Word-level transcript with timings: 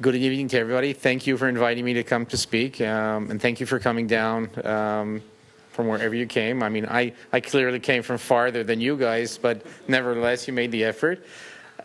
good 0.00 0.16
evening 0.16 0.48
to 0.48 0.58
everybody. 0.58 0.94
Thank 0.94 1.26
you 1.26 1.36
for 1.36 1.46
inviting 1.46 1.84
me 1.84 1.92
to 1.92 2.02
come 2.02 2.24
to 2.26 2.36
speak, 2.38 2.80
um, 2.80 3.30
and 3.30 3.40
thank 3.40 3.60
you 3.60 3.66
for 3.66 3.78
coming 3.78 4.06
down 4.06 4.48
um, 4.64 5.20
from 5.72 5.88
wherever 5.88 6.14
you 6.14 6.24
came. 6.24 6.62
I 6.62 6.70
mean, 6.70 6.86
I, 6.86 7.12
I 7.34 7.40
clearly 7.40 7.80
came 7.80 8.02
from 8.02 8.16
farther 8.16 8.64
than 8.64 8.80
you 8.80 8.96
guys, 8.96 9.36
but 9.36 9.60
nevertheless, 9.88 10.48
you 10.48 10.54
made 10.54 10.72
the 10.72 10.84
effort. 10.84 11.26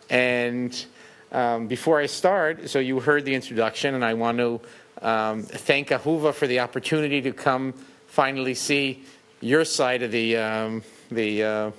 And 0.08 0.86
um, 1.30 1.66
before 1.66 2.00
I 2.00 2.06
start, 2.06 2.70
so 2.70 2.78
you 2.78 3.00
heard 3.00 3.26
the 3.26 3.34
introduction, 3.34 3.94
and 3.94 4.02
I 4.02 4.14
want 4.14 4.38
to 4.38 4.60
um, 5.02 5.42
thank 5.42 5.88
Ahuva 5.88 6.32
for 6.32 6.46
the 6.46 6.60
opportunity 6.60 7.20
to 7.20 7.32
come 7.32 7.74
finally 8.06 8.54
see 8.54 9.04
your 9.42 9.66
side 9.66 10.02
of 10.02 10.10
the 10.10 10.38
um, 10.38 10.82
the 11.10 11.42
uh, 11.42 11.70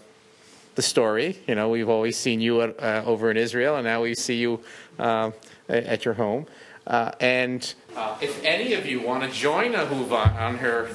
the 0.76 0.84
story. 0.84 1.40
You 1.48 1.56
know, 1.56 1.70
we've 1.70 1.90
always 1.90 2.16
seen 2.16 2.42
you 2.42 2.62
uh, 2.62 3.02
over 3.08 3.32
in 3.32 3.38
Israel, 3.38 3.78
and 3.78 3.86
now 3.86 4.04
we 4.04 4.14
see 4.14 4.36
you 4.36 4.62
uh, 5.00 5.32
at 5.70 6.06
your 6.06 6.14
home. 6.14 6.46
Uh, 6.86 7.12
and 7.20 7.74
uh, 7.96 8.18
if 8.22 8.44
any 8.44 8.74
of 8.74 8.86
you 8.86 9.02
want 9.02 9.24
to 9.24 9.30
join 9.30 9.74
Ahuva 9.74 10.40
on 10.40 10.58
her 10.58 10.90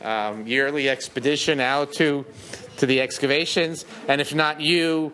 um, 0.00 0.46
yearly 0.46 0.88
expedition 0.88 1.60
out 1.60 1.92
to 1.94 2.24
to 2.76 2.86
the 2.86 3.00
excavations, 3.00 3.84
and 4.06 4.20
if 4.20 4.34
not 4.34 4.60
you, 4.60 5.12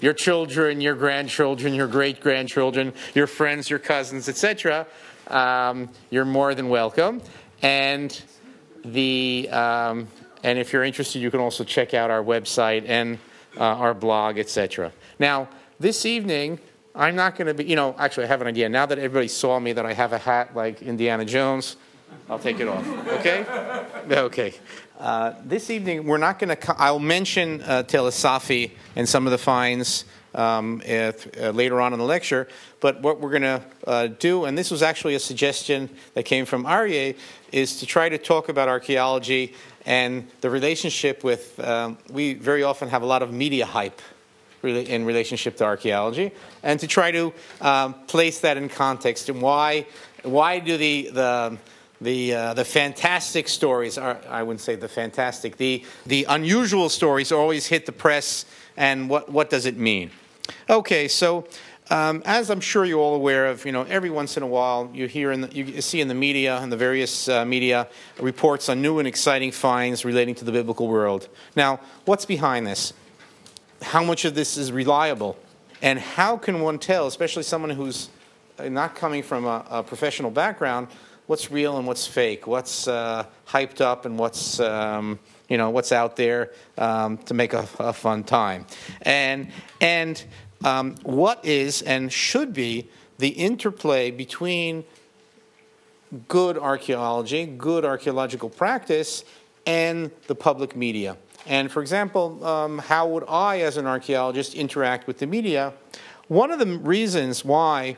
your 0.00 0.12
children, 0.12 0.80
your 0.80 0.94
grandchildren, 0.94 1.74
your 1.74 1.88
great 1.88 2.20
grandchildren, 2.20 2.92
your 3.14 3.26
friends, 3.26 3.68
your 3.68 3.80
cousins, 3.80 4.28
etc., 4.28 4.86
um, 5.26 5.88
you're 6.10 6.24
more 6.24 6.54
than 6.54 6.68
welcome. 6.68 7.20
And 7.62 8.22
the 8.84 9.48
um, 9.50 10.08
and 10.42 10.58
if 10.58 10.72
you're 10.72 10.84
interested, 10.84 11.20
you 11.20 11.30
can 11.30 11.40
also 11.40 11.64
check 11.64 11.92
out 11.92 12.10
our 12.10 12.22
website 12.22 12.88
and 12.88 13.18
uh, 13.56 13.64
our 13.64 13.92
blog, 13.92 14.38
etc. 14.38 14.92
Now, 15.18 15.48
this 15.78 16.06
evening, 16.06 16.60
I'm 16.94 17.14
not 17.14 17.36
going 17.36 17.46
to 17.46 17.54
be, 17.54 17.64
you 17.64 17.76
know, 17.76 17.94
actually, 17.98 18.24
I 18.24 18.26
have 18.28 18.40
an 18.40 18.48
idea. 18.48 18.68
Now 18.68 18.86
that 18.86 18.98
everybody 18.98 19.28
saw 19.28 19.60
me 19.60 19.72
that 19.72 19.86
I 19.86 19.92
have 19.92 20.12
a 20.12 20.18
hat 20.18 20.56
like 20.56 20.82
Indiana 20.82 21.24
Jones, 21.24 21.76
I'll 22.28 22.38
take 22.38 22.58
it 22.58 22.66
off. 22.66 22.86
Okay? 23.20 23.44
Okay. 24.10 24.54
Uh, 24.98 25.34
this 25.44 25.70
evening, 25.70 26.04
we're 26.04 26.18
not 26.18 26.38
going 26.38 26.54
to, 26.54 26.74
I'll 26.76 26.98
mention 26.98 27.62
uh, 27.62 27.84
Tell 27.84 28.06
es-Safi 28.06 28.72
and 28.96 29.08
some 29.08 29.26
of 29.26 29.30
the 29.30 29.38
finds 29.38 30.04
um, 30.34 30.82
if, 30.84 31.38
uh, 31.40 31.50
later 31.50 31.80
on 31.80 31.92
in 31.92 31.98
the 31.98 32.04
lecture. 32.04 32.48
But 32.80 33.00
what 33.02 33.20
we're 33.20 33.30
going 33.30 33.42
to 33.42 33.62
uh, 33.86 34.06
do, 34.08 34.44
and 34.44 34.58
this 34.58 34.70
was 34.70 34.82
actually 34.82 35.14
a 35.14 35.20
suggestion 35.20 35.88
that 36.14 36.24
came 36.24 36.44
from 36.44 36.64
Aryeh, 36.64 37.16
is 37.52 37.78
to 37.78 37.86
try 37.86 38.08
to 38.08 38.18
talk 38.18 38.48
about 38.48 38.68
archaeology 38.68 39.54
and 39.86 40.28
the 40.40 40.50
relationship 40.50 41.24
with, 41.24 41.58
um, 41.60 41.98
we 42.10 42.34
very 42.34 42.62
often 42.62 42.88
have 42.88 43.02
a 43.02 43.06
lot 43.06 43.22
of 43.22 43.32
media 43.32 43.64
hype 43.64 44.00
in 44.62 45.04
relationship 45.04 45.56
to 45.56 45.64
archaeology, 45.64 46.32
and 46.62 46.78
to 46.80 46.86
try 46.86 47.10
to 47.10 47.32
um, 47.60 47.94
place 48.06 48.40
that 48.40 48.56
in 48.56 48.68
context 48.68 49.28
and 49.28 49.40
why, 49.40 49.86
why 50.22 50.58
do 50.58 50.76
the, 50.76 51.10
the 51.12 51.58
the 52.00 52.34
uh, 52.34 52.54
the 52.54 52.64
fantastic 52.64 53.48
stories 53.48 53.98
are 53.98 54.18
I 54.28 54.42
wouldn't 54.42 54.62
say 54.62 54.74
the 54.74 54.88
fantastic 54.88 55.58
the 55.58 55.84
the 56.06 56.24
unusual 56.28 56.88
stories 56.88 57.30
always 57.30 57.66
hit 57.66 57.84
the 57.84 57.92
press 57.92 58.46
and 58.76 59.10
what 59.10 59.30
what 59.30 59.50
does 59.50 59.66
it 59.66 59.76
mean 59.76 60.10
okay 60.70 61.08
so 61.08 61.46
um, 61.90 62.22
as 62.24 62.50
I'm 62.50 62.60
sure 62.60 62.84
you're 62.84 63.00
all 63.00 63.16
aware 63.16 63.46
of, 63.46 63.66
you 63.66 63.72
know, 63.72 63.82
every 63.82 64.10
once 64.10 64.36
in 64.36 64.44
a 64.44 64.46
while 64.46 64.88
you 64.94 65.08
hear 65.08 65.32
in 65.32 65.40
the, 65.40 65.52
you 65.52 65.82
see 65.82 66.00
in 66.00 66.06
the 66.06 66.14
media 66.14 66.56
and 66.58 66.70
the 66.70 66.76
various 66.76 67.28
uh, 67.28 67.44
media 67.44 67.88
reports 68.20 68.68
on 68.68 68.80
new 68.80 69.00
and 69.00 69.08
exciting 69.08 69.50
finds 69.50 70.04
relating 70.04 70.36
to 70.36 70.44
the 70.44 70.52
biblical 70.52 70.86
world. 70.86 71.28
Now, 71.56 71.80
what's 72.04 72.24
behind 72.24 72.64
this? 72.64 72.92
How 73.82 74.04
much 74.04 74.24
of 74.24 74.34
this 74.34 74.56
is 74.56 74.70
reliable, 74.72 75.36
and 75.82 75.98
how 75.98 76.36
can 76.36 76.60
one 76.60 76.78
tell, 76.78 77.06
especially 77.06 77.42
someone 77.42 77.70
who's 77.70 78.10
uh, 78.58 78.68
not 78.68 78.94
coming 78.94 79.22
from 79.22 79.46
a, 79.46 79.64
a 79.70 79.82
professional 79.82 80.30
background, 80.30 80.88
what's 81.26 81.50
real 81.50 81.78
and 81.78 81.86
what's 81.86 82.06
fake, 82.06 82.46
what's 82.46 82.88
uh, 82.88 83.24
hyped 83.46 83.80
up 83.80 84.04
and 84.04 84.18
what's 84.18 84.60
um, 84.60 85.18
you 85.48 85.56
know 85.56 85.70
what's 85.70 85.92
out 85.92 86.16
there 86.16 86.50
um, 86.76 87.16
to 87.18 87.34
make 87.34 87.52
a, 87.52 87.66
a, 87.78 87.92
fun 87.92 88.22
time, 88.24 88.66
and 89.02 89.50
and 89.80 90.24
um, 90.64 90.96
what 91.02 91.44
is 91.44 91.82
and 91.82 92.12
should 92.12 92.52
be 92.52 92.88
the 93.18 93.28
interplay 93.28 94.10
between 94.10 94.84
good 96.28 96.58
archaeology, 96.58 97.46
good 97.46 97.84
archaeological 97.84 98.50
practice, 98.50 99.24
and 99.66 100.10
the 100.26 100.34
public 100.34 100.74
media. 100.74 101.16
And 101.46 101.70
for 101.70 101.80
example, 101.80 102.44
um, 102.44 102.78
how 102.78 103.08
would 103.08 103.24
I, 103.28 103.60
as 103.60 103.76
an 103.76 103.86
archaeologist, 103.86 104.54
interact 104.54 105.06
with 105.06 105.18
the 105.18 105.26
media? 105.26 105.72
One 106.28 106.50
of 106.50 106.58
the 106.58 106.78
reasons 106.78 107.44
why 107.44 107.96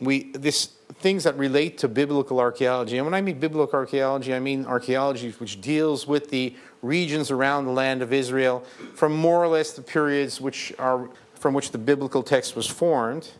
we 0.00 0.32
this 0.32 0.70
things 1.00 1.24
that 1.24 1.36
relate 1.38 1.78
to 1.78 1.88
biblical 1.88 2.40
archaeology, 2.40 2.98
and 2.98 3.06
when 3.06 3.14
I 3.14 3.22
mean 3.22 3.38
biblical 3.38 3.78
archaeology, 3.78 4.34
I 4.34 4.38
mean 4.38 4.66
archaeology 4.66 5.30
which 5.38 5.60
deals 5.60 6.06
with 6.06 6.30
the 6.30 6.54
regions 6.82 7.30
around 7.30 7.64
the 7.64 7.72
land 7.72 8.02
of 8.02 8.12
Israel 8.12 8.64
from 8.94 9.16
more 9.16 9.42
or 9.42 9.48
less 9.48 9.72
the 9.72 9.82
periods 9.82 10.40
which 10.40 10.72
are 10.78 11.08
from 11.34 11.54
which 11.54 11.70
the 11.70 11.78
biblical 11.78 12.22
text 12.22 12.54
was 12.54 12.66
formed. 12.66 13.30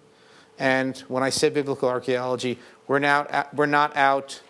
And 0.58 0.98
when 1.08 1.22
I 1.22 1.30
say 1.30 1.50
biblical 1.50 1.88
archaeology, 1.88 2.58
we're, 2.86 2.98
now, 2.98 3.46
we're 3.54 3.66
not 3.66 3.94
out 3.94 4.40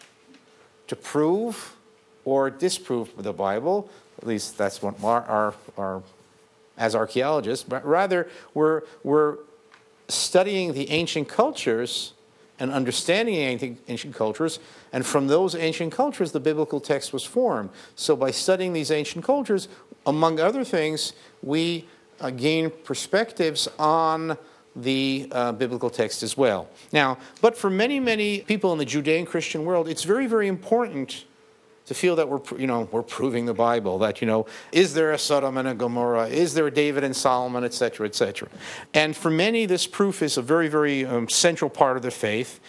to 0.86 0.96
prove 0.96 1.76
or 2.24 2.50
disprove 2.50 3.10
the 3.16 3.32
Bible. 3.32 3.90
At 4.20 4.26
least 4.26 4.58
that's 4.58 4.82
what 4.82 5.02
our, 5.02 5.22
our, 5.24 5.54
our 5.78 6.02
as 6.76 6.94
archaeologists, 6.94 7.64
but 7.68 7.84
rather 7.86 8.28
we're, 8.54 8.82
we're 9.04 9.36
studying 10.08 10.72
the 10.72 10.90
ancient 10.90 11.28
cultures 11.28 12.14
and 12.58 12.70
understanding 12.72 13.36
ancient, 13.88 14.14
cultures, 14.14 14.58
and 14.92 15.06
from 15.06 15.28
those 15.28 15.54
ancient 15.54 15.92
cultures, 15.92 16.32
the 16.32 16.40
biblical 16.40 16.78
text 16.78 17.12
was 17.12 17.24
formed. 17.24 17.70
So, 17.94 18.14
by 18.14 18.30
studying 18.32 18.74
these 18.74 18.90
ancient 18.90 19.24
cultures, 19.24 19.68
among 20.04 20.40
other 20.40 20.62
things, 20.62 21.14
we 21.42 21.88
uh, 22.20 22.28
gain 22.28 22.70
perspectives 22.84 23.66
on 23.78 24.36
the 24.76 25.28
uh, 25.32 25.52
biblical 25.52 25.88
text 25.88 26.22
as 26.22 26.36
well. 26.36 26.68
Now, 26.92 27.16
but 27.40 27.56
for 27.56 27.70
many, 27.70 27.98
many 27.98 28.40
people 28.40 28.72
in 28.72 28.78
the 28.78 28.84
Judean 28.84 29.24
Christian 29.24 29.64
world, 29.64 29.88
it's 29.88 30.04
very, 30.04 30.26
very 30.26 30.46
important 30.46 31.24
to 31.90 31.94
feel 31.94 32.14
that 32.14 32.28
we're, 32.28 32.40
you 32.56 32.68
know, 32.68 32.88
we're 32.92 33.02
proving 33.02 33.46
the 33.46 33.52
Bible. 33.52 33.98
That 33.98 34.20
you 34.20 34.26
know, 34.28 34.46
is 34.70 34.94
there 34.94 35.10
a 35.10 35.18
Sodom 35.18 35.56
and 35.56 35.66
a 35.66 35.74
Gomorrah? 35.74 36.28
Is 36.28 36.54
there 36.54 36.68
a 36.68 36.70
David 36.70 37.02
and 37.02 37.16
Solomon, 37.16 37.64
etc., 37.64 38.06
etc. 38.06 38.48
And 38.94 39.16
for 39.16 39.28
many, 39.28 39.66
this 39.66 39.88
proof 39.88 40.22
is 40.22 40.38
a 40.38 40.42
very, 40.42 40.68
very 40.68 41.04
um, 41.04 41.28
central 41.28 41.68
part 41.68 41.96
of 41.96 42.02
their 42.02 42.12
faith, 42.12 42.60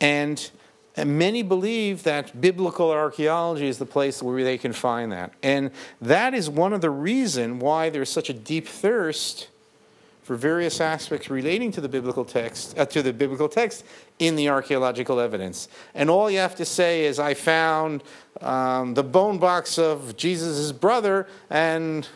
and 0.00 0.50
and 0.96 1.18
many 1.18 1.42
believe 1.42 2.04
that 2.04 2.40
biblical 2.40 2.90
archaeology 2.90 3.68
is 3.68 3.76
the 3.76 3.84
place 3.84 4.22
where 4.22 4.42
they 4.42 4.56
can 4.56 4.72
find 4.72 5.12
that. 5.12 5.34
And 5.42 5.72
that 6.00 6.32
is 6.32 6.48
one 6.48 6.72
of 6.72 6.80
the 6.80 6.88
reasons 6.88 7.62
why 7.62 7.90
there's 7.90 8.08
such 8.08 8.30
a 8.30 8.32
deep 8.32 8.66
thirst 8.66 9.48
for 10.22 10.36
various 10.36 10.80
aspects 10.80 11.30
relating 11.30 11.72
to 11.72 11.80
the 11.80 11.88
biblical 11.88 12.24
text, 12.24 12.78
uh, 12.78 12.84
to 12.86 13.02
the 13.02 13.12
biblical 13.12 13.48
text 13.48 13.84
in 14.18 14.36
the 14.36 14.48
archaeological 14.48 15.18
evidence. 15.18 15.68
And 15.94 16.10
all 16.10 16.30
you 16.30 16.38
have 16.38 16.56
to 16.56 16.64
say 16.64 17.04
is, 17.04 17.18
I 17.18 17.34
found 17.34 18.02
um, 18.40 18.94
the 18.94 19.02
bone 19.02 19.38
box 19.38 19.78
of 19.78 20.16
Jesus' 20.16 20.72
brother, 20.72 21.26
and 21.48 22.06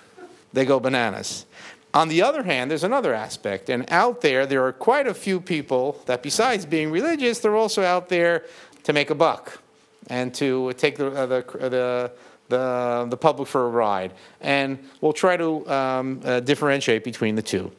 they 0.53 0.65
go 0.65 0.79
bananas. 0.79 1.47
On 1.93 2.09
the 2.09 2.23
other 2.23 2.43
hand, 2.43 2.71
there's 2.71 2.85
another 2.85 3.15
aspect, 3.15 3.71
and 3.71 3.85
out 3.91 4.21
there, 4.21 4.47
there 4.47 4.65
are 4.67 4.73
quite 4.73 5.07
a 5.07 5.15
few 5.15 5.41
people 5.41 6.01
that, 6.07 6.23
besides 6.23 6.67
being 6.67 6.91
religious, 6.91 7.39
they're 7.39 7.57
also 7.57 7.83
out 7.83 8.09
there 8.09 8.45
to 8.83 8.93
make 8.93 9.11
a 9.11 9.15
buck 9.15 9.61
and 10.09 10.35
to 10.35 10.73
take 10.75 10.97
the, 10.97 11.07
uh, 11.07 11.27
the, 11.27 11.45
the, 11.59 12.13
the, 12.49 13.07
the, 13.11 13.17
public 13.17 13.49
for 13.49 13.67
a 13.67 13.69
ride. 13.69 14.13
And 14.41 14.79
we'll 15.01 15.13
try 15.13 15.37
to 15.37 15.69
um, 15.71 16.21
uh, 16.25 16.41
differentiate 16.41 17.05
between 17.05 17.37
the 17.37 17.43
two. 17.43 17.73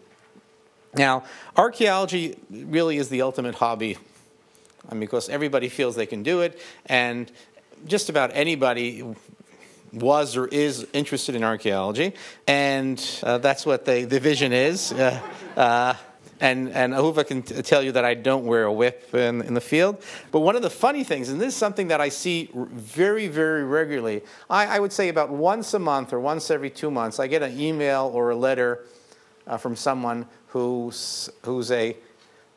Now, 0.97 1.23
archaeology 1.55 2.37
really 2.49 2.97
is 2.97 3.09
the 3.09 3.21
ultimate 3.21 3.55
hobby 3.55 3.97
I 4.89 4.93
mean, 4.93 5.01
because 5.01 5.29
everybody 5.29 5.69
feels 5.69 5.95
they 5.95 6.05
can 6.05 6.23
do 6.23 6.41
it, 6.41 6.59
and 6.85 7.31
just 7.85 8.09
about 8.09 8.31
anybody 8.33 9.03
was 9.93 10.35
or 10.35 10.47
is 10.47 10.85
interested 10.93 11.35
in 11.35 11.43
archaeology, 11.43 12.13
and 12.47 13.03
uh, 13.23 13.37
that's 13.37 13.65
what 13.65 13.85
the, 13.85 14.05
the 14.05 14.19
vision 14.19 14.53
is. 14.53 14.91
Uh, 14.91 15.19
uh, 15.55 15.93
and, 16.41 16.69
and 16.71 16.93
Ahuva 16.93 17.25
can 17.25 17.43
t- 17.43 17.61
tell 17.61 17.81
you 17.81 17.93
that 17.93 18.03
I 18.03 18.13
don't 18.13 18.45
wear 18.45 18.65
a 18.65 18.73
whip 18.73 19.15
in, 19.15 19.41
in 19.41 19.53
the 19.53 19.61
field. 19.61 20.03
But 20.31 20.41
one 20.41 20.57
of 20.57 20.61
the 20.61 20.69
funny 20.69 21.05
things, 21.05 21.29
and 21.29 21.39
this 21.39 21.53
is 21.53 21.55
something 21.55 21.87
that 21.87 22.01
I 22.01 22.09
see 22.09 22.49
very, 22.53 23.29
very 23.29 23.63
regularly, 23.63 24.21
I, 24.49 24.65
I 24.65 24.79
would 24.79 24.91
say 24.91 25.07
about 25.07 25.29
once 25.29 25.73
a 25.73 25.79
month 25.79 26.11
or 26.11 26.19
once 26.19 26.51
every 26.51 26.69
two 26.69 26.91
months, 26.91 27.21
I 27.21 27.27
get 27.27 27.41
an 27.41 27.57
email 27.57 28.11
or 28.13 28.31
a 28.31 28.35
letter 28.35 28.83
uh, 29.47 29.55
from 29.55 29.77
someone 29.77 30.27
who's, 30.55 31.29
who's 31.43 31.69
a, 31.69 31.97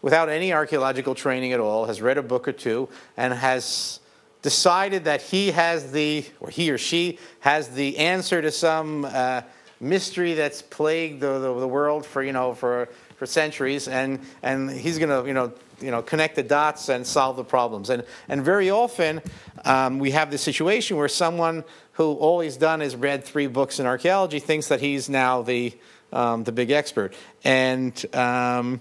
without 0.02 0.28
any 0.28 0.52
archaeological 0.52 1.16
training 1.16 1.52
at 1.52 1.58
all, 1.58 1.86
has 1.86 2.00
read 2.00 2.16
a 2.16 2.22
book 2.22 2.46
or 2.46 2.52
two, 2.52 2.88
and 3.16 3.34
has 3.34 3.98
decided 4.40 5.06
that 5.06 5.20
he 5.20 5.50
has 5.50 5.90
the, 5.90 6.24
or 6.38 6.48
he 6.48 6.70
or 6.70 6.78
she 6.78 7.18
has 7.40 7.70
the 7.70 7.98
answer 7.98 8.40
to 8.40 8.52
some 8.52 9.04
uh, 9.04 9.42
mystery 9.80 10.34
that's 10.34 10.62
plagued 10.62 11.20
the, 11.20 11.40
the, 11.40 11.58
the, 11.58 11.66
world 11.66 12.06
for, 12.06 12.22
you 12.22 12.32
know, 12.32 12.54
for 12.54 12.88
for 13.16 13.26
centuries, 13.26 13.88
and, 13.88 14.20
and 14.44 14.70
he's 14.70 14.96
going 14.96 15.08
to, 15.08 15.26
you 15.26 15.34
know, 15.34 15.52
you 15.80 15.90
know, 15.90 16.02
connect 16.02 16.36
the 16.36 16.42
dots 16.44 16.88
and 16.88 17.04
solve 17.04 17.34
the 17.34 17.42
problems. 17.42 17.90
And, 17.90 18.04
and 18.28 18.44
very 18.44 18.70
often 18.70 19.20
um, 19.64 19.98
we 19.98 20.12
have 20.12 20.30
this 20.30 20.42
situation 20.42 20.96
where 20.96 21.08
someone 21.08 21.64
who 21.94 22.12
all 22.12 22.38
he's 22.38 22.56
done 22.56 22.80
is 22.80 22.94
read 22.94 23.24
three 23.24 23.48
books 23.48 23.80
in 23.80 23.86
archaeology 23.86 24.38
thinks 24.38 24.68
that 24.68 24.80
he's 24.80 25.08
now 25.08 25.42
the, 25.42 25.76
um, 26.12 26.44
the 26.44 26.52
big 26.52 26.70
expert. 26.70 27.14
And 27.44 27.92
um, 28.14 28.80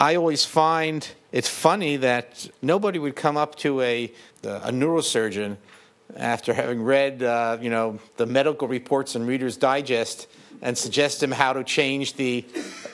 I 0.00 0.16
always 0.16 0.44
find 0.44 1.06
it's 1.30 1.48
funny 1.48 1.96
that 1.98 2.48
nobody 2.60 2.98
would 2.98 3.16
come 3.16 3.36
up 3.36 3.56
to 3.56 3.80
a, 3.80 4.12
a 4.44 4.70
neurosurgeon 4.70 5.56
after 6.16 6.52
having 6.52 6.82
read, 6.82 7.22
uh, 7.22 7.58
you 7.60 7.70
know, 7.70 7.98
the 8.16 8.26
medical 8.26 8.68
reports 8.68 9.16
in 9.16 9.26
Reader's 9.26 9.56
Digest 9.56 10.26
and 10.60 10.76
suggest 10.76 11.22
him 11.22 11.30
how 11.30 11.52
to 11.52 11.64
change 11.64 12.14
the, 12.14 12.44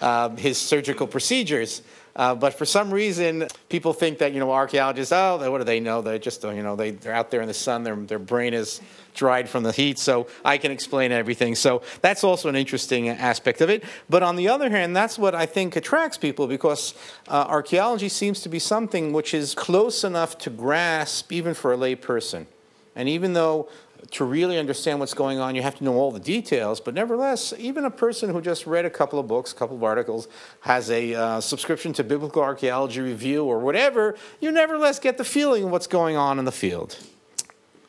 uh, 0.00 0.30
his 0.36 0.56
surgical 0.56 1.06
procedures. 1.06 1.82
Uh, 2.18 2.34
but 2.34 2.52
for 2.52 2.64
some 2.64 2.90
reason, 2.90 3.46
people 3.68 3.92
think 3.92 4.18
that 4.18 4.32
you 4.32 4.40
know 4.40 4.50
archaeologists. 4.50 5.12
Oh, 5.12 5.38
what 5.50 5.58
do 5.58 5.64
they 5.64 5.78
know? 5.78 6.02
They're 6.02 6.18
just 6.18 6.42
you 6.42 6.62
know 6.64 6.74
they, 6.74 6.90
they're 6.90 7.14
out 7.14 7.30
there 7.30 7.40
in 7.40 7.46
the 7.46 7.54
sun. 7.54 7.84
Their 7.84 7.94
their 7.94 8.18
brain 8.18 8.54
is 8.54 8.80
dried 9.14 9.48
from 9.48 9.62
the 9.62 9.70
heat, 9.70 10.00
so 10.00 10.26
I 10.44 10.58
can 10.58 10.72
explain 10.72 11.12
everything. 11.12 11.54
So 11.54 11.82
that's 12.00 12.24
also 12.24 12.48
an 12.48 12.56
interesting 12.56 13.08
aspect 13.08 13.60
of 13.60 13.70
it. 13.70 13.84
But 14.10 14.24
on 14.24 14.34
the 14.34 14.48
other 14.48 14.68
hand, 14.68 14.96
that's 14.96 15.16
what 15.16 15.36
I 15.36 15.46
think 15.46 15.76
attracts 15.76 16.18
people 16.18 16.48
because 16.48 16.92
uh, 17.28 17.46
archaeology 17.48 18.08
seems 18.08 18.40
to 18.40 18.48
be 18.48 18.58
something 18.58 19.12
which 19.12 19.32
is 19.32 19.54
close 19.54 20.02
enough 20.02 20.38
to 20.38 20.50
grasp 20.50 21.32
even 21.32 21.54
for 21.54 21.72
a 21.72 21.76
lay 21.76 21.94
person. 21.94 22.48
And 22.96 23.08
even 23.08 23.32
though 23.32 23.68
to 24.10 24.24
really 24.24 24.58
understand 24.58 25.00
what's 25.00 25.14
going 25.14 25.38
on, 25.38 25.54
you 25.54 25.62
have 25.62 25.76
to 25.76 25.84
know 25.84 25.94
all 25.94 26.10
the 26.10 26.20
details. 26.20 26.80
But 26.80 26.94
nevertheless, 26.94 27.52
even 27.58 27.84
a 27.84 27.90
person 27.90 28.30
who 28.30 28.40
just 28.40 28.66
read 28.66 28.84
a 28.84 28.90
couple 28.90 29.18
of 29.18 29.26
books, 29.26 29.52
a 29.52 29.54
couple 29.54 29.76
of 29.76 29.84
articles, 29.84 30.28
has 30.60 30.90
a 30.90 31.14
uh, 31.14 31.40
subscription 31.40 31.92
to 31.94 32.04
Biblical 32.04 32.42
Archaeology 32.42 33.00
Review 33.00 33.44
or 33.44 33.58
whatever, 33.58 34.16
you 34.40 34.50
nevertheless 34.50 34.98
get 34.98 35.18
the 35.18 35.24
feeling 35.24 35.64
of 35.64 35.70
what's 35.70 35.86
going 35.86 36.16
on 36.16 36.38
in 36.38 36.44
the 36.44 36.52
field. 36.52 36.98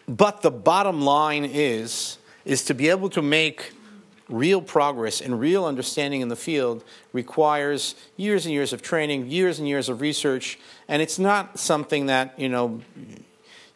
But 0.07 0.41
the 0.41 0.51
bottom 0.51 1.01
line 1.01 1.45
is, 1.45 2.17
is 2.43 2.65
to 2.65 2.73
be 2.73 2.89
able 2.89 3.09
to 3.11 3.21
make 3.21 3.73
real 4.27 4.61
progress 4.61 5.21
and 5.21 5.39
real 5.39 5.65
understanding 5.65 6.21
in 6.21 6.29
the 6.29 6.35
field 6.35 6.83
requires 7.13 7.95
years 8.15 8.45
and 8.45 8.53
years 8.53 8.73
of 8.73 8.81
training, 8.81 9.27
years 9.27 9.59
and 9.59 9.67
years 9.67 9.89
of 9.89 10.01
research, 10.01 10.59
and 10.87 11.01
it's 11.01 11.19
not 11.19 11.59
something 11.59 12.05
that, 12.05 12.37
you 12.39 12.49
know, 12.49 12.81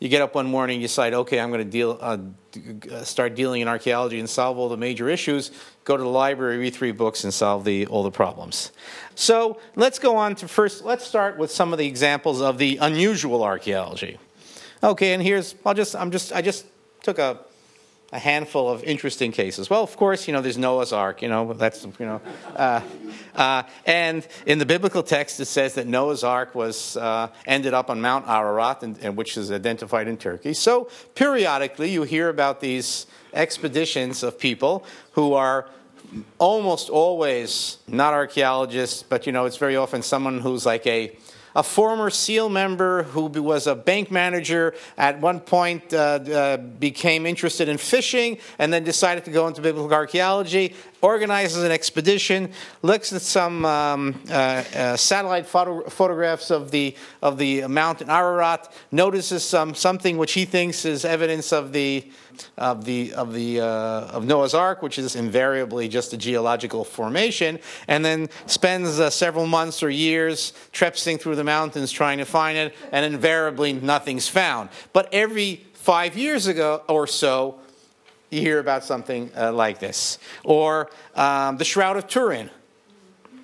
you 0.03 0.09
get 0.09 0.21
up 0.21 0.35
one 0.35 0.47
morning, 0.47 0.81
you 0.81 0.87
decide, 0.87 1.13
okay, 1.13 1.39
I'm 1.39 1.49
going 1.49 1.63
to 1.63 1.71
deal, 1.71 1.97
uh, 2.01 2.17
start 3.05 3.35
dealing 3.35 3.61
in 3.61 3.69
archaeology 3.69 4.19
and 4.19 4.29
solve 4.29 4.57
all 4.57 4.67
the 4.67 4.75
major 4.75 5.07
issues. 5.07 5.49
Go 5.85 5.95
to 5.95 6.03
the 6.03 6.09
library, 6.09 6.57
read 6.57 6.75
three 6.75 6.91
books, 6.91 7.23
and 7.23 7.33
solve 7.33 7.63
the, 7.63 7.85
all 7.85 8.03
the 8.03 8.11
problems. 8.11 8.73
So 9.15 9.61
let's 9.77 9.99
go 9.99 10.17
on 10.17 10.35
to 10.35 10.49
first. 10.49 10.83
Let's 10.83 11.07
start 11.07 11.37
with 11.37 11.51
some 11.51 11.71
of 11.71 11.79
the 11.79 11.87
examples 11.87 12.41
of 12.41 12.57
the 12.57 12.79
unusual 12.81 13.45
archaeology. 13.45 14.17
Okay, 14.83 15.13
and 15.13 15.23
here's 15.23 15.55
I'll 15.65 15.73
just 15.73 15.95
I'm 15.95 16.11
just 16.11 16.33
I 16.33 16.41
just 16.41 16.65
took 17.01 17.17
a 17.17 17.39
a 18.13 18.19
handful 18.19 18.69
of 18.69 18.83
interesting 18.83 19.31
cases. 19.31 19.71
Well, 19.71 19.81
of 19.81 19.97
course, 19.97 20.27
you 20.27 20.33
know, 20.33 20.41
there's 20.41 20.57
Noah's 20.57 20.93
Ark, 20.93 21.23
you 21.23 21.29
know, 21.29 21.51
that's, 21.53 21.83
you 21.83 22.05
know. 22.05 22.21
Uh, 22.55 22.81
uh, 23.35 23.63
and 23.87 24.27
in 24.45 24.59
the 24.59 24.67
biblical 24.67 25.01
text, 25.01 25.39
it 25.39 25.45
says 25.45 25.73
that 25.73 25.87
Noah's 25.87 26.23
Ark 26.23 26.53
was, 26.53 26.95
uh, 26.95 27.29
ended 27.47 27.73
up 27.73 27.89
on 27.89 27.99
Mount 28.01 28.27
Ararat, 28.27 28.83
and, 28.83 28.99
and 28.99 29.17
which 29.17 29.35
is 29.35 29.51
identified 29.51 30.07
in 30.07 30.17
Turkey. 30.17 30.53
So 30.53 30.89
periodically, 31.15 31.89
you 31.89 32.03
hear 32.03 32.29
about 32.29 32.61
these 32.61 33.07
expeditions 33.33 34.21
of 34.21 34.37
people 34.37 34.85
who 35.13 35.33
are 35.33 35.67
almost 36.37 36.91
always 36.91 37.79
not 37.87 38.13
archaeologists, 38.13 39.01
but, 39.01 39.25
you 39.25 39.31
know, 39.31 39.45
it's 39.45 39.57
very 39.57 39.75
often 39.75 40.03
someone 40.03 40.39
who's 40.39 40.67
like 40.67 40.85
a, 40.85 41.17
a 41.55 41.63
former 41.63 42.09
SEAL 42.09 42.49
member 42.49 43.03
who 43.03 43.25
was 43.25 43.67
a 43.67 43.75
bank 43.75 44.11
manager 44.11 44.73
at 44.97 45.19
one 45.19 45.39
point 45.39 45.93
uh, 45.93 45.97
uh, 45.97 46.57
became 46.57 47.25
interested 47.25 47.69
in 47.69 47.77
fishing 47.77 48.37
and 48.59 48.71
then 48.73 48.83
decided 48.83 49.25
to 49.25 49.31
go 49.31 49.47
into 49.47 49.61
biblical 49.61 49.93
archaeology 49.93 50.75
organizes 51.03 51.61
an 51.63 51.71
expedition, 51.71 52.49
looks 52.81 53.11
at 53.11 53.21
some 53.21 53.65
um, 53.65 54.19
uh, 54.29 54.33
uh, 54.33 54.97
satellite 54.97 55.45
photo- 55.45 55.87
photographs 55.89 56.49
of 56.49 56.71
the 56.71 56.95
of 57.21 57.37
the 57.37 57.67
mountain 57.67 58.09
Ararat, 58.09 58.73
notices 58.91 59.43
some 59.43 59.75
something 59.75 60.17
which 60.17 60.31
he 60.31 60.45
thinks 60.45 60.85
is 60.85 61.05
evidence 61.05 61.51
of 61.51 61.73
the 61.73 62.09
of 62.57 62.85
the 62.85 63.13
of 63.13 63.33
the 63.33 63.59
uh, 63.59 63.65
of 64.15 64.25
Noah's 64.25 64.53
Ark, 64.53 64.81
which 64.81 64.97
is 64.97 65.15
invariably 65.15 65.89
just 65.89 66.13
a 66.13 66.17
geological 66.17 66.85
formation, 66.85 67.59
and 67.87 68.03
then 68.03 68.29
spends 68.45 68.99
uh, 68.99 69.09
several 69.09 69.45
months 69.45 69.83
or 69.83 69.89
years 69.89 70.53
trepsing 70.71 71.19
through 71.19 71.35
the 71.35 71.43
mountains 71.43 71.91
trying 71.91 72.17
to 72.17 72.25
find 72.25 72.57
it, 72.57 72.73
and 72.93 73.05
invariably 73.05 73.73
nothing's 73.73 74.29
found. 74.29 74.69
But 74.93 75.09
every 75.13 75.65
five 75.73 76.17
years 76.17 76.47
ago 76.47 76.81
or 76.87 77.07
so, 77.07 77.59
you 78.33 78.41
hear 78.41 78.59
about 78.59 78.83
something 78.83 79.31
uh, 79.37 79.53
like 79.53 79.79
this. 79.79 80.17
Or 80.43 80.89
um, 81.15 81.57
the 81.57 81.65
Shroud 81.65 81.97
of 81.97 82.07
Turin. 82.07 82.49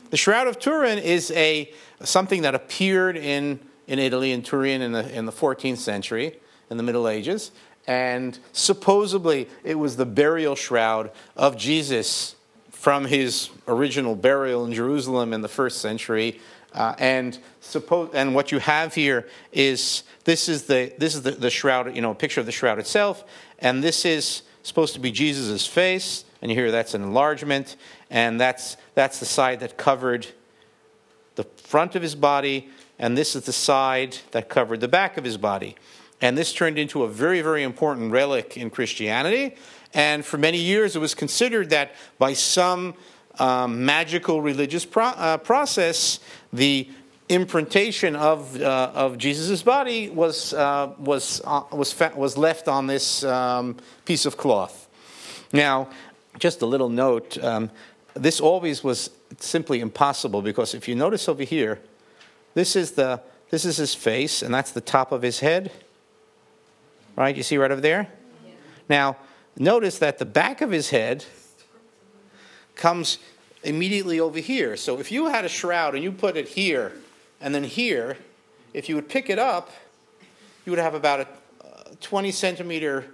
The 0.09 0.18
Shroud 0.18 0.47
of 0.47 0.59
Turin 0.59 0.97
is 0.97 1.31
a 1.31 1.71
something 2.03 2.41
that 2.41 2.56
appeared 2.56 3.15
in, 3.15 3.59
in 3.88 4.00
Italy, 4.00 4.31
in 4.31 4.41
Turin, 4.41 4.81
in 4.81 4.91
the, 4.91 5.15
in 5.15 5.25
the 5.25 5.31
14th 5.31 5.77
century, 5.77 6.39
in 6.69 6.77
the 6.77 6.83
Middle 6.83 7.07
Ages. 7.07 7.51
And 7.88 8.38
supposedly 8.51 9.47
it 9.63 9.75
was 9.75 9.97
the 9.97 10.06
burial 10.06 10.56
shroud 10.56 11.12
of 11.35 11.57
Jesus 11.57 12.35
from 12.71 13.06
his 13.06 13.50
original 13.68 14.15
burial 14.15 14.65
in 14.65 14.74
Jerusalem 14.74 15.33
in 15.33 15.42
the 15.42 15.47
first 15.47 15.81
century. 15.81 16.39
Uh, 16.74 16.95
and 16.97 17.38
suppose, 17.62 18.12
and 18.13 18.33
what 18.35 18.51
you 18.51 18.59
have 18.59 18.94
here 18.94 19.27
is 19.51 20.03
this 20.24 20.47
is 20.47 20.63
the 20.65 20.94
this 20.97 21.15
is 21.15 21.24
the, 21.24 21.31
the 21.31 21.50
shroud, 21.50 21.95
you 21.95 22.01
know, 22.01 22.12
a 22.12 22.15
picture 22.15 22.39
of 22.39 22.45
the 22.45 22.51
shroud 22.51 22.77
itself, 22.77 23.24
and 23.57 23.83
this 23.83 24.06
is 24.06 24.44
supposed 24.63 24.94
to 24.94 25.00
be 25.00 25.11
Jesus' 25.11 25.65
face, 25.65 26.25
and 26.41 26.51
you 26.51 26.57
hear 26.57 26.71
that's 26.71 26.94
an 26.94 27.03
enlargement, 27.03 27.75
and 28.09 28.39
that's, 28.39 28.77
that's 28.95 29.19
the 29.19 29.25
side 29.25 29.59
that 29.59 29.77
covered 29.77 30.27
the 31.35 31.44
front 31.44 31.95
of 31.95 32.01
his 32.01 32.15
body, 32.15 32.69
and 32.97 33.17
this 33.17 33.35
is 33.35 33.44
the 33.44 33.53
side 33.53 34.17
that 34.31 34.50
covered 34.50 34.81
the 34.81 34.88
back 34.88 35.17
of 35.17 35.23
his 35.23 35.38
body. 35.38 35.75
And 36.21 36.38
this 36.38 36.53
turned 36.53 36.77
into 36.77 37.03
a 37.03 37.07
very, 37.07 37.41
very 37.41 37.63
important 37.63 38.11
relic 38.11 38.57
in 38.57 38.69
Christianity. 38.69 39.56
And 39.94 40.25
for 40.25 40.38
many 40.38 40.57
years, 40.57 40.95
it 40.95 41.00
was 41.00 41.15
considered 41.15 41.69
that 41.69 41.94
by 42.17 42.33
some 42.33 42.94
um, 43.39 43.85
magical 43.85 44.41
religious 44.41 44.85
pro- 44.85 45.06
uh, 45.06 45.38
process, 45.38 46.19
the 46.51 46.89
imprintation 47.29 48.15
of, 48.15 48.59
uh, 48.59 48.91
of 48.93 49.17
Jesus' 49.17 49.61
body 49.61 50.09
was, 50.09 50.53
uh, 50.53 50.91
was, 50.97 51.42
uh, 51.45 51.63
was, 51.71 51.94
fa- 51.94 52.13
was 52.15 52.37
left 52.37 52.68
on 52.68 52.87
this 52.87 53.23
um, 53.23 53.77
piece 54.06 54.25
of 54.25 54.35
cloth. 54.35 54.87
Now, 55.54 55.89
just 56.39 56.61
a 56.61 56.65
little 56.65 56.89
note 56.89 57.42
um, 57.44 57.69
this 58.15 58.39
always 58.39 58.83
was 58.83 59.11
simply 59.37 59.80
impossible 59.80 60.42
because 60.42 60.73
if 60.73 60.87
you 60.87 60.95
notice 60.95 61.30
over 61.30 61.44
here, 61.44 61.80
this 62.54 62.75
is, 62.75 62.92
the, 62.92 63.21
this 63.49 63.63
is 63.63 63.77
his 63.77 63.94
face, 63.94 64.42
and 64.42 64.54
that's 64.54 64.71
the 64.71 64.81
top 64.81 65.11
of 65.11 65.21
his 65.21 65.39
head. 65.39 65.71
Right? 67.15 67.35
You 67.35 67.44
see 67.44 67.57
right 67.57 67.71
over 67.71 67.81
there? 67.81 68.09
Yeah. 68.45 68.51
Now, 68.89 69.18
notice 69.57 69.99
that 69.99 70.18
the 70.18 70.25
back 70.25 70.61
of 70.61 70.71
his 70.71 70.89
head 70.89 71.25
comes 72.75 73.19
immediately 73.63 74.19
over 74.19 74.39
here. 74.39 74.77
So 74.77 74.99
if 74.99 75.11
you 75.11 75.27
had 75.27 75.45
a 75.45 75.49
shroud 75.49 75.95
and 75.95 76.04
you 76.04 76.11
put 76.11 76.37
it 76.37 76.47
here, 76.47 76.94
and 77.41 77.53
then 77.55 77.63
here, 77.63 78.17
if 78.73 78.89
you 78.89 78.95
would 78.95 79.09
pick 79.09 79.29
it 79.29 79.39
up, 79.39 79.71
you 80.65 80.71
would 80.71 80.79
have 80.79 80.93
about 80.93 81.21
a 81.21 81.27
uh, 81.65 81.95
20 82.01 82.31
centimeter 82.31 83.05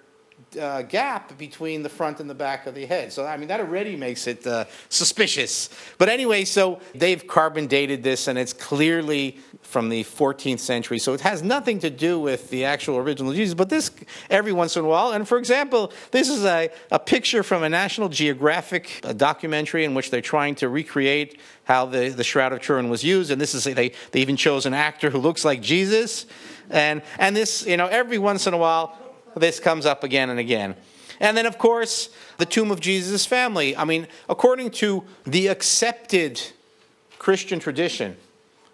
uh, 0.59 0.81
gap 0.83 1.37
between 1.37 1.83
the 1.83 1.89
front 1.89 2.19
and 2.19 2.29
the 2.29 2.35
back 2.35 2.65
of 2.67 2.75
the 2.75 2.85
head. 2.85 3.11
So, 3.11 3.25
I 3.25 3.37
mean, 3.37 3.47
that 3.49 3.59
already 3.59 3.95
makes 3.95 4.27
it 4.27 4.45
uh, 4.47 4.65
suspicious. 4.89 5.69
But 5.97 6.09
anyway, 6.09 6.45
so 6.45 6.79
they've 6.93 7.25
carbon 7.25 7.67
dated 7.67 8.03
this, 8.03 8.27
and 8.27 8.37
it's 8.37 8.53
clearly 8.53 9.37
from 9.61 9.89
the 9.89 10.03
14th 10.03 10.59
century. 10.59 10.99
So 10.99 11.13
it 11.13 11.21
has 11.21 11.43
nothing 11.43 11.79
to 11.79 11.89
do 11.89 12.19
with 12.19 12.49
the 12.49 12.65
actual 12.65 12.97
original 12.97 13.33
Jesus. 13.33 13.53
But 13.55 13.69
this, 13.69 13.91
every 14.29 14.53
once 14.53 14.77
in 14.77 14.85
a 14.85 14.87
while, 14.87 15.11
and 15.11 15.27
for 15.27 15.37
example, 15.37 15.91
this 16.11 16.29
is 16.29 16.45
a, 16.45 16.69
a 16.91 16.99
picture 16.99 17.43
from 17.43 17.63
a 17.63 17.69
National 17.69 18.07
Geographic 18.07 19.01
documentary 19.17 19.83
in 19.83 19.93
which 19.93 20.11
they're 20.11 20.21
trying 20.21 20.55
to 20.55 20.69
recreate 20.69 21.39
how 21.65 21.85
the, 21.85 22.09
the 22.09 22.23
Shroud 22.23 22.53
of 22.53 22.61
Turin 22.61 22.89
was 22.89 23.03
used. 23.03 23.31
And 23.31 23.41
this 23.41 23.53
is, 23.53 23.63
they, 23.63 23.91
they 24.11 24.21
even 24.21 24.37
chose 24.37 24.65
an 24.65 24.73
actor 24.73 25.09
who 25.09 25.17
looks 25.17 25.43
like 25.43 25.61
Jesus. 25.61 26.25
And, 26.69 27.01
and 27.19 27.35
this, 27.35 27.65
you 27.65 27.77
know, 27.77 27.87
every 27.87 28.17
once 28.17 28.47
in 28.47 28.53
a 28.53 28.57
while, 28.57 28.97
this 29.35 29.59
comes 29.59 29.85
up 29.85 30.03
again 30.03 30.29
and 30.29 30.39
again. 30.39 30.75
And 31.19 31.37
then, 31.37 31.45
of 31.45 31.57
course, 31.57 32.09
the 32.37 32.45
tomb 32.45 32.71
of 32.71 32.79
Jesus' 32.79 33.25
family. 33.25 33.75
I 33.75 33.85
mean, 33.85 34.07
according 34.27 34.71
to 34.71 35.03
the 35.25 35.47
accepted 35.47 36.41
Christian 37.19 37.59
tradition, 37.59 38.17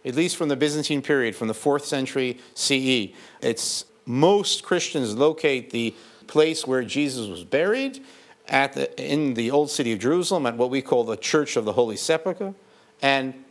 at 0.03 0.15
least 0.15 0.35
from 0.35 0.49
the 0.49 0.55
Byzantine 0.55 1.01
period, 1.01 1.35
from 1.35 1.47
the 1.47 1.53
4th 1.53 1.83
century 1.83 2.39
CE, 2.55 3.13
it's 3.41 3.85
most 4.05 4.63
Christians 4.63 5.15
locate 5.15 5.69
the 5.69 5.93
place 6.27 6.65
where 6.65 6.83
Jesus 6.83 7.27
was 7.27 7.43
buried 7.43 8.03
at 8.47 8.73
the, 8.73 9.01
in 9.01 9.35
the 9.35 9.51
old 9.51 9.69
city 9.69 9.93
of 9.93 9.99
Jerusalem 9.99 10.45
at 10.45 10.57
what 10.57 10.69
we 10.69 10.81
call 10.81 11.03
the 11.03 11.17
Church 11.17 11.55
of 11.55 11.65
the 11.65 11.73
Holy 11.73 11.95
Sepulchre. 11.95 12.53
And 13.01 13.45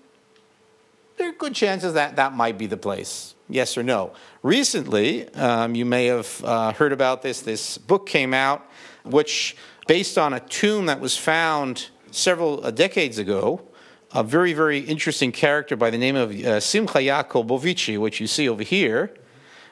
there 1.16 1.28
are 1.28 1.32
good 1.32 1.54
chances 1.54 1.94
that 1.94 2.16
that 2.16 2.34
might 2.34 2.58
be 2.58 2.66
the 2.66 2.76
place. 2.76 3.34
Yes 3.50 3.76
or 3.76 3.82
no? 3.82 4.12
Recently, 4.42 5.28
um, 5.34 5.74
you 5.74 5.84
may 5.84 6.06
have 6.06 6.42
uh, 6.44 6.72
heard 6.72 6.92
about 6.92 7.22
this. 7.22 7.40
This 7.40 7.78
book 7.78 8.08
came 8.08 8.32
out, 8.32 8.64
which, 9.04 9.56
based 9.88 10.16
on 10.16 10.32
a 10.32 10.40
tomb 10.40 10.86
that 10.86 11.00
was 11.00 11.16
found 11.16 11.88
several 12.12 12.64
uh, 12.64 12.70
decades 12.70 13.18
ago, 13.18 13.60
a 14.12 14.22
very, 14.22 14.52
very 14.52 14.78
interesting 14.78 15.32
character 15.32 15.76
by 15.76 15.90
the 15.90 15.98
name 15.98 16.16
of 16.16 16.30
uh, 16.30 16.60
Simcha 16.60 16.98
Jacobovici, 16.98 17.98
which 17.98 18.20
you 18.20 18.26
see 18.26 18.48
over 18.48 18.62
here, 18.62 19.14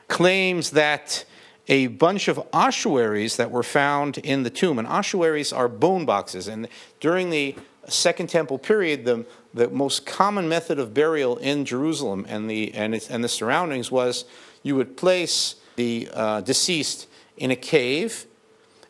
claims 0.08 0.70
that 0.70 1.24
a 1.68 1.86
bunch 1.86 2.28
of 2.28 2.40
ossuaries 2.52 3.36
that 3.36 3.50
were 3.50 3.62
found 3.62 4.18
in 4.18 4.42
the 4.42 4.50
tomb, 4.50 4.78
and 4.78 4.88
ossuaries 4.88 5.52
are 5.52 5.68
bone 5.68 6.04
boxes, 6.04 6.48
and 6.48 6.66
during 6.98 7.30
the 7.30 7.54
Second 7.88 8.28
Temple 8.28 8.58
period, 8.58 9.04
the, 9.04 9.26
the 9.54 9.68
most 9.68 10.06
common 10.06 10.48
method 10.48 10.78
of 10.78 10.94
burial 10.94 11.36
in 11.38 11.64
Jerusalem 11.64 12.26
and 12.28 12.50
the, 12.50 12.74
and, 12.74 12.94
its, 12.94 13.10
and 13.10 13.22
the 13.22 13.28
surroundings 13.28 13.90
was 13.90 14.24
you 14.62 14.76
would 14.76 14.96
place 14.96 15.56
the 15.76 16.08
uh, 16.12 16.40
deceased 16.40 17.06
in 17.36 17.50
a 17.50 17.56
cave, 17.56 18.26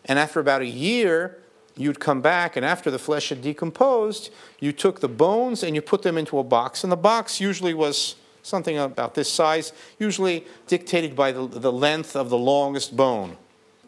and 0.07 0.19
after 0.19 0.41
about 0.41 0.63
a 0.63 0.67
year, 0.67 1.39
you'd 1.77 2.01
come 2.01 2.21
back, 2.21 2.57
and 2.57 2.65
after 2.65 2.91
the 2.91 2.99
flesh 2.99 3.29
had 3.29 3.43
decomposed, 3.43 4.31
you 4.59 4.73
took 4.73 5.01
the 5.01 5.09
bones 5.09 5.63
and 5.63 5.75
you 5.75 5.83
put 5.83 6.03
them 6.03 6.19
into 6.19 6.39
a 6.39 6.45
box. 6.45 6.83
And 6.83 6.91
the 6.91 6.97
box 6.97 7.41
usually 7.41 7.75
was 7.75 8.17
something 8.43 8.79
about 8.79 9.15
this 9.15 9.31
size, 9.31 9.73
usually 9.99 10.45
dictated 10.67 11.15
by 11.15 11.33
the, 11.33 11.47
the 11.47 11.73
length 11.73 12.17
of 12.17 12.31
the 12.31 12.39
longest 12.39 12.97
bone. 12.97 13.37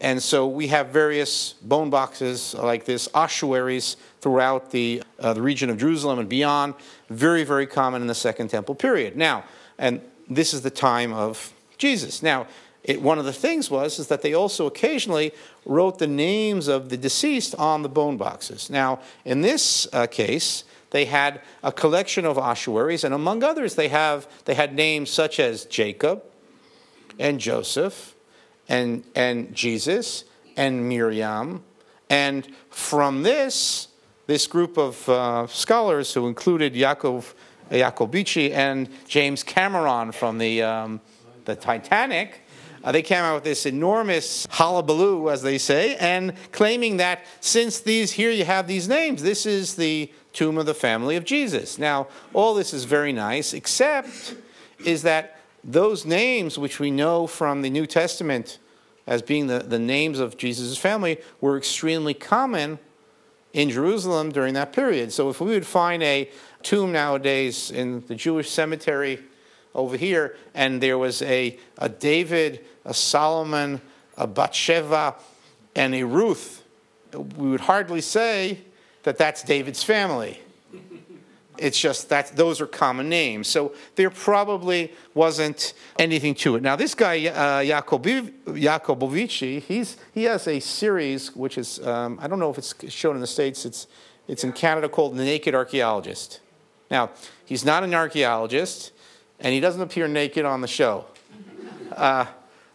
And 0.01 0.21
so 0.21 0.47
we 0.47 0.67
have 0.67 0.87
various 0.87 1.53
bone 1.53 1.91
boxes 1.91 2.55
like 2.55 2.85
this, 2.85 3.07
ossuaries 3.13 3.97
throughout 4.19 4.71
the, 4.71 5.03
uh, 5.19 5.33
the 5.33 5.43
region 5.43 5.69
of 5.69 5.77
Jerusalem 5.77 6.17
and 6.17 6.27
beyond, 6.27 6.73
very, 7.09 7.43
very 7.43 7.67
common 7.67 8.01
in 8.01 8.07
the 8.07 8.15
Second 8.15 8.49
Temple 8.49 8.73
period. 8.73 9.15
Now, 9.15 9.43
and 9.77 10.01
this 10.27 10.55
is 10.55 10.63
the 10.63 10.71
time 10.71 11.13
of 11.13 11.53
Jesus. 11.77 12.23
Now, 12.23 12.47
it, 12.83 12.99
one 12.99 13.19
of 13.19 13.25
the 13.25 13.33
things 13.33 13.69
was 13.69 13.99
is 13.99 14.07
that 14.07 14.23
they 14.23 14.33
also 14.33 14.65
occasionally 14.65 15.33
wrote 15.65 15.99
the 15.99 16.07
names 16.07 16.67
of 16.67 16.89
the 16.89 16.97
deceased 16.97 17.53
on 17.55 17.83
the 17.83 17.89
bone 17.89 18.17
boxes. 18.17 18.71
Now, 18.71 19.01
in 19.23 19.41
this 19.41 19.87
uh, 19.93 20.07
case, 20.07 20.63
they 20.89 21.05
had 21.05 21.41
a 21.63 21.71
collection 21.71 22.25
of 22.25 22.39
ossuaries, 22.39 23.03
and 23.03 23.13
among 23.13 23.43
others, 23.43 23.75
they 23.75 23.89
have 23.89 24.27
they 24.45 24.55
had 24.55 24.73
names 24.73 25.11
such 25.11 25.39
as 25.39 25.65
Jacob, 25.65 26.23
and 27.19 27.39
Joseph, 27.39 28.15
and 28.71 29.03
and 29.13 29.53
Jesus, 29.53 30.23
and 30.57 30.87
Miriam, 30.89 31.63
and 32.09 32.47
from 32.69 33.23
this, 33.23 33.89
this 34.25 34.47
group 34.47 34.77
of 34.77 35.07
uh, 35.07 35.45
scholars 35.47 36.13
who 36.13 36.27
included 36.27 36.73
Yaakov 36.73 37.33
Jacobovici 37.69 38.51
and 38.51 38.89
James 39.07 39.43
Cameron 39.43 40.11
from 40.11 40.37
the 40.39 40.63
um, 40.63 41.01
the 41.45 41.55
Titanic 41.55 42.41
uh, 42.83 42.91
they 42.91 43.01
came 43.01 43.19
out 43.19 43.35
with 43.35 43.43
this 43.43 43.65
enormous 43.65 44.47
hullabaloo, 44.49 45.29
as 45.29 45.41
they 45.41 45.57
say, 45.57 45.95
and 45.97 46.33
claiming 46.51 46.97
that 46.97 47.23
since 47.39 47.79
these 47.79 48.11
here 48.13 48.31
you 48.31 48.45
have 48.45 48.67
these 48.67 48.87
names, 48.87 49.21
this 49.21 49.45
is 49.45 49.75
the 49.75 50.11
tomb 50.33 50.57
of 50.57 50.65
the 50.65 50.73
family 50.73 51.15
of 51.15 51.23
Jesus. 51.23 51.77
Now, 51.77 52.07
all 52.33 52.55
this 52.55 52.73
is 52.73 52.85
very 52.85 53.13
nice, 53.13 53.53
except 53.53 54.35
is 54.83 55.03
that 55.03 55.40
those 55.63 56.05
names, 56.05 56.57
which 56.57 56.79
we 56.79 56.91
know 56.91 57.27
from 57.27 57.61
the 57.61 57.69
New 57.69 57.85
Testament 57.85 58.57
as 59.07 59.21
being 59.21 59.47
the, 59.47 59.59
the 59.59 59.79
names 59.79 60.19
of 60.19 60.37
Jesus' 60.37 60.77
family, 60.77 61.17
were 61.39 61.57
extremely 61.57 62.13
common 62.13 62.79
in 63.53 63.69
Jerusalem 63.69 64.31
during 64.31 64.53
that 64.53 64.73
period. 64.73 65.11
So 65.11 65.29
if 65.29 65.41
we 65.41 65.51
would 65.51 65.65
find 65.65 66.01
a 66.03 66.29
tomb 66.63 66.91
nowadays 66.91 67.71
in 67.71 68.05
the 68.07 68.15
Jewish 68.15 68.49
cemetery 68.49 69.19
over 69.73 69.97
here, 69.97 70.37
and 70.53 70.81
there 70.81 70.97
was 70.97 71.21
a, 71.23 71.57
a 71.77 71.89
David, 71.89 72.63
a 72.85 72.93
Solomon, 72.93 73.81
a 74.17 74.27
Bathsheba, 74.27 75.15
and 75.75 75.95
a 75.95 76.03
Ruth, 76.03 76.63
we 77.37 77.49
would 77.49 77.61
hardly 77.61 78.01
say 78.01 78.59
that 79.03 79.17
that's 79.17 79.43
David's 79.43 79.83
family. 79.83 80.39
It's 81.61 81.79
just 81.79 82.09
that 82.09 82.35
those 82.35 82.59
are 82.59 82.67
common 82.67 83.07
names. 83.07 83.47
So 83.47 83.73
there 83.95 84.09
probably 84.09 84.91
wasn't 85.13 85.73
anything 85.99 86.33
to 86.35 86.55
it. 86.55 86.63
Now, 86.63 86.75
this 86.75 86.95
guy, 86.95 87.27
uh, 87.27 87.59
he 90.13 90.23
has 90.23 90.47
a 90.47 90.59
series 90.59 91.35
which 91.35 91.57
is, 91.57 91.79
um, 91.85 92.19
I 92.21 92.27
don't 92.27 92.39
know 92.39 92.49
if 92.49 92.57
it's 92.57 92.73
shown 92.91 93.15
in 93.15 93.21
the 93.21 93.27
States, 93.27 93.65
it's, 93.65 93.87
it's 94.27 94.43
in 94.43 94.53
Canada 94.53 94.89
called 94.89 95.15
The 95.15 95.23
Naked 95.23 95.53
Archaeologist. 95.53 96.39
Now, 96.89 97.11
he's 97.45 97.63
not 97.63 97.83
an 97.83 97.93
archaeologist 97.93 98.91
and 99.39 99.53
he 99.53 99.59
doesn't 99.59 99.81
appear 99.81 100.07
naked 100.07 100.45
on 100.45 100.61
the 100.61 100.67
show. 100.67 101.05
Uh, 101.91 102.25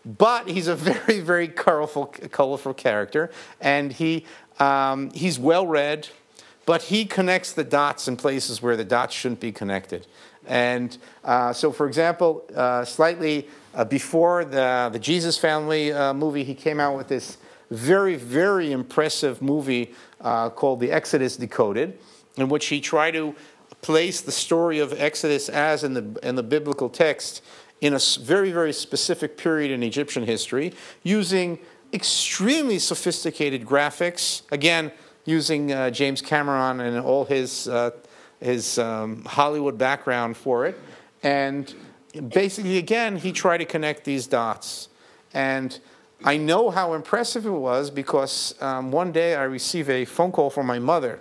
but 0.04 0.48
he's 0.48 0.68
a 0.68 0.76
very, 0.76 1.20
very 1.20 1.48
colorful, 1.48 2.06
colorful 2.06 2.74
character, 2.74 3.30
and 3.60 3.92
he, 3.92 4.24
um, 4.58 5.10
he's 5.10 5.38
well 5.38 5.66
read, 5.66 6.08
but 6.66 6.82
he 6.82 7.04
connects 7.04 7.52
the 7.52 7.64
dots 7.64 8.08
in 8.08 8.16
places 8.16 8.60
where 8.60 8.76
the 8.76 8.84
dots 8.84 9.14
shouldn't 9.14 9.40
be 9.40 9.52
connected. 9.52 10.06
And 10.46 10.96
uh, 11.24 11.52
so, 11.52 11.72
for 11.72 11.86
example, 11.86 12.44
uh, 12.54 12.84
slightly 12.84 13.48
uh, 13.74 13.84
before 13.84 14.44
the, 14.44 14.90
the 14.92 14.98
Jesus 14.98 15.38
Family 15.38 15.92
uh, 15.92 16.12
movie, 16.12 16.44
he 16.44 16.54
came 16.54 16.78
out 16.80 16.96
with 16.96 17.08
this 17.08 17.38
very, 17.70 18.16
very 18.16 18.72
impressive 18.72 19.42
movie 19.42 19.94
uh, 20.20 20.50
called 20.50 20.80
The 20.80 20.92
Exodus 20.92 21.36
Decoded, 21.36 21.98
in 22.36 22.48
which 22.48 22.66
he 22.66 22.80
tried 22.80 23.12
to 23.12 23.34
place 23.82 24.20
the 24.20 24.32
story 24.32 24.78
of 24.78 24.92
Exodus 24.92 25.48
as 25.48 25.84
in 25.84 25.94
the, 25.94 26.18
in 26.22 26.34
the 26.34 26.42
biblical 26.42 26.88
text 26.88 27.42
in 27.80 27.94
a 27.94 28.00
very, 28.20 28.50
very 28.50 28.72
specific 28.72 29.36
period 29.36 29.70
in 29.70 29.82
Egyptian 29.82 30.24
history 30.24 30.72
using 31.02 31.58
extremely 31.92 32.78
sophisticated 32.78 33.64
graphics. 33.64 34.42
Again, 34.50 34.92
using 35.26 35.72
uh, 35.72 35.90
James 35.90 36.22
Cameron 36.22 36.80
and 36.80 36.98
all 36.98 37.26
his, 37.26 37.68
uh, 37.68 37.90
his 38.40 38.78
um, 38.78 39.24
Hollywood 39.24 39.76
background 39.76 40.36
for 40.36 40.64
it. 40.64 40.80
And 41.22 41.74
basically, 42.28 42.78
again, 42.78 43.16
he 43.16 43.32
tried 43.32 43.58
to 43.58 43.66
connect 43.66 44.04
these 44.04 44.26
dots. 44.26 44.88
And 45.34 45.78
I 46.24 46.38
know 46.38 46.70
how 46.70 46.94
impressive 46.94 47.44
it 47.44 47.50
was 47.50 47.90
because 47.90 48.54
um, 48.62 48.90
one 48.90 49.12
day 49.12 49.34
I 49.34 49.42
received 49.42 49.90
a 49.90 50.06
phone 50.06 50.32
call 50.32 50.48
from 50.48 50.66
my 50.66 50.78
mother 50.78 51.20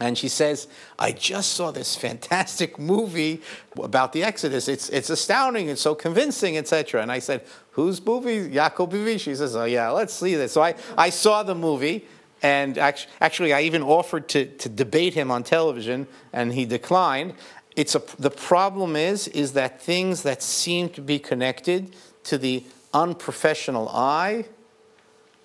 and 0.00 0.16
she 0.16 0.28
says, 0.28 0.68
I 0.98 1.12
just 1.12 1.52
saw 1.52 1.70
this 1.70 1.96
fantastic 1.96 2.78
movie 2.92 3.42
about 3.76 4.12
the 4.12 4.22
Exodus. 4.22 4.68
It's, 4.68 4.88
it's 4.90 5.10
astounding. 5.10 5.68
It's 5.68 5.80
so 5.80 5.94
convincing, 5.94 6.56
etc. 6.56 7.02
And 7.02 7.10
I 7.10 7.18
said, 7.18 7.44
Whose 7.72 8.04
movie? 8.04 8.48
Yaakov 8.50 8.90
Bivi. 8.90 9.20
She 9.20 9.34
says, 9.34 9.56
Oh, 9.56 9.64
yeah, 9.64 9.90
let's 9.90 10.14
see 10.14 10.34
this. 10.34 10.52
So 10.52 10.62
I, 10.62 10.74
I 10.96 11.10
saw 11.10 11.42
the 11.42 11.54
movie. 11.54 12.06
And 12.42 12.78
actually, 12.78 13.52
I 13.52 13.62
even 13.62 13.82
offered 13.82 14.28
to, 14.28 14.46
to 14.46 14.68
debate 14.68 15.14
him 15.14 15.30
on 15.30 15.42
television, 15.42 16.06
and 16.32 16.52
he 16.52 16.64
declined. 16.64 17.34
It's 17.74 17.94
a, 17.94 18.02
the 18.18 18.30
problem 18.30 18.96
is, 18.96 19.28
is 19.28 19.52
that 19.54 19.80
things 19.80 20.22
that 20.22 20.42
seem 20.42 20.88
to 20.90 21.00
be 21.00 21.18
connected 21.18 21.94
to 22.24 22.38
the 22.38 22.64
unprofessional 22.94 23.88
eye, 23.88 24.46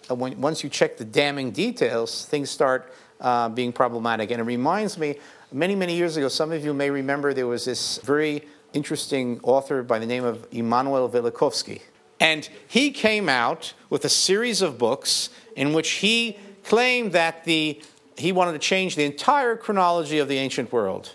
when, 0.09 0.39
once 0.39 0.63
you 0.63 0.69
check 0.69 0.97
the 0.97 1.05
damning 1.05 1.51
details, 1.51 2.25
things 2.25 2.49
start 2.49 2.93
uh, 3.21 3.49
being 3.49 3.71
problematic. 3.71 4.31
And 4.31 4.39
it 4.39 4.43
reminds 4.43 4.97
me, 4.97 5.17
many, 5.51 5.75
many 5.75 5.95
years 5.95 6.17
ago, 6.17 6.27
some 6.27 6.51
of 6.51 6.63
you 6.63 6.73
may 6.73 6.89
remember 6.89 7.33
there 7.33 7.47
was 7.47 7.65
this 7.65 7.99
very 7.99 8.43
interesting 8.73 9.39
author 9.43 9.83
by 9.83 9.99
the 9.99 10.05
name 10.05 10.23
of 10.23 10.47
Immanuel 10.51 11.09
Velikovsky. 11.09 11.81
And 12.19 12.47
he 12.67 12.91
came 12.91 13.29
out 13.29 13.73
with 13.89 14.05
a 14.05 14.09
series 14.09 14.61
of 14.61 14.77
books 14.77 15.29
in 15.55 15.73
which 15.73 15.91
he 15.91 16.37
claimed 16.63 17.11
that 17.13 17.43
the, 17.43 17.81
he 18.17 18.31
wanted 18.31 18.53
to 18.53 18.59
change 18.59 18.95
the 18.95 19.03
entire 19.03 19.55
chronology 19.55 20.19
of 20.19 20.27
the 20.27 20.37
ancient 20.37 20.71
world. 20.71 21.13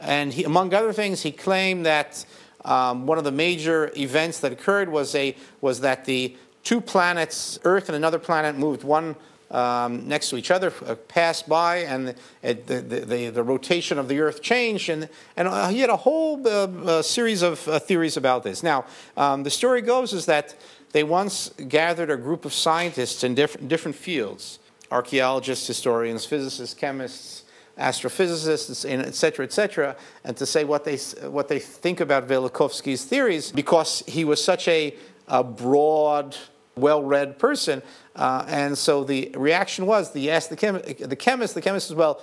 And 0.00 0.32
he, 0.32 0.44
among 0.44 0.72
other 0.72 0.92
things, 0.92 1.22
he 1.22 1.32
claimed 1.32 1.84
that 1.86 2.24
um, 2.64 3.06
one 3.06 3.18
of 3.18 3.24
the 3.24 3.32
major 3.32 3.92
events 3.96 4.40
that 4.40 4.52
occurred 4.52 4.88
was, 4.88 5.14
a, 5.14 5.36
was 5.60 5.80
that 5.80 6.04
the 6.04 6.36
two 6.62 6.80
planets, 6.80 7.58
Earth 7.64 7.88
and 7.88 7.96
another 7.96 8.18
planet, 8.18 8.56
moved 8.56 8.84
one 8.84 9.16
um, 9.50 10.06
next 10.06 10.30
to 10.30 10.36
each 10.36 10.50
other 10.50 10.72
uh, 10.86 10.94
passed 10.94 11.48
by, 11.48 11.78
and 11.78 12.14
the, 12.42 12.54
the, 12.54 12.80
the, 12.80 13.30
the, 13.30 13.42
rotation 13.42 13.98
of 13.98 14.06
the 14.06 14.20
Earth 14.20 14.42
changed, 14.42 14.88
and, 14.88 15.08
and 15.36 15.48
uh, 15.48 15.68
he 15.68 15.80
had 15.80 15.90
a 15.90 15.96
whole 15.96 16.46
uh, 16.46 16.68
uh 16.68 17.02
series 17.02 17.42
of 17.42 17.66
uh, 17.66 17.80
theories 17.80 18.16
about 18.16 18.44
this. 18.44 18.62
Now, 18.62 18.84
um, 19.16 19.42
the 19.42 19.50
story 19.50 19.82
goes 19.82 20.12
is 20.12 20.26
that 20.26 20.54
they 20.92 21.02
once 21.02 21.50
gathered 21.68 22.10
a 22.10 22.16
group 22.16 22.44
of 22.44 22.52
scientists 22.52 23.24
in 23.24 23.34
different, 23.34 23.68
different 23.68 23.96
fields 23.96 24.60
archaeologists, 24.90 25.66
historians, 25.66 26.24
physicists, 26.24 26.74
chemists, 26.74 27.44
astrophysicists, 27.78 28.84
et 28.88 29.14
cetera, 29.14 29.44
et 29.44 29.52
cetera, 29.52 29.96
and 30.24 30.36
to 30.36 30.44
say 30.44 30.64
what 30.64 30.84
they, 30.84 30.96
what 31.28 31.48
they 31.48 31.58
think 31.58 32.00
about 32.00 32.28
Velikovsky's 32.28 33.04
theories 33.04 33.52
because 33.52 34.02
he 34.06 34.24
was 34.24 34.42
such 34.42 34.68
a, 34.68 34.94
a 35.28 35.42
broad, 35.42 36.36
well 36.76 37.02
read 37.02 37.38
person 37.38 37.82
uh, 38.16 38.44
and 38.48 38.76
so 38.76 39.04
the 39.04 39.30
reaction 39.34 39.86
was, 39.86 40.12
the 40.12 40.30
asked 40.30 40.50
the, 40.50 40.56
chem- 40.56 40.82
the 40.98 41.16
chemist, 41.16 41.54
the 41.54 41.62
chemist 41.62 41.88
says, 41.88 41.96
well, 41.96 42.20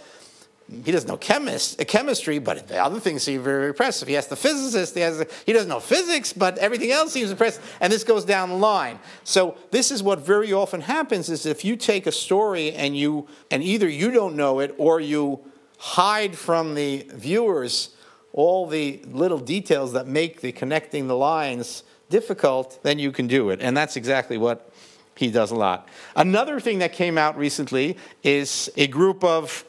he 0.70 0.92
doesn't 0.92 1.08
know 1.08 1.18
chemist, 1.18 1.80
uh, 1.80 1.86
chemistry, 1.86 2.40
but 2.40 2.68
the 2.68 2.78
other 2.78 3.00
things 3.00 3.24
seem 3.24 3.42
very 3.42 3.70
impressive. 3.70 4.08
He 4.08 4.16
has 4.16 4.28
the 4.28 4.36
physicist, 4.36 4.96
he, 4.96 5.02
has 5.02 5.20
the, 5.20 5.32
he 5.46 5.54
doesn't 5.54 5.70
know 5.70 5.80
physics, 5.80 6.34
but 6.34 6.58
everything 6.58 6.92
else 6.92 7.14
seems 7.14 7.32
impressive. 7.32 7.78
And 7.80 7.92
this 7.92 8.04
goes 8.04 8.26
down 8.26 8.50
the 8.50 8.56
line. 8.56 9.00
So 9.24 9.58
this 9.72 9.92
is 9.92 10.04
what 10.04 10.20
very 10.20 10.52
often 10.52 10.82
happens 10.82 11.30
is 11.30 11.46
if 11.46 11.64
you 11.64 11.78
take 11.78 12.06
a 12.06 12.12
story 12.12 12.74
and 12.74 12.98
you 12.98 13.28
and 13.50 13.64
either 13.64 13.88
you 13.88 14.12
don't 14.12 14.36
know 14.36 14.60
it 14.60 14.76
or 14.78 15.00
you 15.00 15.40
hide 15.78 16.38
from 16.38 16.76
the 16.76 17.08
viewers 17.14 17.90
all 18.34 18.68
the 18.68 19.02
little 19.08 19.40
details 19.40 19.94
that 19.94 20.06
make 20.06 20.42
the 20.42 20.52
connecting 20.52 21.08
the 21.08 21.16
lines 21.16 21.84
difficult, 22.10 22.80
then 22.84 23.00
you 23.00 23.12
can 23.12 23.28
do 23.28 23.50
it. 23.52 23.62
And 23.62 23.76
that's 23.76 23.96
exactly 23.96 24.38
what 24.38 24.70
he 25.16 25.32
does 25.32 25.52
a 25.52 25.56
lot. 25.56 25.88
Another 26.16 26.60
thing 26.60 26.80
that 26.80 26.94
came 26.94 27.18
out 27.18 27.38
recently 27.38 27.98
is 28.24 28.70
a 28.78 28.88
group 28.88 29.24
of 29.24 29.64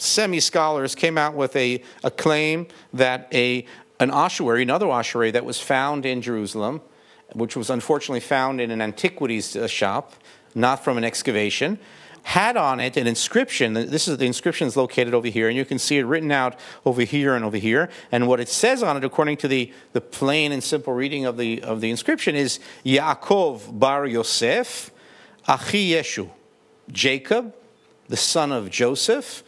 semi 0.00 0.40
scholars 0.40 0.94
came 0.94 1.18
out 1.18 1.34
with 1.34 1.54
a, 1.56 1.82
a 2.02 2.10
claim 2.10 2.66
that 2.92 3.28
a, 3.32 3.66
an 3.98 4.10
ossuary, 4.10 4.62
another 4.62 4.88
ossuary 4.88 5.30
that 5.30 5.44
was 5.44 5.60
found 5.60 6.06
in 6.06 6.22
Jerusalem, 6.22 6.80
which 7.34 7.56
was 7.56 7.70
unfortunately 7.70 8.20
found 8.20 8.60
in 8.60 8.70
an 8.70 8.80
antiquities 8.80 9.54
uh, 9.56 9.66
shop, 9.66 10.14
not 10.54 10.82
from 10.82 10.98
an 10.98 11.04
excavation, 11.04 11.78
had 12.22 12.56
on 12.56 12.80
it 12.80 12.96
an 12.96 13.06
inscription. 13.06 13.72
This 13.72 14.06
is 14.06 14.18
the 14.18 14.26
inscription 14.26 14.66
is 14.66 14.76
located 14.76 15.14
over 15.14 15.28
here, 15.28 15.48
and 15.48 15.56
you 15.56 15.64
can 15.64 15.78
see 15.78 15.98
it 15.98 16.02
written 16.04 16.30
out 16.30 16.58
over 16.84 17.02
here 17.02 17.34
and 17.34 17.44
over 17.44 17.56
here. 17.56 17.88
And 18.12 18.28
what 18.28 18.40
it 18.40 18.48
says 18.48 18.82
on 18.82 18.96
it, 18.96 19.04
according 19.04 19.38
to 19.38 19.48
the, 19.48 19.72
the 19.92 20.00
plain 20.00 20.52
and 20.52 20.62
simple 20.62 20.92
reading 20.92 21.24
of 21.24 21.36
the 21.36 21.62
of 21.62 21.80
the 21.80 21.90
inscription, 21.90 22.36
is 22.36 22.60
Yaakov 22.84 23.78
bar 23.78 24.06
Yosef, 24.06 24.90
Achi 25.48 25.92
Yeshu, 25.92 26.30
Jacob, 26.90 27.54
the 28.08 28.16
son 28.16 28.52
of 28.52 28.70
Joseph, 28.70 29.42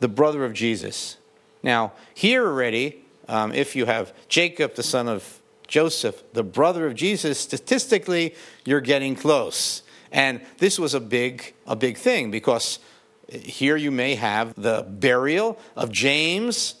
the 0.00 0.08
brother 0.08 0.44
of 0.44 0.52
Jesus. 0.52 1.16
Now, 1.62 1.92
here 2.14 2.46
already, 2.46 3.04
um, 3.28 3.52
if 3.52 3.76
you 3.76 3.86
have 3.86 4.12
Jacob, 4.28 4.74
the 4.74 4.82
son 4.82 5.08
of 5.08 5.40
Joseph, 5.66 6.22
the 6.32 6.42
brother 6.42 6.86
of 6.86 6.94
Jesus, 6.94 7.38
statistically, 7.38 8.34
you're 8.64 8.80
getting 8.80 9.14
close. 9.14 9.82
And 10.10 10.40
this 10.58 10.78
was 10.78 10.94
a 10.94 11.00
big, 11.00 11.54
a 11.66 11.76
big 11.76 11.98
thing 11.98 12.30
because 12.30 12.78
here 13.30 13.76
you 13.76 13.90
may 13.90 14.14
have 14.14 14.54
the 14.54 14.86
burial 14.88 15.58
of 15.76 15.92
James, 15.92 16.76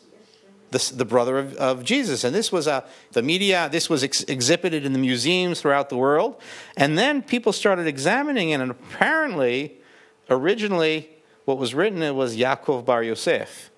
the, 0.70 0.92
the 0.94 1.04
brother 1.04 1.38
of, 1.38 1.54
of, 1.56 1.84
Jesus. 1.84 2.24
And 2.24 2.34
this 2.34 2.50
was 2.50 2.66
a, 2.66 2.84
the 3.12 3.22
media, 3.22 3.68
this 3.70 3.90
was 3.90 4.02
ex- 4.02 4.24
exhibited 4.24 4.86
in 4.86 4.92
the 4.94 4.98
museums 4.98 5.60
throughout 5.60 5.90
the 5.90 5.96
world. 5.96 6.40
And 6.76 6.96
then 6.96 7.22
people 7.22 7.52
started 7.52 7.86
examining 7.86 8.50
it, 8.50 8.60
and 8.60 8.70
apparently, 8.70 9.78
originally, 10.30 11.10
what 11.48 11.56
was 11.56 11.74
written 11.74 12.02
it 12.02 12.14
was 12.14 12.36
Yaakov 12.36 12.84
Bar 12.84 13.02
Yosef, 13.02 13.70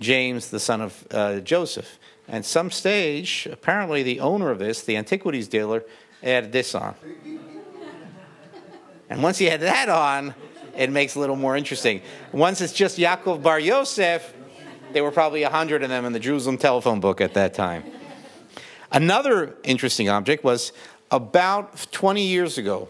James, 0.00 0.48
the 0.48 0.58
son 0.58 0.80
of 0.80 1.06
uh, 1.10 1.40
Joseph. 1.40 1.98
And 2.26 2.42
some 2.42 2.70
stage, 2.70 3.46
apparently, 3.52 4.02
the 4.02 4.20
owner 4.20 4.50
of 4.50 4.58
this, 4.58 4.80
the 4.80 4.96
antiquities 4.96 5.46
dealer, 5.46 5.84
added 6.22 6.52
this 6.52 6.74
on. 6.74 6.94
And 9.10 9.22
once 9.22 9.40
you 9.40 9.48
had 9.48 9.60
that 9.60 9.88
on, 9.88 10.34
it 10.76 10.90
makes 10.90 11.16
it 11.16 11.18
a 11.18 11.20
little 11.20 11.34
more 11.36 11.56
interesting. 11.56 12.02
Once 12.30 12.60
it's 12.60 12.74
just 12.74 12.98
Yaakov 12.98 13.42
Bar 13.42 13.58
Yosef, 13.58 14.34
there 14.92 15.02
were 15.02 15.10
probably 15.10 15.44
a 15.44 15.50
hundred 15.50 15.82
of 15.82 15.88
them 15.88 16.04
in 16.04 16.12
the 16.12 16.20
Jerusalem 16.20 16.58
telephone 16.58 17.00
book 17.00 17.22
at 17.22 17.32
that 17.34 17.54
time. 17.54 17.84
Another 18.92 19.56
interesting 19.64 20.10
object 20.10 20.44
was 20.44 20.72
about 21.10 21.90
20 21.90 22.22
years 22.22 22.58
ago, 22.58 22.88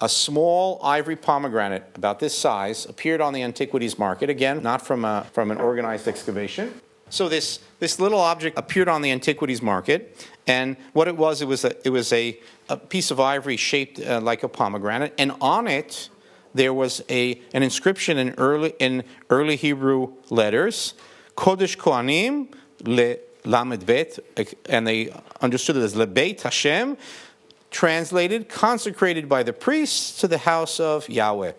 a 0.00 0.08
small 0.08 0.80
ivory 0.82 1.16
pomegranate 1.16 1.84
about 1.94 2.20
this 2.20 2.36
size 2.36 2.86
appeared 2.86 3.20
on 3.20 3.32
the 3.32 3.42
antiquities 3.42 3.98
market, 3.98 4.28
again, 4.28 4.62
not 4.62 4.86
from, 4.86 5.04
a, 5.04 5.26
from 5.32 5.50
an 5.50 5.58
organized 5.58 6.06
excavation. 6.06 6.80
So 7.08 7.28
this, 7.28 7.60
this 7.78 8.00
little 8.00 8.18
object 8.18 8.58
appeared 8.58 8.88
on 8.88 9.00
the 9.00 9.12
antiquities 9.12 9.62
market, 9.62 10.26
and 10.46 10.76
what 10.92 11.08
it 11.08 11.16
was, 11.16 11.40
it 11.40 11.48
was 11.48 11.64
a, 11.64 11.86
it 11.86 11.90
was 11.90 12.12
a, 12.12 12.38
a 12.68 12.76
piece 12.76 13.10
of 13.10 13.20
ivory 13.20 13.56
shaped 13.56 14.00
uh, 14.00 14.20
like 14.20 14.42
a 14.42 14.48
pomegranate, 14.48 15.14
and 15.16 15.32
on 15.40 15.68
it 15.68 16.08
there 16.52 16.74
was 16.74 17.02
a, 17.08 17.40
an 17.54 17.62
inscription 17.62 18.18
in 18.18 18.34
early, 18.38 18.74
in 18.78 19.04
early 19.30 19.56
Hebrew 19.56 20.14
letters, 20.30 20.94
Kodesh 21.36 21.76
Kohanim 21.76 22.52
le 22.84 23.16
Lamed 23.44 23.88
and 24.68 24.86
they 24.86 25.14
understood 25.40 25.76
it 25.76 25.82
as 25.82 25.94
Lebeit 25.94 26.42
Hashem, 26.42 26.96
translated, 27.76 28.48
consecrated 28.48 29.28
by 29.28 29.42
the 29.42 29.52
priests 29.52 30.18
to 30.18 30.26
the 30.26 30.38
house 30.38 30.80
of 30.80 31.06
Yahweh. 31.10 31.52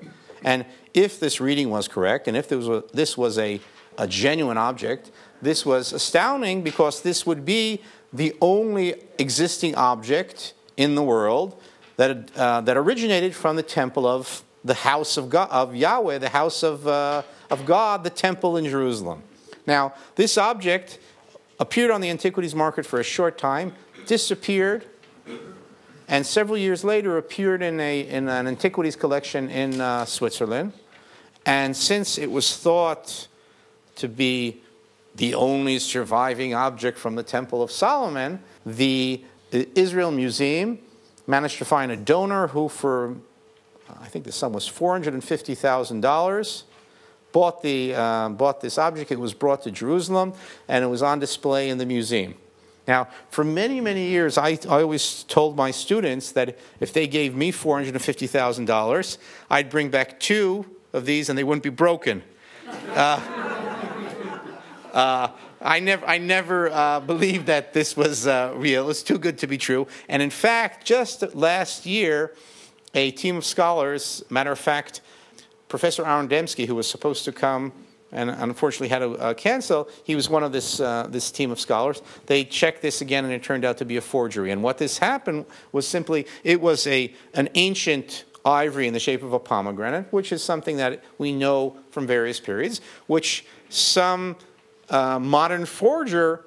And 0.43 0.65
if 0.95 1.19
this 1.19 1.39
reading 1.39 1.69
was 1.69 1.87
correct, 1.87 2.27
and 2.27 2.35
if 2.35 2.49
this 2.49 2.65
was, 2.65 2.83
this 2.91 3.15
was 3.15 3.37
a, 3.37 3.61
a 3.99 4.07
genuine 4.07 4.57
object, 4.57 5.11
this 5.43 5.63
was 5.63 5.93
astounding 5.93 6.63
because 6.63 7.03
this 7.03 7.27
would 7.27 7.45
be 7.45 7.83
the 8.11 8.35
only 8.41 8.95
existing 9.19 9.75
object 9.75 10.55
in 10.75 10.95
the 10.95 11.03
world 11.03 11.61
that, 11.97 12.35
uh, 12.35 12.61
that 12.61 12.77
originated 12.77 13.35
from 13.35 13.55
the 13.55 13.61
temple 13.61 14.07
of 14.07 14.43
the 14.65 14.73
house 14.73 15.17
of, 15.17 15.29
God, 15.29 15.49
of 15.51 15.75
Yahweh, 15.75 16.17
the 16.17 16.29
house 16.29 16.63
of, 16.63 16.87
uh, 16.87 17.21
of 17.51 17.63
God, 17.67 18.03
the 18.03 18.09
temple 18.09 18.57
in 18.57 18.65
Jerusalem. 18.65 19.21
Now, 19.67 19.93
this 20.15 20.35
object 20.35 20.97
appeared 21.59 21.91
on 21.91 22.01
the 22.01 22.09
antiquities 22.09 22.55
market 22.55 22.87
for 22.87 22.99
a 22.99 23.03
short 23.03 23.37
time, 23.37 23.73
disappeared, 24.07 24.83
and 26.07 26.25
several 26.25 26.57
years 26.57 26.83
later 26.83 27.17
appeared 27.17 27.61
in, 27.61 27.79
a, 27.79 28.07
in 28.07 28.29
an 28.29 28.47
antiquities 28.47 28.95
collection 28.95 29.49
in 29.49 29.81
uh, 29.81 30.05
Switzerland. 30.05 30.73
And 31.45 31.75
since 31.75 32.17
it 32.17 32.31
was 32.31 32.55
thought 32.57 33.27
to 33.95 34.07
be 34.07 34.61
the 35.15 35.33
only 35.33 35.79
surviving 35.79 36.53
object 36.53 36.97
from 36.97 37.15
the 37.15 37.23
Temple 37.23 37.61
of 37.61 37.71
Solomon, 37.71 38.41
the 38.65 39.23
Israel 39.51 40.11
Museum 40.11 40.79
managed 41.25 41.57
to 41.57 41.65
find 41.65 41.91
a 41.91 41.97
donor 41.97 42.47
who, 42.47 42.69
for 42.69 43.15
I 43.99 44.07
think 44.07 44.25
the 44.25 44.31
sum 44.31 44.53
was 44.53 44.69
$450,000, 44.69 46.63
bought, 47.31 47.61
the, 47.61 47.95
uh, 47.95 48.29
bought 48.29 48.61
this 48.61 48.77
object. 48.77 49.11
It 49.11 49.19
was 49.19 49.33
brought 49.33 49.63
to 49.63 49.71
Jerusalem 49.71 50.33
and 50.67 50.83
it 50.83 50.87
was 50.87 51.01
on 51.01 51.19
display 51.19 51.69
in 51.69 51.77
the 51.77 51.85
museum. 51.85 52.35
Now, 52.87 53.09
for 53.29 53.43
many, 53.43 53.81
many 53.81 54.07
years, 54.07 54.37
I, 54.37 54.57
I 54.69 54.81
always 54.81 55.23
told 55.23 55.57
my 55.57 55.71
students 55.71 56.31
that 56.31 56.57
if 56.79 56.93
they 56.93 57.05
gave 57.05 57.35
me 57.35 57.51
$450,000, 57.51 59.17
I'd 59.49 59.69
bring 59.69 59.89
back 59.89 60.19
two 60.19 60.65
of 60.93 61.05
these 61.05 61.27
and 61.27 61.37
they 61.37 61.43
wouldn't 61.43 61.63
be 61.63 61.69
broken. 61.69 62.23
Uh, 62.89 63.19
uh, 64.93 65.27
I 65.61 65.79
never, 65.79 66.05
I 66.05 66.17
never 66.17 66.69
uh, 66.69 66.99
believed 67.01 67.47
that 67.47 67.73
this 67.73 67.97
was 67.97 68.25
uh, 68.25 68.53
real. 68.55 68.89
It's 68.89 69.03
too 69.03 69.17
good 69.17 69.37
to 69.39 69.47
be 69.47 69.57
true. 69.57 69.87
And 70.07 70.21
in 70.21 70.29
fact, 70.29 70.85
just 70.85 71.35
last 71.35 71.85
year, 71.85 72.33
a 72.93 73.11
team 73.11 73.37
of 73.37 73.45
scholars, 73.45 74.23
matter 74.29 74.51
of 74.51 74.59
fact, 74.59 75.01
Professor 75.67 76.05
Aaron 76.05 76.29
Demsky, 76.29 76.67
who 76.67 76.75
was 76.75 76.89
supposed 76.89 77.25
to 77.25 77.33
come 77.33 77.73
and 78.11 78.29
unfortunately 78.29 78.87
had 78.87 78.99
to 78.99 79.15
uh, 79.17 79.33
cancel, 79.33 79.89
he 80.03 80.15
was 80.15 80.29
one 80.29 80.43
of 80.43 80.51
this, 80.51 80.79
uh, 80.79 81.07
this 81.09 81.31
team 81.31 81.51
of 81.51 81.59
scholars. 81.59 82.01
They 82.25 82.43
checked 82.43 82.81
this 82.81 83.01
again, 83.01 83.25
and 83.25 83.33
it 83.33 83.43
turned 83.43 83.65
out 83.65 83.77
to 83.79 83.85
be 83.85 83.97
a 83.97 84.01
forgery. 84.01 84.51
And 84.51 84.63
what 84.63 84.77
this 84.77 84.97
happened 84.97 85.45
was 85.71 85.87
simply 85.87 86.25
it 86.43 86.61
was 86.61 86.87
a, 86.87 87.13
an 87.33 87.49
ancient 87.55 88.23
ivory 88.45 88.87
in 88.87 88.93
the 88.93 88.99
shape 88.99 89.23
of 89.23 89.33
a 89.33 89.39
pomegranate, 89.39 90.11
which 90.11 90.31
is 90.31 90.41
something 90.41 90.77
that 90.77 91.03
we 91.17 91.33
know 91.33 91.77
from 91.91 92.07
various 92.07 92.39
periods, 92.39 92.79
which 93.07 93.45
some 93.69 94.37
uh, 94.89 95.19
modern 95.19 95.65
forger 95.65 96.45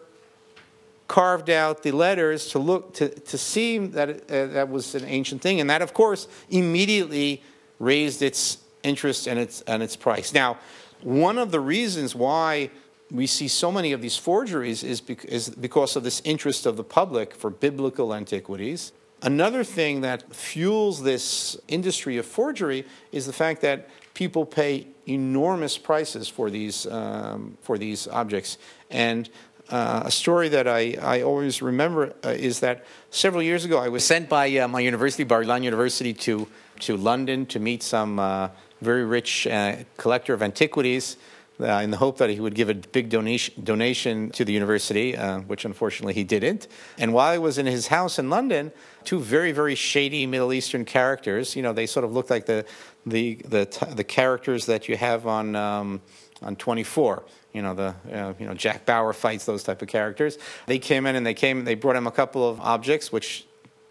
carved 1.08 1.50
out 1.50 1.82
the 1.82 1.90
letters 1.90 2.48
to 2.48 2.58
look 2.58 2.94
to, 2.94 3.08
to 3.08 3.36
see 3.36 3.78
that 3.78 4.08
it, 4.08 4.30
uh, 4.30 4.46
that 4.46 4.68
was 4.70 4.94
an 4.94 5.04
ancient 5.04 5.42
thing, 5.42 5.60
and 5.60 5.68
that, 5.68 5.82
of 5.82 5.92
course, 5.92 6.26
immediately 6.48 7.42
raised 7.78 8.22
its 8.22 8.58
interest 8.82 9.26
and 9.26 9.38
its 9.38 9.60
and 9.62 9.82
its 9.82 9.96
price. 9.96 10.32
Now, 10.32 10.56
one 11.02 11.38
of 11.38 11.50
the 11.50 11.60
reasons 11.60 12.14
why 12.14 12.70
we 13.10 13.26
see 13.26 13.48
so 13.48 13.72
many 13.72 13.92
of 13.92 14.00
these 14.00 14.16
forgeries 14.16 14.84
is, 14.84 15.00
because 15.00 15.96
of 15.96 16.04
this 16.04 16.22
interest 16.24 16.66
of 16.66 16.76
the 16.76 16.84
public 16.84 17.34
for 17.34 17.50
biblical 17.50 18.14
antiquities. 18.14 18.92
Another 19.22 19.64
thing 19.64 20.00
that 20.00 20.34
fuels 20.34 21.02
this 21.02 21.58
industry 21.68 22.16
of 22.16 22.24
forgery 22.24 22.86
is 23.12 23.26
the 23.26 23.32
fact 23.32 23.60
that 23.62 23.88
people 24.14 24.46
pay 24.46 24.86
enormous 25.06 25.76
prices 25.76 26.28
for 26.28 26.50
these 26.50 26.86
um, 26.86 27.58
for 27.60 27.76
these 27.76 28.08
objects. 28.08 28.56
And 28.90 29.28
uh, 29.68 30.02
a 30.06 30.10
story 30.10 30.48
that 30.48 30.66
I, 30.66 30.96
I 31.00 31.22
always 31.22 31.60
remember 31.60 32.14
uh, 32.24 32.30
is 32.30 32.60
that 32.60 32.84
several 33.10 33.42
years 33.42 33.64
ago 33.64 33.78
I 33.78 33.88
was 33.88 34.04
sent 34.04 34.28
by 34.28 34.56
uh, 34.56 34.68
my 34.68 34.80
university, 34.80 35.24
Bar 35.24 35.44
Ilan 35.44 35.64
University, 35.64 36.14
to 36.14 36.48
to 36.80 36.96
London 36.96 37.44
to 37.46 37.60
meet 37.60 37.82
some 37.82 38.18
uh, 38.18 38.48
very 38.80 39.04
rich 39.04 39.46
uh, 39.46 39.76
collector 39.96 40.34
of 40.34 40.42
antiquities 40.42 41.16
uh, 41.60 41.80
in 41.82 41.90
the 41.90 41.96
hope 41.96 42.18
that 42.18 42.30
he 42.30 42.40
would 42.40 42.54
give 42.54 42.68
a 42.68 42.74
big 42.74 43.10
donation, 43.10 43.62
donation 43.62 44.30
to 44.30 44.44
the 44.44 44.52
university, 44.52 45.16
uh, 45.16 45.40
which 45.40 45.64
unfortunately 45.64 46.14
he 46.14 46.24
didn't. 46.24 46.68
And 46.98 47.12
while 47.12 47.32
he 47.32 47.38
was 47.38 47.58
in 47.58 47.66
his 47.66 47.88
house 47.88 48.18
in 48.18 48.30
London, 48.30 48.72
two 49.04 49.20
very, 49.20 49.52
very 49.52 49.74
shady 49.74 50.26
Middle 50.26 50.52
Eastern 50.52 50.84
characters, 50.84 51.54
you 51.54 51.62
know, 51.62 51.72
they 51.72 51.86
sort 51.86 52.04
of 52.04 52.12
looked 52.12 52.30
like 52.30 52.46
the, 52.46 52.64
the, 53.04 53.34
the, 53.46 53.92
the 53.94 54.04
characters 54.04 54.66
that 54.66 54.88
you 54.88 54.96
have 54.96 55.26
on, 55.26 55.54
um, 55.54 56.00
on 56.42 56.56
24 56.56 57.24
you 57.52 57.62
know 57.62 57.74
the 57.74 57.94
uh, 58.12 58.32
you 58.38 58.46
know 58.46 58.54
Jack 58.54 58.86
Bauer 58.86 59.12
fights 59.12 59.44
those 59.44 59.64
type 59.64 59.82
of 59.82 59.88
characters. 59.88 60.38
They 60.66 60.78
came 60.78 61.04
in 61.06 61.16
and 61.16 61.26
they 61.26 61.34
came 61.34 61.64
they 61.64 61.74
brought 61.74 61.96
him 61.96 62.06
a 62.06 62.12
couple 62.12 62.48
of 62.48 62.60
objects 62.60 63.10
which 63.10 63.44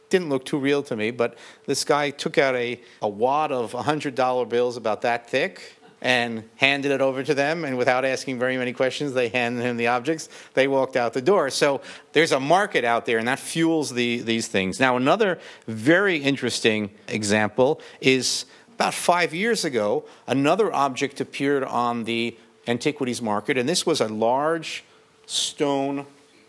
didn't 0.09 0.29
look 0.29 0.45
too 0.45 0.57
real 0.57 0.83
to 0.83 0.95
me, 0.95 1.11
but 1.11 1.37
this 1.65 1.83
guy 1.83 2.09
took 2.09 2.37
out 2.37 2.55
a, 2.55 2.79
a 3.01 3.07
wad 3.07 3.51
of 3.51 3.71
$100 3.71 4.49
bills 4.49 4.77
about 4.77 5.01
that 5.03 5.29
thick 5.29 5.75
and 6.01 6.43
handed 6.55 6.91
it 6.91 7.01
over 7.01 7.23
to 7.23 7.33
them. 7.33 7.65
And 7.65 7.77
without 7.77 8.05
asking 8.05 8.39
very 8.39 8.57
many 8.57 8.73
questions, 8.73 9.13
they 9.13 9.27
handed 9.27 9.63
him 9.63 9.77
the 9.77 9.87
objects. 9.87 10.29
They 10.53 10.67
walked 10.67 10.95
out 10.95 11.13
the 11.13 11.21
door. 11.21 11.49
So 11.49 11.81
there's 12.13 12.31
a 12.31 12.39
market 12.39 12.85
out 12.85 13.05
there, 13.05 13.17
and 13.17 13.27
that 13.27 13.39
fuels 13.39 13.93
the, 13.93 14.21
these 14.21 14.47
things. 14.47 14.79
Now, 14.79 14.97
another 14.97 15.39
very 15.67 16.17
interesting 16.17 16.91
example 17.07 17.81
is 17.99 18.45
about 18.75 18.93
five 18.93 19.33
years 19.33 19.65
ago, 19.65 20.05
another 20.25 20.73
object 20.73 21.19
appeared 21.19 21.63
on 21.63 22.05
the 22.05 22.37
antiquities 22.67 23.21
market, 23.21 23.57
and 23.57 23.67
this 23.67 23.85
was 23.85 23.99
a 23.99 24.07
large 24.07 24.85
stone 25.25 26.05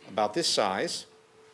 about 0.08 0.34
this 0.34 0.46
size 0.46 1.06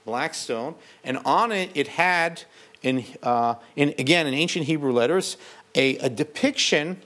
black 0.07 0.33
stone, 0.33 0.75
and 1.05 1.19
on 1.27 1.53
it 1.53 1.71
it 1.75 1.89
had, 1.89 2.45
in, 2.83 3.05
uh, 3.23 3.57
in 3.75 3.91
again 3.99 4.27
in 4.27 4.33
ancient 4.33 4.65
Hebrew 4.65 4.93
letters, 4.93 5.37
a, 5.75 5.99
a 5.99 6.09
depiction 6.09 7.03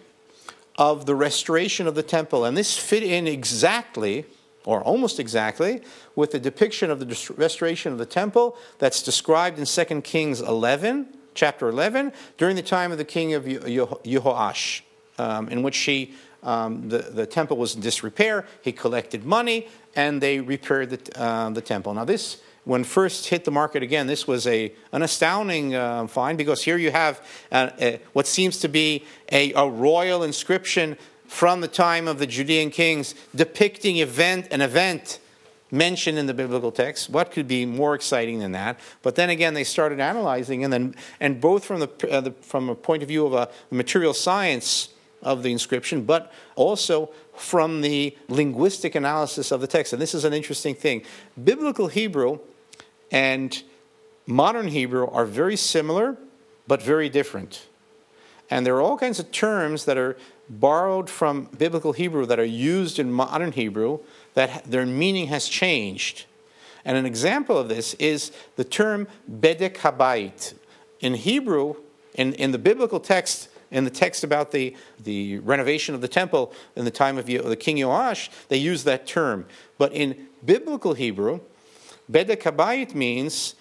of 0.77 1.07
the 1.07 1.17
restoration 1.17 1.89
of 1.89 1.97
the 1.97 2.03
temple, 2.05 2.45
and 2.45 2.57
this 2.57 2.79
fit 2.79 3.03
in 3.03 3.27
exactly 3.27 4.27
or 4.65 4.83
almost 4.83 5.19
exactly, 5.19 5.81
with 6.15 6.33
the 6.33 6.39
depiction 6.39 6.91
of 6.91 7.01
the 7.01 7.35
restoration 7.37 7.93
of 7.93 7.99
the 7.99 8.07
temple 8.07 8.57
that's 8.79 9.03
described 9.03 9.59
in 9.59 9.65
2 9.65 10.03
Kings 10.03 10.41
11, 10.41 11.09
chapter 11.35 11.69
11, 11.69 12.13
during 12.37 12.57
the 12.57 12.63
time 12.63 12.93
of 12.93 12.99
the 12.99 13.05
king 13.05 13.33
of 13.35 13.45
Jehoash, 13.45 14.83
um, 15.19 15.49
in 15.49 15.63
which 15.63 15.79
he, 15.79 16.15
um, 16.43 16.89
the, 16.89 16.99
the 16.99 17.27
temple 17.27 17.57
was 17.57 17.75
in 17.75 17.81
disrepair. 17.81 18.47
He 18.63 18.73
collected 18.73 19.25
money, 19.25 19.69
and 19.97 20.21
they 20.21 20.41
repaired 20.41 20.91
the, 20.91 21.21
uh, 21.21 21.51
the 21.51 21.63
temple. 21.63 21.95
Now, 21.95 22.05
this 22.05 22.43
when 22.65 22.85
first 22.85 23.29
hit 23.29 23.45
the 23.45 23.51
market 23.51 23.83
again, 23.83 24.07
this 24.07 24.27
was 24.27 24.47
a, 24.47 24.73
an 24.93 25.03
astounding 25.03 25.75
uh, 25.75 26.07
find 26.07 26.37
because 26.37 26.63
here 26.63 26.77
you 26.77 26.91
have 26.91 27.21
uh, 27.51 27.71
what 28.13 28.27
seems 28.27 28.59
to 28.59 28.69
be 28.69 29.05
a, 29.33 29.53
a, 29.55 29.69
royal 29.69 30.23
inscription 30.23 30.97
from 31.27 31.61
the 31.61 31.69
time 31.69 32.07
of 32.07 32.19
the 32.19 32.27
Judean 32.27 32.71
kings 32.71 33.15
depicting 33.35 33.97
event, 33.97 34.49
an 34.51 34.61
event 34.61 35.21
mentioned 35.71 36.19
in 36.19 36.27
the 36.27 36.35
biblical 36.35 36.73
text. 36.73 37.09
What 37.09 37.31
could 37.31 37.49
be 37.49 37.65
more 37.65 37.95
exciting 37.95 38.41
than 38.41 38.53
that? 38.53 38.79
But 39.03 39.15
then 39.15 39.31
again, 39.31 39.55
they 39.55 39.65
started 39.65 40.01
analyzing, 40.01 40.65
and 40.65 40.73
then 40.73 40.95
and 41.21 41.41
both 41.41 41.65
from 41.65 41.81
the, 41.81 42.11
uh, 42.11 42.21
the 42.21 42.33
from 42.43 42.69
a 42.69 42.75
point 42.75 43.03
of 43.03 43.09
view 43.09 43.25
of 43.27 43.33
a 43.33 43.49
material 43.71 44.13
science 44.13 44.91
of 45.23 45.43
the 45.43 45.53
inscription, 45.53 46.03
but 46.03 46.33
also 46.57 47.11
from 47.35 47.81
the 47.81 48.17
linguistic 48.29 48.95
analysis 48.95 49.51
of 49.51 49.61
the 49.61 49.67
text. 49.67 49.93
And 49.93 50.01
this 50.01 50.15
is 50.15 50.25
an 50.25 50.33
interesting 50.33 50.75
thing. 50.75 51.03
Biblical 51.43 51.89
Hebrew 51.89 52.41
and 53.11 53.63
modern 54.27 54.69
Hebrew 54.69 55.07
are 55.07 55.27
very 55.27 55.57
similar, 55.57 56.17
but 56.67 56.83
very 56.83 57.09
different. 57.09 57.67
And 58.51 58.67
there 58.67 58.75
are 58.75 58.81
all 58.81 58.99
kinds 58.99 59.21
of 59.21 59.31
terms 59.31 59.85
that 59.85 59.97
are 59.97 60.17
borrowed 60.49 61.09
from 61.09 61.45
biblical 61.57 61.93
Hebrew 61.93 62.27
that 62.27 62.41
are 62.41 62.45
used 62.45 62.99
in 62.99 63.13
modern 63.13 63.53
Hebrew 63.53 64.01
that 64.35 64.65
their 64.65 64.85
meaning 64.85 65.29
has 65.29 65.49
changed. 65.49 66.25
And 66.85 66.97
an 66.97 67.07
example 67.07 67.57
of 67.59 67.69
this 67.69 67.95
is 67.95 68.33
the 68.57 68.65
term 68.65 69.07
bedek 69.31 69.77
habayit. 69.77 70.55
In 71.01 71.15
Hebrew, 71.15 71.77
in, 72.15 72.33
in 72.35 72.53
the 72.53 72.59
biblical 72.59 73.01
text, 73.01 73.49
in 73.71 73.85
the 73.85 73.91
text 73.91 74.25
about 74.25 74.51
the, 74.51 74.77
the 75.03 75.39
renovation 75.39 75.95
of 75.95 76.01
the 76.01 76.09
temple 76.09 76.53
in 76.75 76.85
the 76.85 76.91
time 76.91 77.19
of 77.19 77.27
the 77.27 77.57
king 77.57 77.79
Joash, 77.87 78.31
they 78.49 78.57
use 78.57 78.85
that 78.85 79.07
term. 79.07 79.47
But 79.79 79.93
in 79.93 80.27
biblical 80.45 80.95
Hebrew, 80.95 81.41
Bedek 82.11 82.43
Habayit 82.43 82.95
means 82.95 83.55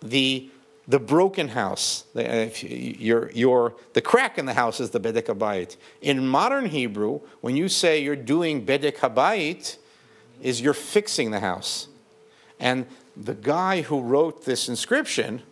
the, 0.00 0.48
the 0.86 1.00
broken 1.00 1.48
house. 1.48 2.04
The, 2.14 2.44
uh, 2.44 2.50
your, 2.62 3.30
your, 3.32 3.74
the 3.94 4.00
crack 4.00 4.38
in 4.38 4.46
the 4.46 4.54
house 4.54 4.80
is 4.80 4.90
the 4.90 5.00
Bedek 5.00 5.24
Habayit. 5.24 5.76
In 6.00 6.26
modern 6.26 6.66
Hebrew, 6.66 7.20
when 7.40 7.56
you 7.56 7.68
say 7.68 8.02
you're 8.02 8.16
doing 8.16 8.64
Bedek 8.64 8.96
Habayit, 8.96 9.76
is 10.40 10.60
you're 10.60 10.74
fixing 10.74 11.30
the 11.30 11.40
house. 11.40 11.88
And 12.58 12.86
the 13.16 13.34
guy 13.34 13.82
who 13.82 14.00
wrote 14.00 14.44
this 14.44 14.68
inscription 14.68 15.42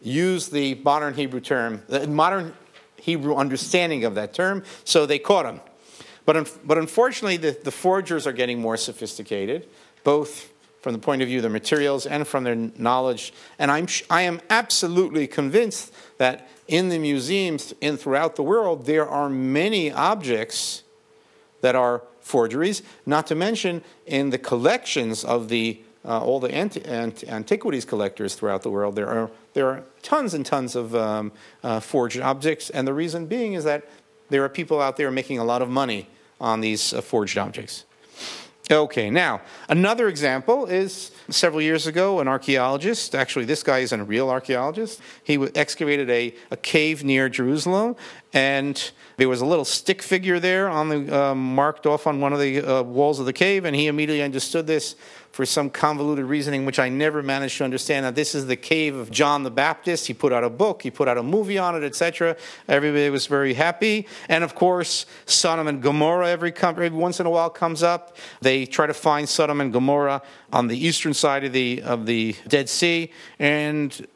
used 0.00 0.52
the 0.52 0.74
modern 0.76 1.14
Hebrew 1.14 1.40
term, 1.40 1.82
the 1.88 2.06
modern 2.06 2.54
Hebrew 2.96 3.34
understanding 3.34 4.04
of 4.04 4.14
that 4.14 4.32
term, 4.32 4.62
so 4.84 5.06
they 5.06 5.18
caught 5.18 5.46
him. 5.46 5.60
But, 6.24 6.56
but 6.66 6.78
unfortunately, 6.78 7.36
the, 7.36 7.58
the 7.62 7.70
forgers 7.70 8.26
are 8.26 8.32
getting 8.32 8.60
more 8.60 8.76
sophisticated, 8.76 9.68
both 10.04 10.53
from 10.84 10.92
the 10.92 10.98
point 10.98 11.22
of 11.22 11.28
view 11.28 11.38
of 11.38 11.42
the 11.42 11.48
materials 11.48 12.04
and 12.04 12.28
from 12.28 12.44
their 12.44 12.54
knowledge. 12.54 13.32
And 13.58 13.70
I'm, 13.70 13.88
I 14.10 14.20
am 14.20 14.42
absolutely 14.50 15.26
convinced 15.26 15.94
that 16.18 16.46
in 16.68 16.90
the 16.90 16.98
museums 16.98 17.72
in 17.80 17.96
throughout 17.96 18.36
the 18.36 18.42
world, 18.42 18.84
there 18.84 19.08
are 19.08 19.30
many 19.30 19.90
objects 19.90 20.82
that 21.62 21.74
are 21.74 22.02
forgeries, 22.20 22.82
not 23.06 23.26
to 23.28 23.34
mention 23.34 23.82
in 24.04 24.28
the 24.28 24.36
collections 24.36 25.24
of 25.24 25.48
the 25.48 25.80
uh, 26.04 26.22
all 26.22 26.38
the 26.38 26.54
anti- 26.54 26.84
antiquities 27.28 27.86
collectors 27.86 28.34
throughout 28.34 28.60
the 28.60 28.68
world, 28.68 28.94
there 28.94 29.08
are, 29.08 29.30
there 29.54 29.66
are 29.68 29.84
tons 30.02 30.34
and 30.34 30.44
tons 30.44 30.76
of 30.76 30.94
um, 30.94 31.32
uh, 31.62 31.80
forged 31.80 32.20
objects. 32.20 32.68
And 32.68 32.86
the 32.86 32.92
reason 32.92 33.24
being 33.24 33.54
is 33.54 33.64
that 33.64 33.88
there 34.28 34.44
are 34.44 34.50
people 34.50 34.82
out 34.82 34.98
there 34.98 35.10
making 35.10 35.38
a 35.38 35.44
lot 35.44 35.62
of 35.62 35.70
money 35.70 36.10
on 36.38 36.60
these 36.60 36.92
uh, 36.92 37.00
forged 37.00 37.38
objects. 37.38 37.86
Okay, 38.70 39.10
now, 39.10 39.42
another 39.68 40.08
example 40.08 40.64
is 40.64 41.10
several 41.28 41.60
years 41.60 41.86
ago, 41.86 42.20
an 42.20 42.28
archaeologist, 42.28 43.14
actually, 43.14 43.44
this 43.44 43.62
guy 43.62 43.80
isn't 43.80 44.00
a 44.00 44.04
real 44.04 44.30
archaeologist, 44.30 45.02
he 45.22 45.36
excavated 45.54 46.08
a, 46.08 46.34
a 46.50 46.56
cave 46.56 47.04
near 47.04 47.28
Jerusalem, 47.28 47.94
and 48.34 48.90
there 49.16 49.28
was 49.28 49.40
a 49.40 49.46
little 49.46 49.64
stick 49.64 50.02
figure 50.02 50.40
there 50.40 50.68
on 50.68 50.88
the, 50.88 51.22
uh, 51.22 51.34
marked 51.36 51.86
off 51.86 52.08
on 52.08 52.20
one 52.20 52.32
of 52.32 52.40
the 52.40 52.60
uh, 52.60 52.82
walls 52.82 53.20
of 53.20 53.26
the 53.26 53.32
cave, 53.32 53.64
and 53.64 53.74
he 53.76 53.86
immediately 53.86 54.24
understood 54.24 54.66
this 54.66 54.96
for 55.30 55.46
some 55.46 55.70
convoluted 55.70 56.24
reasoning, 56.24 56.64
which 56.64 56.78
I 56.78 56.88
never 56.88 57.22
managed 57.22 57.58
to 57.58 57.64
understand. 57.64 58.04
Now, 58.04 58.10
this 58.10 58.34
is 58.34 58.46
the 58.46 58.56
cave 58.56 58.96
of 58.96 59.10
John 59.10 59.44
the 59.44 59.50
Baptist. 59.50 60.06
He 60.08 60.14
put 60.14 60.32
out 60.32 60.44
a 60.44 60.50
book, 60.50 60.82
he 60.82 60.90
put 60.90 61.06
out 61.06 61.16
a 61.16 61.22
movie 61.22 61.58
on 61.58 61.76
it, 61.76 61.84
etc. 61.84 62.36
Everybody 62.68 63.08
was 63.10 63.26
very 63.26 63.54
happy. 63.54 64.06
And 64.28 64.44
of 64.44 64.54
course, 64.54 65.06
Sodom 65.26 65.68
and 65.68 65.80
Gomorrah 65.82 66.28
every, 66.28 66.52
every 66.52 66.90
once 66.90 67.20
in 67.20 67.26
a 67.26 67.30
while 67.30 67.50
comes 67.50 67.82
up. 67.82 68.16
They 68.42 68.66
try 68.66 68.86
to 68.86 68.94
find 68.94 69.28
Sodom 69.28 69.60
and 69.60 69.72
Gomorrah 69.72 70.22
on 70.52 70.68
the 70.68 70.78
eastern 70.78 71.14
side 71.14 71.44
of 71.44 71.52
the, 71.52 71.82
of 71.82 72.06
the 72.06 72.36
Dead 72.46 72.68
Sea. 72.68 73.12
And 73.38 74.06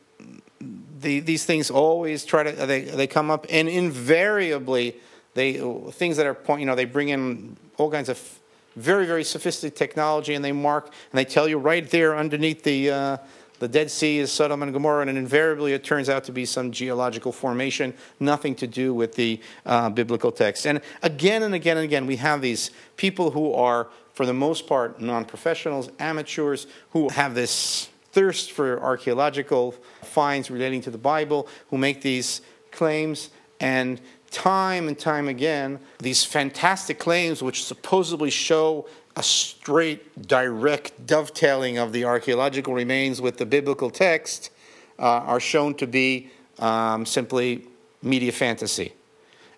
the, 1.00 1.20
these 1.20 1.44
things 1.44 1.70
always 1.70 2.24
try 2.24 2.42
to, 2.42 2.66
they, 2.66 2.82
they 2.82 3.06
come 3.06 3.30
up, 3.30 3.46
and 3.50 3.68
invariably, 3.68 4.96
they, 5.34 5.54
things 5.92 6.16
that 6.16 6.26
are, 6.26 6.34
point, 6.34 6.60
you 6.60 6.66
know, 6.66 6.74
they 6.74 6.84
bring 6.84 7.08
in 7.10 7.56
all 7.76 7.90
kinds 7.90 8.08
of 8.08 8.38
very, 8.76 9.06
very 9.06 9.24
sophisticated 9.24 9.76
technology, 9.76 10.34
and 10.34 10.44
they 10.44 10.52
mark 10.52 10.86
and 10.86 11.18
they 11.18 11.24
tell 11.24 11.48
you 11.48 11.58
right 11.58 11.88
there 11.90 12.16
underneath 12.16 12.62
the 12.62 12.90
uh, 12.90 13.16
the 13.58 13.66
Dead 13.66 13.90
Sea 13.90 14.18
is 14.18 14.30
Sodom 14.30 14.62
and 14.62 14.72
Gomorrah, 14.72 15.06
and 15.06 15.18
invariably 15.18 15.72
it 15.72 15.82
turns 15.82 16.08
out 16.08 16.24
to 16.24 16.32
be 16.32 16.44
some 16.44 16.70
geological 16.70 17.32
formation, 17.32 17.92
nothing 18.20 18.54
to 18.56 18.68
do 18.68 18.94
with 18.94 19.16
the 19.16 19.40
uh, 19.66 19.90
biblical 19.90 20.30
text. 20.30 20.64
And 20.64 20.80
again 21.02 21.42
and 21.42 21.54
again 21.54 21.76
and 21.76 21.84
again, 21.84 22.06
we 22.06 22.16
have 22.16 22.40
these 22.40 22.70
people 22.96 23.32
who 23.32 23.52
are, 23.54 23.88
for 24.12 24.26
the 24.26 24.34
most 24.34 24.68
part, 24.68 25.00
non 25.00 25.24
professionals, 25.24 25.90
amateurs, 25.98 26.68
who 26.90 27.08
have 27.08 27.34
this 27.34 27.88
thirst 28.18 28.50
for 28.50 28.80
archaeological 28.82 29.70
finds 30.02 30.50
relating 30.50 30.80
to 30.80 30.90
the 30.90 30.98
Bible, 30.98 31.46
who 31.70 31.78
make 31.78 32.02
these 32.02 32.40
claims 32.72 33.30
and 33.60 34.00
time 34.32 34.88
and 34.88 34.98
time 34.98 35.28
again, 35.28 35.78
these 36.00 36.24
fantastic 36.24 36.98
claims, 36.98 37.44
which 37.44 37.62
supposedly 37.62 38.28
show 38.28 38.88
a 39.14 39.22
straight, 39.22 40.26
direct 40.26 41.06
dovetailing 41.06 41.78
of 41.78 41.92
the 41.92 42.04
archaeological 42.04 42.74
remains 42.74 43.20
with 43.20 43.36
the 43.36 43.46
biblical 43.46 43.88
text, 43.88 44.50
uh, 44.98 45.02
are 45.02 45.38
shown 45.38 45.72
to 45.74 45.86
be 45.86 46.28
um, 46.58 47.06
simply 47.06 47.66
media 48.02 48.32
fantasy. 48.32 48.92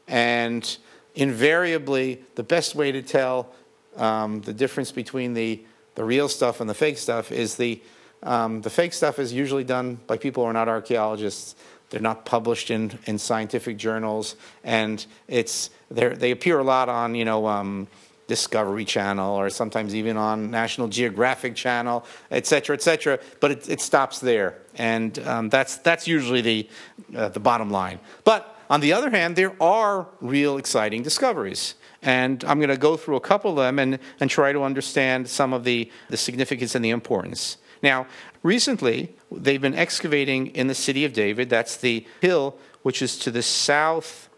And 0.07 0.77
invariably, 1.14 2.23
the 2.35 2.42
best 2.42 2.75
way 2.75 2.92
to 2.92 3.01
tell 3.01 3.55
um, 3.96 4.42
the 4.42 4.53
difference 4.53 4.92
between 4.92 5.33
the, 5.33 5.64
the 5.94 6.05
real 6.05 6.29
stuff 6.29 6.61
and 6.61 6.68
the 6.68 6.75
fake 6.75 6.99
stuff 6.99 7.33
is 7.33 7.57
the, 7.57 7.81
um, 8.22 8.61
the 8.62 8.70
fake 8.70 8.92
stuff 8.92 9.18
is 9.18 9.33
usually 9.33 9.64
done 9.64 9.98
by 10.06 10.18
people 10.18 10.42
who 10.42 10.50
are 10.50 10.52
not 10.52 10.68
archaeologists 10.68 11.54
They're 11.90 12.00
not 12.00 12.24
published 12.24 12.70
in, 12.70 12.98
in 13.06 13.18
scientific 13.18 13.76
journals, 13.76 14.37
and 14.62 15.04
it's 15.26 15.70
they 15.90 16.30
appear 16.30 16.61
a 16.61 16.64
lot 16.64 16.88
on 16.88 17.16
you 17.16 17.24
know 17.24 17.46
um, 17.48 17.88
Discovery 18.28 18.85
Channel 18.85 19.35
or 19.35 19.50
sometimes 19.50 19.92
even 19.94 20.16
on 20.16 20.50
National 20.50 20.88
Geographic 20.88 21.56
Channel, 21.56 22.04
et 22.30 22.46
cetera, 22.46 22.76
et 22.76 22.83
cetera. 22.83 23.18
But 23.40 23.50
it, 23.50 23.68
it 23.68 23.80
stops 23.80 24.20
there, 24.20 24.54
and 24.76 25.18
um, 25.26 25.48
that's 25.50 25.78
that's 25.78 26.06
usually 26.06 26.42
the 26.42 26.68
uh, 27.16 27.28
the 27.28 27.40
bottom 27.40 27.70
line. 27.72 27.98
But 28.22 28.56
on 28.70 28.80
the 28.80 28.92
other 28.92 29.11
hand, 29.11 29.35
there 29.35 29.54
are 29.61 30.06
real 30.20 30.59
exciting 30.59 31.02
discoveries. 31.02 31.74
And 32.02 32.44
I'm 32.44 32.61
going 32.61 32.70
to 32.70 32.78
go 32.78 32.96
through 32.96 33.16
a 33.16 33.20
couple 33.20 33.50
of 33.50 33.56
them 33.56 33.78
and, 33.78 33.98
and 34.20 34.30
try 34.30 34.52
to 34.52 34.62
understand 34.62 35.28
some 35.28 35.52
of 35.52 35.64
the, 35.64 35.90
the 36.09 36.16
significance 36.16 36.74
and 36.74 36.83
the 36.83 36.90
importance. 36.90 37.59
Now, 37.82 38.06
recently, 38.42 39.14
they've 39.30 39.60
been 39.60 39.74
excavating 39.74 40.48
in 40.48 40.66
the 40.66 40.74
city 40.74 41.04
of 41.04 41.12
David. 41.12 41.48
That's 41.50 41.76
the 41.76 42.06
hill 42.20 42.56
which 42.82 43.02
is 43.02 43.18
to 43.18 43.30
the 43.30 43.42
south 43.42 44.28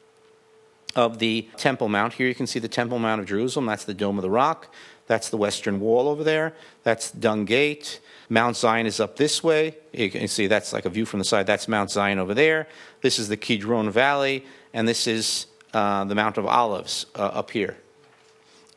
of 0.95 1.19
the 1.19 1.49
Temple 1.57 1.89
Mount. 1.89 2.15
Here 2.15 2.29
you 2.29 2.35
can 2.35 2.47
see 2.47 2.59
the 2.59 2.69
Temple 2.69 2.99
Mount 2.99 3.21
of 3.21 3.27
Jerusalem. 3.27 3.67
That's 3.67 3.85
the 3.85 3.95
Dome 3.95 4.19
of 4.19 4.23
the 4.23 4.31
Rock. 4.31 4.73
That's 5.07 5.31
the 5.31 5.37
Western 5.37 5.81
Wall 5.81 6.09
over 6.09 6.25
there. 6.25 6.55
That's 6.83 7.11
Dung 7.11 7.45
Gate. 7.45 8.01
Mount 8.29 8.57
Zion 8.57 8.87
is 8.87 9.01
up 9.01 9.17
this 9.17 9.43
way. 9.43 9.77
You 9.93 10.11
can 10.11 10.29
see 10.29 10.47
that's 10.47 10.73
like 10.73 10.85
a 10.85 10.91
view 10.91 11.05
from 11.05 11.19
the 11.19 11.25
side. 11.25 11.47
That's 11.47 11.69
Mount 11.69 11.91
Zion 11.91 12.19
over 12.19 12.35
there. 12.35 12.69
This 13.01 13.19
is 13.19 13.29
the 13.29 13.37
Kidron 13.37 13.91
Valley, 13.91 14.45
and 14.73 14.89
this 14.89 15.07
is 15.07 15.47
uh, 15.75 16.05
the 16.05 16.15
Mount 16.15 16.39
of 16.39 16.47
Olives 16.47 17.07
uh, 17.15 17.23
up 17.23 17.51
here. 17.51 17.77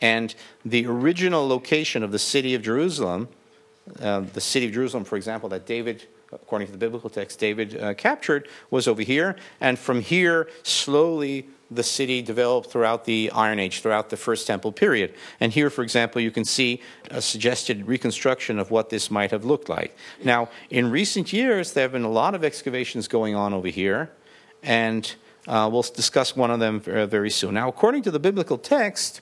And 0.02 0.36
the 0.66 0.86
original 0.88 1.48
location 1.48 2.04
of 2.04 2.12
the 2.12 2.20
city 2.20 2.54
of 2.54 2.62
Jerusalem, 2.62 3.30
uh, 4.02 4.22
the 4.34 4.42
city 4.42 4.66
of 4.66 4.72
Jerusalem, 4.74 5.04
for 5.04 5.16
example, 5.16 5.50
that 5.50 5.66
David, 5.66 6.06
according 6.32 6.68
to 6.68 6.72
the 6.72 6.78
biblical 6.78 7.10
text, 7.10 7.40
David 7.40 7.82
uh, 7.82 7.94
captured, 7.94 8.48
was 8.72 8.88
over 8.88 9.02
here. 9.02 9.36
And 9.62 9.78
from 9.78 10.02
here, 10.02 10.50
slowly 10.64 11.48
the 11.72 11.84
city 11.84 12.22
developed 12.22 12.70
throughout 12.70 13.06
the 13.06 13.32
Iron 13.34 13.60
Age, 13.60 13.82
throughout 13.82 14.10
the 14.10 14.18
First 14.18 14.48
Temple 14.48 14.72
period. 14.72 15.14
And 15.40 15.52
here, 15.52 15.70
for 15.70 15.82
example, 15.82 16.22
you 16.22 16.32
can 16.32 16.46
see 16.46 16.82
a 17.10 17.22
suggested 17.22 17.88
reconstruction 17.88 18.60
of 18.60 18.72
what 18.72 18.90
this 18.90 19.10
might 19.10 19.32
have 19.32 19.46
looked 19.46 19.70
like. 19.70 19.96
Now, 20.24 20.50
in 20.70 20.92
recent 20.92 21.34
years, 21.34 21.74
there 21.74 21.84
have 21.84 21.92
been 21.92 22.04
a 22.04 22.10
lot 22.10 22.36
of 22.36 22.44
excavations 22.44 23.08
going 23.08 23.36
on 23.36 23.54
over 23.54 23.68
here, 23.68 24.12
and 24.62 25.16
uh, 25.48 25.70
we'll 25.72 25.84
discuss 25.84 26.36
one 26.36 26.52
of 26.52 26.60
them 26.60 26.80
very 26.80 27.30
soon. 27.30 27.54
Now, 27.54 27.68
according 27.68 28.04
to 28.04 28.12
the 28.12 28.20
biblical 28.20 28.58
text, 28.58 29.22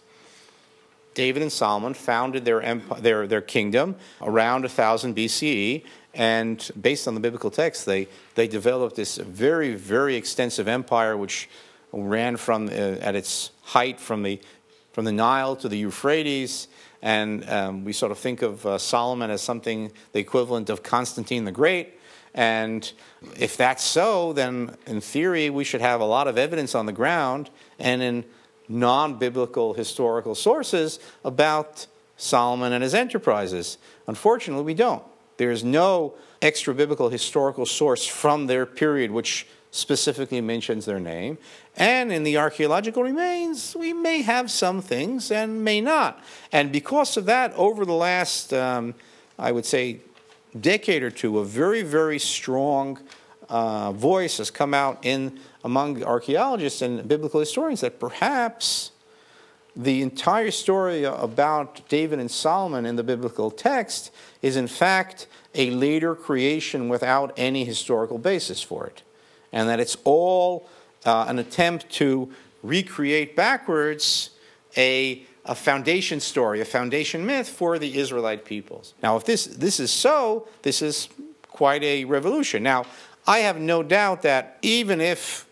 David 1.14 1.42
and 1.42 1.52
Solomon 1.52 1.94
founded 1.94 2.46
their, 2.46 2.62
empire, 2.62 3.00
their, 3.02 3.28
their 3.28 3.42
kingdom 3.42 3.96
around 4.22 4.62
1000 4.62 5.16
BCE, 5.16 5.84
and 6.14 6.70
based 6.80 7.08
on 7.08 7.16
the 7.16 7.20
biblical 7.20 7.50
text, 7.50 7.86
they, 7.86 8.08
they 8.36 8.48
developed 8.48 8.96
this 8.96 9.18
very, 9.18 9.74
very 9.74 10.16
extensive 10.16 10.68
empire 10.68 11.18
which 11.18 11.50
ran 11.92 12.38
from, 12.38 12.68
uh, 12.68 12.72
at 12.72 13.16
its 13.16 13.52
height 13.62 14.00
from 14.00 14.24
the, 14.24 14.40
from 14.92 15.06
the 15.06 15.12
Nile 15.12 15.56
to 15.56 15.68
the 15.68 15.78
Euphrates. 15.78 16.68
And 17.02 17.50
um, 17.50 17.84
we 17.84 17.94
sort 17.94 18.12
of 18.12 18.20
think 18.20 18.42
of 18.42 18.66
uh, 18.66 18.78
Solomon 18.78 19.32
as 19.32 19.42
something 19.42 19.92
the 20.12 20.20
equivalent 20.20 20.70
of 20.70 20.84
Constantine 20.84 21.46
the 21.46 21.52
Great. 21.52 22.00
And 22.36 22.92
if 23.38 23.58
that's 23.58 23.84
so, 23.84 24.34
then 24.34 24.76
in 24.88 25.02
theory, 25.02 25.50
we 25.50 25.64
should 25.64 25.82
have 25.82 26.02
a 26.02 26.06
lot 26.06 26.28
of 26.28 26.38
evidence 26.38 26.74
on 26.74 26.86
the 26.86 26.92
ground 26.92 27.50
and 27.78 28.02
in 28.02 28.26
non 28.68 29.16
biblical 29.18 29.74
historical 29.74 30.36
sources 30.36 31.00
about 31.24 31.88
Solomon 32.18 32.74
and 32.74 32.84
his 32.84 32.94
enterprises. 32.94 33.78
Unfortunately, 34.08 34.64
we 34.64 34.74
don't. 34.74 35.04
There's 35.38 35.64
no 35.64 36.14
extra 36.42 36.74
biblical 36.74 37.10
historical 37.10 37.66
source 37.66 38.06
from 38.06 38.48
their 38.48 38.66
period 38.66 39.12
which 39.12 39.48
specifically 39.72 40.40
mentions 40.40 40.86
their 40.86 41.00
name. 41.00 41.38
And 41.76 42.12
in 42.12 42.24
the 42.24 42.38
archaeological 42.38 43.02
remains, 43.02 43.76
we 43.76 43.92
may 43.92 44.22
have 44.22 44.52
some 44.52 44.82
things 44.82 45.32
and 45.32 45.64
may 45.64 45.82
not. 45.82 46.24
And 46.52 46.72
because 46.72 47.18
of 47.18 47.26
that, 47.26 47.54
over 47.54 47.84
the 47.84 47.94
last, 47.94 48.54
um, 48.54 48.94
I 49.40 49.52
would 49.52 49.66
say, 49.66 50.02
decade 50.60 51.02
or 51.02 51.10
two, 51.10 51.40
a 51.40 51.46
very, 51.46 51.82
very 51.82 52.20
strong 52.20 53.00
uh, 53.50 53.92
voice 53.94 54.38
has 54.38 54.52
come 54.52 54.76
out 54.76 55.00
in 55.04 55.40
among 55.64 56.04
archaeologists 56.04 56.82
and 56.82 57.08
biblical 57.08 57.40
historians 57.40 57.82
that 57.82 58.00
perhaps 58.00 58.92
the 59.76 60.02
entire 60.02 60.52
story 60.52 61.04
about 61.04 61.88
David 61.90 62.20
and 62.20 62.30
Solomon 62.30 62.86
in 62.86 62.96
the 62.96 63.04
biblical 63.04 63.50
text 63.50 64.12
is 64.42 64.56
in 64.56 64.68
fact 64.68 65.28
a 65.56 65.72
later 65.72 66.16
creation 66.16 66.90
without 66.90 67.34
any 67.38 67.66
historical 67.66 68.18
basis 68.18 68.62
for 68.62 68.86
it. 68.86 69.02
And 69.52 69.70
that 69.70 69.80
it's 69.80 69.98
all 70.04 70.68
uh, 71.06 71.26
an 71.28 71.40
attempt 71.40 71.90
to 71.94 72.32
recreate 72.62 73.36
backwards 73.36 74.32
a 74.78 75.26
a 75.46 75.56
foundation 75.56 76.20
story, 76.20 76.62
a 76.62 76.66
foundation 76.66 77.26
myth 77.26 77.50
for 77.50 77.78
the 77.78 77.98
Israelite 77.98 78.46
peoples. 78.46 78.94
Now, 79.04 79.18
if 79.18 79.26
this, 79.26 79.46
this 79.46 79.80
is 79.80 79.92
so, 79.92 80.48
this 80.62 80.82
is 80.82 81.10
quite 81.50 81.84
a 81.84 82.06
revolution. 82.06 82.64
Now, 82.64 82.86
I 83.28 83.40
have 83.40 83.60
no 83.60 83.84
doubt 83.84 84.22
that 84.22 84.58
even 84.62 85.02
if 85.02 85.46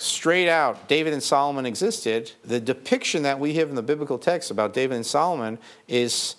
straight 0.00 0.48
out 0.48 0.88
David 0.88 1.12
and 1.12 1.22
Solomon 1.22 1.66
existed, 1.66 2.32
the 2.44 2.60
depiction 2.60 3.22
that 3.22 3.38
we 3.38 3.54
have 3.54 3.68
in 3.68 3.74
the 3.74 3.82
biblical 3.82 4.18
text 4.18 4.50
about 4.50 4.72
David 4.72 4.96
and 4.96 5.06
Solomon 5.06 5.58
is 5.88 6.36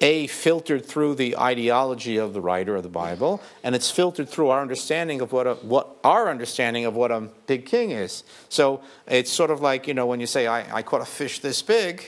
a 0.00 0.26
filtered 0.26 0.84
through 0.84 1.14
the 1.14 1.38
ideology 1.38 2.16
of 2.16 2.32
the 2.32 2.40
writer 2.40 2.74
of 2.74 2.82
the 2.82 2.88
Bible, 2.88 3.40
and 3.62 3.74
it's 3.74 3.90
filtered 3.90 4.28
through 4.28 4.48
our 4.48 4.60
understanding 4.60 5.20
of 5.20 5.30
what 5.30 5.46
a, 5.46 5.54
what 5.54 5.96
our 6.02 6.28
understanding 6.28 6.84
of 6.84 6.94
what 6.94 7.12
a 7.12 7.20
big 7.46 7.66
king 7.66 7.92
is. 7.92 8.24
So 8.48 8.82
it's 9.06 9.30
sort 9.30 9.50
of 9.50 9.60
like 9.60 9.86
you 9.86 9.94
know 9.94 10.06
when 10.06 10.18
you 10.18 10.26
say 10.26 10.48
I, 10.48 10.78
I 10.78 10.82
caught 10.82 11.02
a 11.02 11.06
fish 11.06 11.38
this 11.38 11.62
big, 11.62 12.02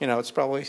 you 0.00 0.08
know 0.08 0.18
it's 0.18 0.32
probably 0.32 0.66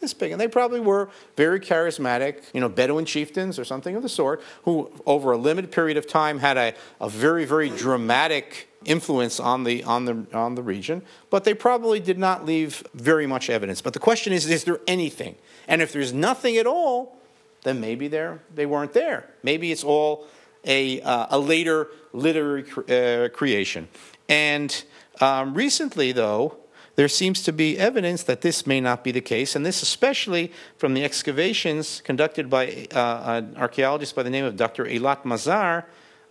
this 0.00 0.14
big, 0.14 0.30
and 0.30 0.40
they 0.40 0.46
probably 0.46 0.78
were 0.78 1.08
very 1.36 1.58
charismatic, 1.58 2.42
you 2.52 2.60
know, 2.60 2.68
Bedouin 2.68 3.06
chieftains 3.06 3.58
or 3.58 3.64
something 3.64 3.96
of 3.96 4.02
the 4.02 4.08
sort, 4.08 4.42
who 4.64 4.90
over 5.06 5.32
a 5.32 5.38
limited 5.38 5.72
period 5.72 5.96
of 5.96 6.06
time 6.06 6.38
had 6.38 6.56
a, 6.56 6.74
a 7.00 7.08
very 7.08 7.44
very 7.44 7.70
dramatic 7.70 8.68
influence 8.86 9.38
on 9.38 9.64
the 9.64 9.84
on 9.84 10.04
the 10.04 10.26
on 10.32 10.54
the 10.54 10.62
region, 10.62 11.02
but 11.28 11.44
they 11.44 11.54
probably 11.54 12.00
did 12.00 12.18
not 12.18 12.46
leave 12.46 12.82
very 12.94 13.26
much 13.26 13.50
evidence. 13.50 13.82
But 13.82 13.92
the 13.92 13.98
question 13.98 14.32
is, 14.32 14.48
is 14.48 14.64
there 14.64 14.80
anything? 14.86 15.36
And 15.68 15.82
if 15.82 15.92
there's 15.92 16.12
nothing 16.12 16.56
at 16.56 16.66
all, 16.66 17.18
then 17.64 17.80
maybe 17.80 18.08
they 18.08 18.30
they 18.54 18.66
weren't 18.66 18.92
there. 18.92 19.28
Maybe 19.42 19.72
it's 19.72 19.84
all 19.84 20.26
a, 20.66 21.00
uh, 21.02 21.26
a 21.30 21.38
later 21.38 21.88
literary 22.12 22.64
cre- 22.64 22.92
uh, 22.92 23.28
creation. 23.28 23.88
And 24.28 24.84
um, 25.20 25.54
recently, 25.54 26.12
though, 26.12 26.56
there 26.96 27.08
seems 27.08 27.42
to 27.44 27.52
be 27.52 27.78
evidence 27.78 28.22
that 28.24 28.40
this 28.40 28.66
may 28.66 28.80
not 28.80 29.04
be 29.04 29.12
the 29.12 29.20
case, 29.20 29.54
and 29.54 29.64
this 29.64 29.82
especially 29.82 30.52
from 30.76 30.94
the 30.94 31.04
excavations 31.04 32.00
conducted 32.04 32.50
by 32.50 32.88
uh, 32.92 33.22
an 33.26 33.56
archaeologist 33.56 34.16
by 34.16 34.22
the 34.22 34.30
name 34.30 34.44
of 34.44 34.56
Dr. 34.56 34.84
Eilat 34.84 35.22
Mazar 35.22 35.84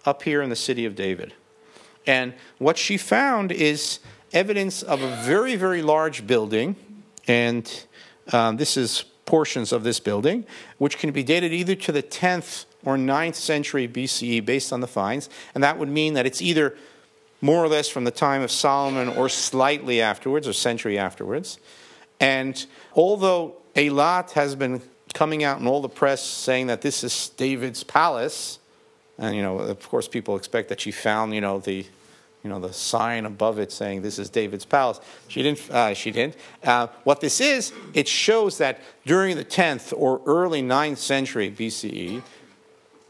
up 0.06 0.24
here 0.24 0.41
in 0.41 0.50
the 0.50 0.56
city 0.56 0.86
of 0.86 0.96
David. 0.96 1.34
And 2.08 2.34
what 2.58 2.78
she 2.78 2.98
found 2.98 3.52
is 3.52 4.00
evidence 4.34 4.84
of 4.84 5.02
a 5.02 5.15
very, 5.24 5.56
very 5.56 5.82
large 5.82 6.28
building, 6.28 6.76
and 7.28 7.86
um, 8.32 8.58
this 8.58 8.78
is 8.78 9.06
portions 9.26 9.72
of 9.72 9.84
this 9.84 10.00
building, 10.00 10.46
which 10.78 10.98
can 10.98 11.12
be 11.12 11.24
dated 11.24 11.52
either 11.52 11.76
to 11.76 11.91
the 11.91 12.04
10th 12.04 12.65
or 12.84 12.96
9th 12.96 13.36
century 13.36 13.88
BCE 13.88 14.46
based 14.46 14.72
on 14.72 14.82
the 14.82 14.88
finds. 14.88 15.30
And 15.56 15.63
that 15.63 15.80
would 15.80 15.89
mean 15.89 16.13
that 16.13 16.26
it's 16.26 16.41
either 16.41 16.78
more 17.41 17.63
or 17.63 17.68
less 17.68 17.89
from 17.89 18.04
the 18.04 18.12
time 18.12 18.41
of 18.41 18.52
Solomon 18.52 19.10
or 19.10 19.30
slightly 19.30 20.02
afterwards, 20.02 20.48
or 20.48 20.54
century 20.54 20.98
afterwards. 20.98 21.60
And 22.20 22.63
although 22.94 23.58
Eilat 23.76 24.32
has 24.32 24.56
been 24.56 24.82
coming 25.13 25.44
out 25.44 25.60
in 25.60 25.68
all 25.68 25.82
the 25.82 25.89
press 25.89 26.24
saying 26.24 26.68
that 26.68 26.82
this 26.82 27.04
is 27.04 27.30
David's 27.30 27.84
palace, 27.84 28.60
and 29.17 29.36
you 29.36 29.41
know, 29.41 29.60
of 29.60 29.88
course, 29.89 30.08
people 30.08 30.36
expect 30.36 30.69
that 30.69 30.82
she 30.82 30.91
found, 30.91 31.34
you 31.34 31.41
know, 31.41 31.60
the 31.60 31.86
you 32.45 32.49
know, 32.49 32.60
the 32.60 32.73
sign 32.73 33.25
above 33.25 33.58
it 33.58 33.71
saying 33.71 34.04
this 34.04 34.19
is 34.19 34.30
David's 34.30 34.65
palace. 34.65 34.99
She 35.28 35.41
didn't. 35.41 35.67
Uh, 35.71 35.95
she 35.95 36.12
didn't. 36.12 36.36
Uh, 36.63 36.88
what 37.04 37.19
this 37.19 37.41
is, 37.41 37.73
it 37.95 38.08
shows 38.08 38.60
that 38.60 38.82
during 39.04 39.36
the 39.36 39.43
10th 39.43 39.91
or 39.97 40.21
early 40.28 40.62
9th 40.62 40.97
century 40.97 41.49
BCE, 41.49 42.21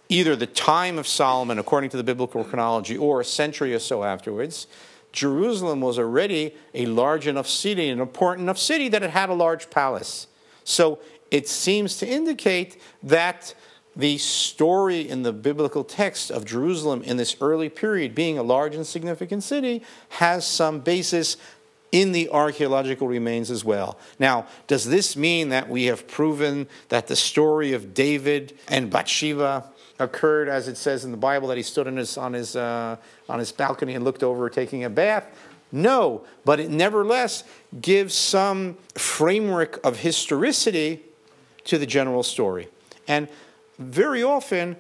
either 0.08 0.38
the 0.38 0.48
time 0.48 0.98
of 0.98 1.06
Solomon, 1.06 1.60
according 1.60 1.89
to 1.89 1.98
the 1.98 2.04
biblical 2.04 2.46
chronology, 2.46 2.96
or 2.96 3.20
a 3.20 3.26
century 3.26 3.76
or 3.76 3.80
so 3.80 4.06
afterwards, 4.06 4.68
Jerusalem 5.12 5.82
was 5.82 6.00
already 6.00 6.54
a 6.74 6.86
large 6.86 7.28
enough 7.28 7.48
city, 7.48 7.89
an 7.89 8.00
important 8.00 8.46
enough 8.46 8.58
city 8.58 8.88
that 8.88 9.04
it 9.04 9.10
had 9.10 9.30
a 9.30 9.34
large 9.34 9.70
palace. 9.70 10.28
So 10.63 11.00
it 11.30 11.50
seems 11.50 11.98
to 11.98 12.08
indicate 12.08 12.82
that 13.04 13.54
the 13.96 14.18
story 14.18 15.08
in 15.08 15.24
the 15.24 15.32
biblical 15.32 15.84
text 15.84 16.30
of 16.30 16.46
Jerusalem 16.46 17.02
in 17.04 17.18
this 17.18 17.38
early 17.40 17.70
period 17.70 18.14
being 18.14 18.38
a 18.38 18.44
large 18.44 18.76
and 18.76 18.86
significant 18.86 19.44
city 19.44 19.84
has 20.10 20.46
some 20.46 20.82
basis 20.82 21.38
in 21.92 22.12
the 22.12 22.30
archaeological 22.30 23.08
remains 23.08 23.50
as 23.50 23.64
well. 23.64 23.98
Now, 24.20 24.48
does 24.68 24.86
this 24.86 25.16
mean 25.16 25.50
that 25.50 25.70
we 25.70 25.86
have 25.86 26.08
proven 26.08 26.68
that 26.90 27.08
the 27.08 27.16
story 27.16 27.72
of 27.72 27.94
David 27.94 28.58
and 28.68 28.90
Bathsheba 28.90 29.64
occurred 29.98 30.50
as 30.50 30.68
it 30.68 30.76
says 30.76 31.06
in 31.06 31.12
the 31.12 31.18
Bible 31.18 31.48
that 31.48 31.58
he 31.58 31.64
stood 31.64 31.88
on 31.88 31.96
his, 31.96 32.18
on 32.18 32.34
his, 32.34 32.58
uh, 32.58 32.98
on 33.30 33.40
his 33.40 33.54
balcony 33.54 33.96
and 33.96 34.04
looked 34.04 34.24
over 34.24 34.50
taking 34.50 34.84
a 34.84 34.90
bath? 34.90 35.26
No, 35.72 36.26
but 36.44 36.60
it 36.60 36.70
nevertheless 36.70 37.44
gives 37.80 38.14
some 38.14 38.78
framework 38.96 39.80
of 39.86 40.00
historicity 40.00 41.02
to 41.64 41.78
the 41.78 41.86
general 41.86 42.24
story. 42.24 42.68
And 43.08 43.28
very 43.78 44.24
often, 44.24 44.76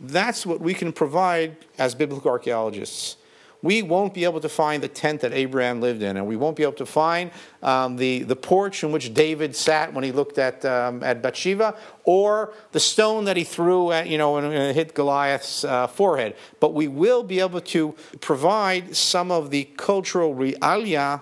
that's 0.00 0.46
what 0.46 0.60
we 0.60 0.74
can 0.74 0.92
provide 0.92 1.56
as 1.78 1.94
biblical 1.94 2.30
archaeologists 2.30 3.16
we 3.62 3.82
won't 3.82 4.14
be 4.14 4.24
able 4.24 4.40
to 4.40 4.48
find 4.48 4.82
the 4.82 4.88
tent 4.88 5.20
that 5.20 5.32
Abraham 5.32 5.80
lived 5.80 6.02
in, 6.02 6.16
and 6.16 6.26
we 6.26 6.36
won't 6.36 6.56
be 6.56 6.62
able 6.62 6.72
to 6.74 6.86
find 6.86 7.30
um, 7.62 7.96
the, 7.96 8.22
the 8.22 8.36
porch 8.36 8.82
in 8.82 8.92
which 8.92 9.12
David 9.12 9.54
sat 9.54 9.92
when 9.92 10.02
he 10.02 10.12
looked 10.12 10.38
at, 10.38 10.64
um, 10.64 11.02
at 11.02 11.22
Bathsheba, 11.22 11.76
or 12.04 12.54
the 12.72 12.80
stone 12.80 13.24
that 13.24 13.36
he 13.36 13.44
threw 13.44 13.92
at, 13.92 14.08
you 14.08 14.16
know, 14.16 14.38
and, 14.38 14.74
hit 14.74 14.94
Goliath's 14.94 15.64
uh, 15.64 15.86
forehead. 15.86 16.36
But 16.58 16.74
we 16.74 16.88
will 16.88 17.22
be 17.22 17.40
able 17.40 17.60
to 17.60 17.94
provide 18.20 18.96
some 18.96 19.30
of 19.30 19.50
the 19.50 19.64
cultural 19.76 20.34
realia, 20.34 21.20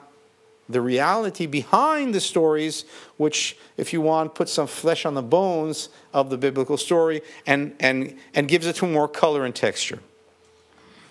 the 0.68 0.81
reality 0.81 1.46
behind 1.46 2.14
the 2.14 2.20
stories, 2.20 2.85
which, 3.16 3.57
if 3.76 3.92
you 3.92 4.00
want, 4.00 4.35
puts 4.35 4.52
some 4.52 4.66
flesh 4.66 5.07
on 5.07 5.14
the 5.14 5.22
bones 5.22 5.88
of 6.12 6.31
the 6.31 6.37
biblical 6.37 6.76
story 6.76 7.22
and, 7.46 7.74
and, 7.81 8.16
and 8.35 8.48
gives 8.48 8.66
it 8.66 8.76
to 8.76 8.87
more 8.87 9.09
color 9.09 9.44
and 9.44 9.54
texture. 9.54 9.98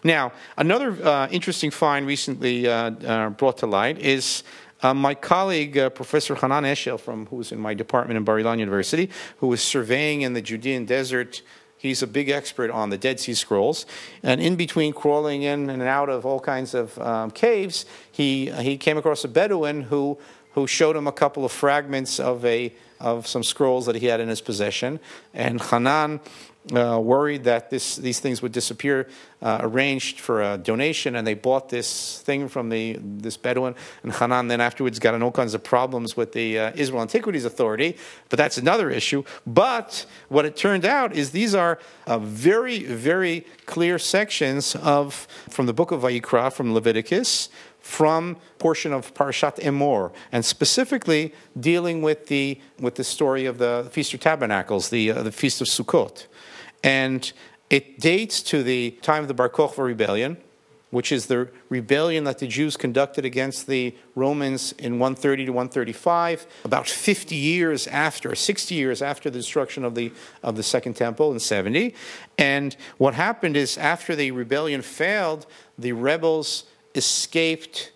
Now, 0.04 0.32
another 0.58 0.92
uh, 1.04 1.28
interesting 1.30 1.72
find 1.72 2.06
recently 2.06 2.68
uh, 2.68 2.92
uh, 2.92 3.30
brought 3.32 3.58
to 3.58 3.68
light 3.68 3.98
is 3.98 4.44
uh, 4.84 4.94
my 4.94 5.16
colleague, 5.16 5.78
uh, 5.78 5.90
Professor 5.90 6.36
Hanan 6.36 6.64
Eshel, 6.64 7.00
from 7.00 7.26
who's 7.26 7.52
in 7.52 7.60
my 7.60 7.74
department 7.74 8.18
in 8.18 8.24
Bar 8.24 8.38
Ilan 8.38 8.60
University, 8.60 9.10
who 9.38 9.48
was 9.48 9.62
surveying 9.62 10.22
in 10.22 10.34
the 10.34 10.42
Judean 10.42 10.86
desert. 10.86 11.42
He's 11.78 12.02
a 12.02 12.08
big 12.08 12.30
expert 12.30 12.72
on 12.72 12.90
the 12.90 12.98
Dead 12.98 13.20
Sea 13.20 13.36
Scrolls, 13.36 13.86
and 14.24 14.42
in 14.42 14.56
between 14.56 14.94
crawling 14.94 15.44
in 15.44 15.70
and 15.70 15.82
out 15.84 16.10
of 16.10 16.26
all 16.26 16.40
kinds 16.40 16.74
of 16.74 16.98
um, 17.00 17.32
caves, 17.32 17.86
he 18.12 18.50
he 18.52 18.78
came 18.78 18.98
across 18.98 19.24
a 19.24 19.28
Bedouin 19.28 19.84
who 19.84 20.18
who 20.58 20.66
showed 20.66 20.96
him 20.96 21.06
a 21.06 21.12
couple 21.12 21.46
of 21.46 21.52
fragments 21.52 22.20
of 22.20 22.44
a 22.44 22.74
of 23.00 23.28
some 23.28 23.44
scrolls 23.44 23.86
that 23.86 23.96
he 23.96 24.08
had 24.08 24.20
in 24.20 24.28
his 24.28 24.42
possession, 24.42 25.00
and 25.32 25.62
Hanan 25.62 26.20
uh, 26.74 27.00
worried 27.00 27.44
that 27.44 27.70
this, 27.70 27.96
these 27.96 28.20
things 28.20 28.42
would 28.42 28.52
disappear, 28.52 29.08
uh, 29.42 29.60
arranged 29.62 30.20
for 30.20 30.42
a 30.42 30.58
donation, 30.58 31.16
and 31.16 31.26
they 31.26 31.34
bought 31.34 31.70
this 31.70 32.20
thing 32.24 32.48
from 32.48 32.70
the 32.70 32.98
this 33.00 33.38
Bedouin. 33.38 33.76
And 34.04 34.12
Hanan 34.12 34.48
then 34.48 34.60
afterwards 34.60 35.00
got 35.00 35.14
in 35.14 35.22
all 35.22 35.32
kinds 35.32 35.54
of 35.54 35.64
problems 35.64 36.18
with 36.18 36.34
the 36.34 36.60
uh, 36.60 36.72
Israel 36.76 37.02
Antiquities 37.02 37.46
Authority, 37.46 37.96
but 38.30 38.38
that's 38.38 38.58
another 38.58 38.90
issue. 38.90 39.24
But 39.46 40.06
what 40.28 40.46
it 40.46 40.56
turned 40.56 40.86
out 40.86 41.16
is 41.16 41.32
these 41.32 41.54
are 41.56 41.80
uh, 42.08 42.20
very, 42.20 42.84
very 42.84 43.46
clear 43.66 44.00
sections 44.00 44.76
of 44.76 45.28
from 45.50 45.68
the 45.68 45.74
book 45.74 45.92
of 45.92 46.02
Vayikra, 46.02 46.52
from 46.52 46.74
Leviticus, 46.74 47.50
from 47.88 48.36
portion 48.60 48.92
of 48.92 49.14
Parashat 49.14 49.56
Emor, 49.62 50.12
and 50.34 50.44
specifically 50.44 51.34
dealing 51.58 52.02
with 52.02 52.28
the 52.28 52.60
with 52.80 52.96
the 52.96 53.04
story 53.04 53.46
of 53.46 53.58
the 53.60 53.88
Feast 53.92 54.14
of 54.14 54.20
Tabernacles, 54.20 54.90
the 54.90 55.12
uh, 55.12 55.24
the 55.24 55.32
Feast 55.32 55.62
of 55.62 55.68
Sukkot. 55.68 56.28
And 56.84 57.32
it 57.70 58.00
dates 58.00 58.44
to 58.44 58.62
the 58.62 58.92
time 59.02 59.22
of 59.22 59.30
the 59.30 59.34
Bar 59.34 59.50
Kokhba 59.50 59.84
rebellion, 59.86 60.36
which 60.92 61.14
is 61.14 61.28
the 61.28 61.50
rebellion 61.70 62.26
that 62.26 62.40
the 62.40 62.48
Jews 62.48 62.76
conducted 62.76 63.24
against 63.24 63.68
the 63.68 63.96
Romans 64.16 64.74
in 64.74 65.00
130 65.00 65.46
to 65.46 65.52
135, 65.52 66.46
about 66.66 66.90
50 66.90 67.36
years 67.36 67.88
after, 67.88 68.36
60 68.36 68.76
years 68.76 69.02
after 69.02 69.30
the 69.30 69.40
destruction 69.40 69.86
of 69.86 69.96
the, 69.96 70.12
of 70.44 70.58
the 70.58 70.64
Second 70.64 70.96
Temple 70.96 71.32
in 71.32 71.40
70. 71.40 71.94
And 72.38 72.76
what 72.98 73.14
happened 73.14 73.56
is, 73.56 73.78
after 73.78 74.14
the 74.14 74.32
rebellion 74.32 74.82
failed, 74.82 75.46
the 75.78 75.94
rebels 75.94 76.66
escaped 76.98 77.92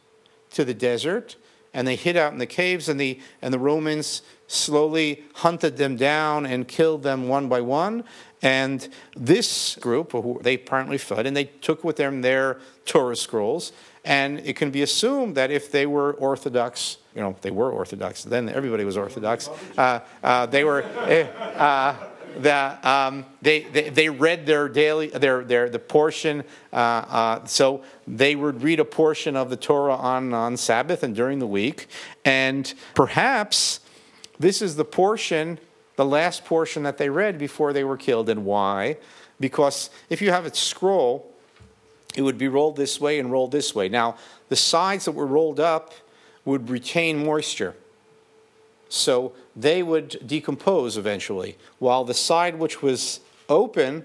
to 0.51 0.63
the 0.63 0.73
desert 0.73 1.35
and 1.73 1.87
they 1.87 1.95
hid 1.95 2.17
out 2.17 2.33
in 2.33 2.39
the 2.39 2.45
caves, 2.45 2.89
and 2.89 2.99
the, 2.99 3.19
and 3.41 3.53
the 3.53 3.59
Romans 3.59 4.23
slowly 4.47 5.23
hunted 5.35 5.77
them 5.77 5.95
down 5.95 6.45
and 6.45 6.67
killed 6.67 7.03
them 7.03 7.27
one 7.27 7.47
by 7.47 7.61
one. 7.61 8.03
And 8.41 8.87
this 9.15 9.75
group, 9.75 10.13
they 10.41 10.55
apparently 10.55 10.97
fled, 10.97 11.25
and 11.25 11.37
they 11.37 11.45
took 11.45 11.83
with 11.83 11.95
them 11.95 12.21
their 12.21 12.59
Torah 12.85 13.15
scrolls. 13.15 13.71
And 14.03 14.39
it 14.39 14.55
can 14.55 14.71
be 14.71 14.81
assumed 14.81 15.35
that 15.35 15.51
if 15.51 15.71
they 15.71 15.85
were 15.85 16.13
Orthodox, 16.13 16.97
you 17.15 17.21
know, 17.21 17.35
they 17.41 17.51
were 17.51 17.71
Orthodox, 17.71 18.23
then 18.23 18.49
everybody 18.49 18.83
was 18.83 18.97
Orthodox. 18.97 19.47
Uh, 19.77 19.99
uh, 20.23 20.47
they 20.47 20.63
were. 20.63 20.81
Eh, 20.81 21.23
uh, 21.23 21.95
that 22.37 22.83
um, 22.85 23.25
they, 23.41 23.61
they, 23.63 23.89
they 23.89 24.09
read 24.09 24.45
their 24.45 24.69
daily 24.69 25.07
their 25.07 25.43
their 25.43 25.69
the 25.69 25.79
portion 25.79 26.43
uh, 26.73 26.75
uh, 26.75 27.45
so 27.45 27.83
they 28.07 28.35
would 28.35 28.61
read 28.61 28.79
a 28.79 28.85
portion 28.85 29.35
of 29.35 29.49
the 29.49 29.57
Torah 29.57 29.95
on 29.95 30.33
on 30.33 30.57
Sabbath 30.57 31.03
and 31.03 31.15
during 31.15 31.39
the 31.39 31.47
week 31.47 31.87
and 32.25 32.73
perhaps 32.95 33.79
this 34.39 34.61
is 34.61 34.75
the 34.75 34.85
portion 34.85 35.59
the 36.01 36.05
last 36.05 36.45
portion 36.45 36.81
that 36.81 36.97
they 36.97 37.09
read 37.09 37.37
before 37.37 37.73
they 37.73 37.83
were 37.83 37.95
killed. 37.95 38.27
And 38.27 38.43
why? 38.43 38.97
Because 39.39 39.91
if 40.09 40.19
you 40.19 40.31
have 40.31 40.47
a 40.47 40.55
scroll, 40.55 41.31
it 42.15 42.23
would 42.23 42.39
be 42.39 42.47
rolled 42.47 42.75
this 42.75 42.99
way 42.99 43.19
and 43.19 43.31
rolled 43.31 43.51
this 43.51 43.75
way. 43.75 43.87
Now, 43.87 44.15
the 44.49 44.55
sides 44.55 45.05
that 45.05 45.11
were 45.11 45.27
rolled 45.27 45.59
up 45.59 45.93
would 46.43 46.71
retain 46.71 47.23
moisture. 47.23 47.75
So 48.91 49.31
they 49.55 49.81
would 49.81 50.27
decompose 50.27 50.97
eventually, 50.97 51.57
while 51.79 52.03
the 52.03 52.13
side 52.13 52.59
which 52.59 52.81
was 52.81 53.21
open 53.47 54.03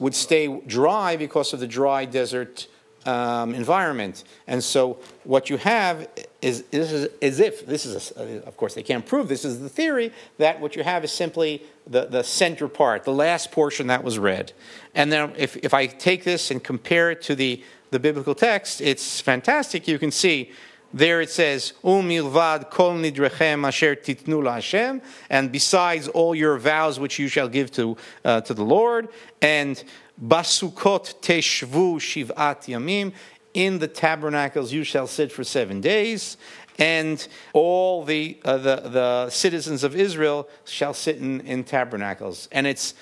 would 0.00 0.16
stay 0.16 0.48
dry 0.66 1.16
because 1.16 1.52
of 1.52 1.60
the 1.60 1.68
dry 1.68 2.04
desert 2.04 2.66
um, 3.06 3.54
environment. 3.54 4.24
And 4.48 4.64
so 4.64 4.98
what 5.22 5.48
you 5.48 5.58
have 5.58 6.08
is, 6.42 6.62
this 6.64 6.90
is 6.90 7.08
as 7.22 7.38
if, 7.38 7.64
this 7.66 7.86
is, 7.86 8.12
a, 8.16 8.44
of 8.44 8.56
course, 8.56 8.74
they 8.74 8.82
can't 8.82 9.06
prove 9.06 9.28
this 9.28 9.44
is 9.44 9.60
the 9.60 9.68
theory, 9.68 10.10
that 10.38 10.60
what 10.60 10.74
you 10.74 10.82
have 10.82 11.04
is 11.04 11.12
simply 11.12 11.62
the, 11.86 12.06
the 12.06 12.24
center 12.24 12.66
part, 12.66 13.04
the 13.04 13.12
last 13.12 13.52
portion 13.52 13.86
that 13.86 14.02
was 14.02 14.18
read. 14.18 14.52
And 14.94 15.12
then 15.12 15.32
if, 15.36 15.56
if 15.58 15.72
I 15.72 15.86
take 15.86 16.24
this 16.24 16.50
and 16.50 16.64
compare 16.64 17.12
it 17.12 17.22
to 17.22 17.36
the, 17.36 17.62
the 17.92 18.00
biblical 18.00 18.34
text, 18.34 18.80
it's 18.80 19.20
fantastic. 19.20 19.86
You 19.86 20.00
can 20.00 20.10
see 20.10 20.50
there 20.94 21.20
it 21.20 21.28
says, 21.28 21.72
Umilvad 21.82 22.70
kol 22.70 22.94
nidrechem 22.94 23.66
asher 23.66 23.96
titnu 23.96 24.48
Hashem, 24.48 25.02
and 25.28 25.50
besides 25.50 26.06
all 26.06 26.36
your 26.36 26.56
vows 26.56 27.00
which 27.00 27.18
you 27.18 27.26
shall 27.26 27.48
give 27.48 27.72
to, 27.72 27.96
uh, 28.24 28.40
to 28.42 28.54
the 28.54 28.64
Lord, 28.64 29.08
and 29.42 29.82
Basukot 30.24 31.20
teshvu 31.20 31.96
shiv'at 31.96 32.66
yamim. 32.68 33.12
In 33.54 33.80
the 33.80 33.88
tabernacles 33.88 34.72
you 34.72 34.84
shall 34.84 35.08
sit 35.08 35.32
for 35.32 35.42
seven 35.42 35.80
days, 35.80 36.36
and 36.78 37.26
all 37.52 38.04
the, 38.04 38.38
uh, 38.44 38.56
the, 38.58 38.76
the 38.76 39.30
citizens 39.30 39.82
of 39.82 39.96
Israel 39.96 40.48
shall 40.64 40.94
sit 40.94 41.16
in, 41.18 41.40
in 41.40 41.64
tabernacles. 41.64 42.48
And 42.52 42.68
it's, 42.68 42.94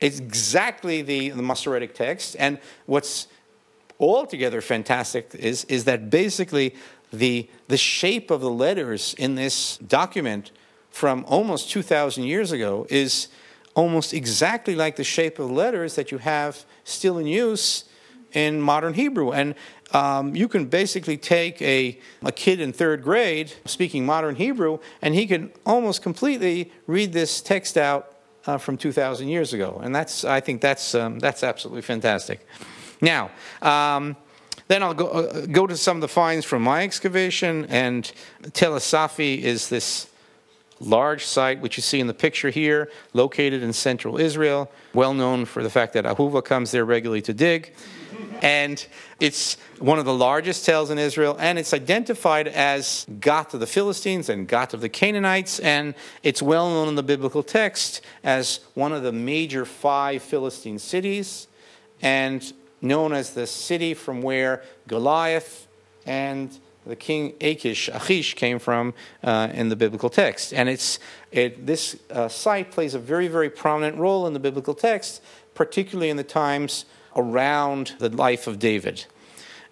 it's 0.00 0.18
exactly 0.18 1.02
the, 1.02 1.30
the 1.30 1.42
Masoretic 1.42 1.94
text. 1.94 2.36
And 2.38 2.58
what's 2.86 3.26
altogether 4.00 4.60
fantastic 4.60 5.34
is, 5.34 5.64
is 5.64 5.84
that 5.84 6.10
basically 6.10 6.74
the, 7.12 7.48
the 7.68 7.76
shape 7.76 8.30
of 8.30 8.40
the 8.40 8.50
letters 8.50 9.14
in 9.18 9.34
this 9.34 9.76
document 9.78 10.50
from 10.90 11.24
almost 11.28 11.70
2,000 11.70 12.24
years 12.24 12.50
ago 12.50 12.86
is 12.88 13.28
almost 13.74 14.12
exactly 14.12 14.74
like 14.74 14.96
the 14.96 15.04
shape 15.04 15.38
of 15.38 15.50
letters 15.50 15.94
that 15.94 16.10
you 16.10 16.18
have 16.18 16.64
still 16.84 17.18
in 17.18 17.26
use 17.26 17.84
in 18.32 18.60
modern 18.60 18.94
Hebrew. 18.94 19.32
And 19.32 19.54
um, 19.92 20.34
you 20.36 20.48
can 20.48 20.66
basically 20.66 21.16
take 21.16 21.60
a, 21.62 21.98
a 22.22 22.32
kid 22.32 22.60
in 22.60 22.72
third 22.72 23.02
grade 23.02 23.52
speaking 23.64 24.06
modern 24.06 24.36
Hebrew, 24.36 24.78
and 25.02 25.14
he 25.14 25.26
can 25.26 25.52
almost 25.66 26.02
completely 26.02 26.72
read 26.86 27.12
this 27.12 27.40
text 27.40 27.76
out 27.76 28.16
uh, 28.46 28.58
from 28.58 28.76
2,000 28.76 29.28
years 29.28 29.52
ago. 29.52 29.80
And 29.82 29.94
that's, 29.94 30.24
I 30.24 30.40
think 30.40 30.60
that's, 30.60 30.94
um, 30.94 31.18
that's 31.18 31.42
absolutely 31.42 31.82
fantastic. 31.82 32.46
Now, 33.00 33.30
um, 33.62 34.16
then 34.68 34.82
I'll 34.82 34.94
go, 34.94 35.06
uh, 35.08 35.46
go 35.46 35.66
to 35.66 35.76
some 35.76 35.96
of 35.96 36.00
the 36.00 36.08
finds 36.08 36.46
from 36.46 36.62
my 36.62 36.84
excavation, 36.84 37.66
and 37.68 38.10
Tell 38.52 38.76
es-Safi 38.76 39.40
is 39.40 39.68
this 39.68 40.08
large 40.78 41.24
site, 41.24 41.60
which 41.60 41.76
you 41.76 41.82
see 41.82 42.00
in 42.00 42.06
the 42.06 42.14
picture 42.14 42.50
here, 42.50 42.90
located 43.12 43.62
in 43.62 43.72
central 43.72 44.18
Israel, 44.18 44.70
well 44.94 45.12
known 45.12 45.44
for 45.44 45.62
the 45.62 45.70
fact 45.70 45.92
that 45.94 46.04
Ahuva 46.04 46.44
comes 46.44 46.70
there 46.70 46.84
regularly 46.84 47.22
to 47.22 47.34
dig. 47.34 47.74
And 48.42 48.84
it's 49.18 49.56
one 49.78 49.98
of 49.98 50.04
the 50.04 50.14
largest 50.14 50.64
tells 50.64 50.90
in 50.90 50.98
Israel, 50.98 51.36
and 51.38 51.58
it's 51.58 51.74
identified 51.74 52.48
as 52.48 53.06
Gath 53.20 53.54
of 53.54 53.60
the 53.60 53.66
Philistines 53.66 54.28
and 54.28 54.48
Gath 54.48 54.72
of 54.72 54.80
the 54.80 54.88
Canaanites, 54.88 55.58
and 55.58 55.94
it's 56.22 56.40
well 56.40 56.68
known 56.70 56.88
in 56.88 56.94
the 56.94 57.02
biblical 57.02 57.42
text 57.42 58.02
as 58.24 58.60
one 58.74 58.92
of 58.92 59.02
the 59.02 59.12
major 59.12 59.64
five 59.64 60.22
Philistine 60.22 60.78
cities, 60.78 61.48
and 62.00 62.52
known 62.80 63.12
as 63.12 63.34
the 63.34 63.46
city 63.46 63.94
from 63.94 64.22
where 64.22 64.62
Goliath 64.86 65.66
and 66.06 66.58
the 66.86 66.96
king 66.96 67.34
Achish, 67.40 67.88
Achish 67.88 68.34
came 68.34 68.58
from 68.58 68.94
uh, 69.22 69.48
in 69.52 69.68
the 69.68 69.76
biblical 69.76 70.08
text. 70.08 70.52
And 70.52 70.68
it's, 70.68 70.98
it, 71.30 71.66
this 71.66 71.96
uh, 72.10 72.28
site 72.28 72.70
plays 72.70 72.94
a 72.94 72.98
very, 72.98 73.28
very 73.28 73.50
prominent 73.50 73.98
role 73.98 74.26
in 74.26 74.32
the 74.32 74.40
biblical 74.40 74.74
text, 74.74 75.22
particularly 75.54 76.10
in 76.10 76.16
the 76.16 76.24
times 76.24 76.86
around 77.14 77.94
the 77.98 78.08
life 78.08 78.46
of 78.46 78.58
David. 78.58 79.04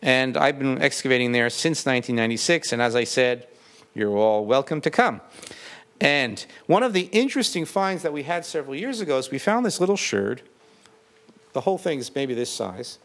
And 0.03 0.37
I've 0.37 0.59
been 0.59 0.81
excavating 0.81 1.33
there 1.33 1.51
since 1.51 1.85
1996, 1.87 2.73
and 2.73 2.83
as 2.83 2.95
I 2.95 3.05
said, 3.05 3.49
you're 3.95 4.17
all 4.17 4.45
welcome 4.45 4.81
to 4.83 4.91
come. 4.91 5.21
And 6.01 6.45
one 6.67 6.85
of 6.85 6.93
the 6.93 7.09
interesting 7.13 7.65
finds 7.65 8.03
that 8.03 8.13
we 8.13 8.23
had 8.23 8.45
several 8.45 8.77
years 8.77 9.01
ago 9.01 9.19
is 9.19 9.31
we 9.31 9.39
found 9.39 9.67
this 9.67 9.81
little 9.81 9.97
sherd. 9.97 10.41
The 11.53 11.63
whole 11.63 11.79
thing 11.79 11.99
is 11.99 12.15
maybe 12.15 12.35
this 12.35 12.51
size 12.51 12.99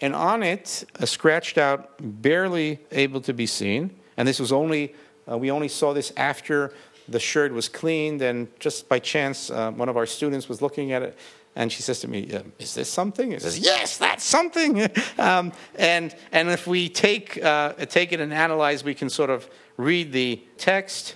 and 0.00 0.14
on 0.14 0.42
it, 0.42 0.84
a 0.96 1.06
scratched 1.06 1.58
out, 1.58 1.90
barely 2.00 2.80
able 2.90 3.20
to 3.22 3.32
be 3.32 3.46
seen. 3.46 3.96
And 4.16 4.28
this 4.28 4.38
was 4.38 4.52
only, 4.52 4.94
uh, 5.30 5.38
we 5.38 5.50
only 5.50 5.68
saw 5.68 5.92
this 5.92 6.12
after 6.16 6.72
the 7.08 7.18
sherd 7.18 7.52
was 7.52 7.68
cleaned, 7.68 8.20
and 8.20 8.48
just 8.58 8.88
by 8.88 8.98
chance, 8.98 9.50
uh, 9.50 9.70
one 9.70 9.88
of 9.88 9.96
our 9.96 10.06
students 10.06 10.48
was 10.48 10.60
looking 10.60 10.92
at 10.92 11.02
it, 11.02 11.16
and 11.54 11.72
she 11.72 11.80
says 11.80 12.00
to 12.00 12.08
me, 12.08 12.32
uh, 12.34 12.42
"Is 12.58 12.74
this 12.74 12.90
something?" 12.90 13.30
He 13.30 13.38
says, 13.38 13.60
"Yes, 13.60 13.96
that's 13.96 14.24
something." 14.24 14.90
um, 15.18 15.52
and 15.76 16.14
and 16.32 16.50
if 16.50 16.66
we 16.66 16.88
take 16.88 17.42
uh, 17.42 17.74
take 17.74 18.12
it 18.12 18.18
and 18.18 18.34
analyze, 18.34 18.82
we 18.82 18.92
can 18.92 19.08
sort 19.08 19.30
of 19.30 19.48
read 19.76 20.12
the 20.12 20.42
text, 20.58 21.14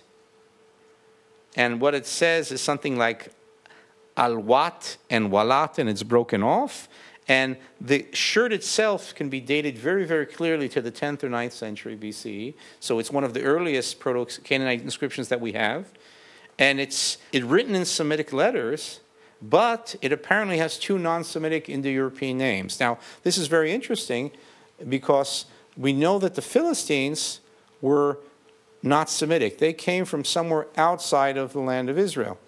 and 1.57 1.81
what 1.81 1.97
it 1.97 2.07
says 2.07 2.53
is 2.53 2.61
something 2.61 2.97
like 2.97 3.31
alwat 4.21 4.99
and 5.09 5.31
walat, 5.33 5.79
and 5.79 5.89
it's 5.89 6.03
broken 6.03 6.43
off. 6.43 6.89
And 7.27 7.57
the 7.81 8.07
sherd 8.13 8.53
itself 8.53 9.15
can 9.15 9.29
be 9.29 9.41
dated 9.41 9.79
very, 9.79 10.05
very 10.05 10.27
clearly 10.27 10.69
to 10.71 10.83
the 10.83 10.93
10th 10.93 11.23
or 11.23 11.29
9th 11.29 11.53
century 11.53 11.97
BCE. 11.97 12.55
So 12.81 12.99
it's 12.99 13.11
one 13.11 13.25
of 13.25 13.35
the 13.35 13.43
earliest 13.43 14.01
Proto 14.01 14.27
Canaanite 14.43 14.83
inscriptions 14.83 15.29
that 15.29 15.41
we 15.41 15.53
have. 15.53 15.93
And 16.59 16.81
it's 16.81 17.19
it 17.33 17.45
written 17.45 17.75
in 17.75 17.85
Semitic 17.85 18.33
letters, 18.33 19.01
but 19.41 19.95
it 20.03 20.13
apparently 20.13 20.59
has 20.59 20.79
two 20.79 20.99
non 20.99 21.25
Semitic 21.25 21.69
Indo 21.69 21.89
European 21.89 22.37
names. 22.37 22.79
Now, 22.81 22.99
this 23.23 23.39
is 23.39 23.47
very 23.47 23.73
interesting 23.73 24.33
because 24.89 25.47
we 25.77 25.93
know 25.93 26.19
that 26.19 26.35
the 26.35 26.43
Philistines 26.43 27.41
were 27.81 28.19
not 28.83 29.09
Semitic. 29.09 29.59
They 29.59 29.73
came 29.73 30.05
from 30.05 30.25
somewhere 30.25 30.67
outside 30.77 31.37
of 31.37 31.53
the 31.53 31.61
land 31.61 31.89
of 31.89 31.99
Israel. 31.99 32.39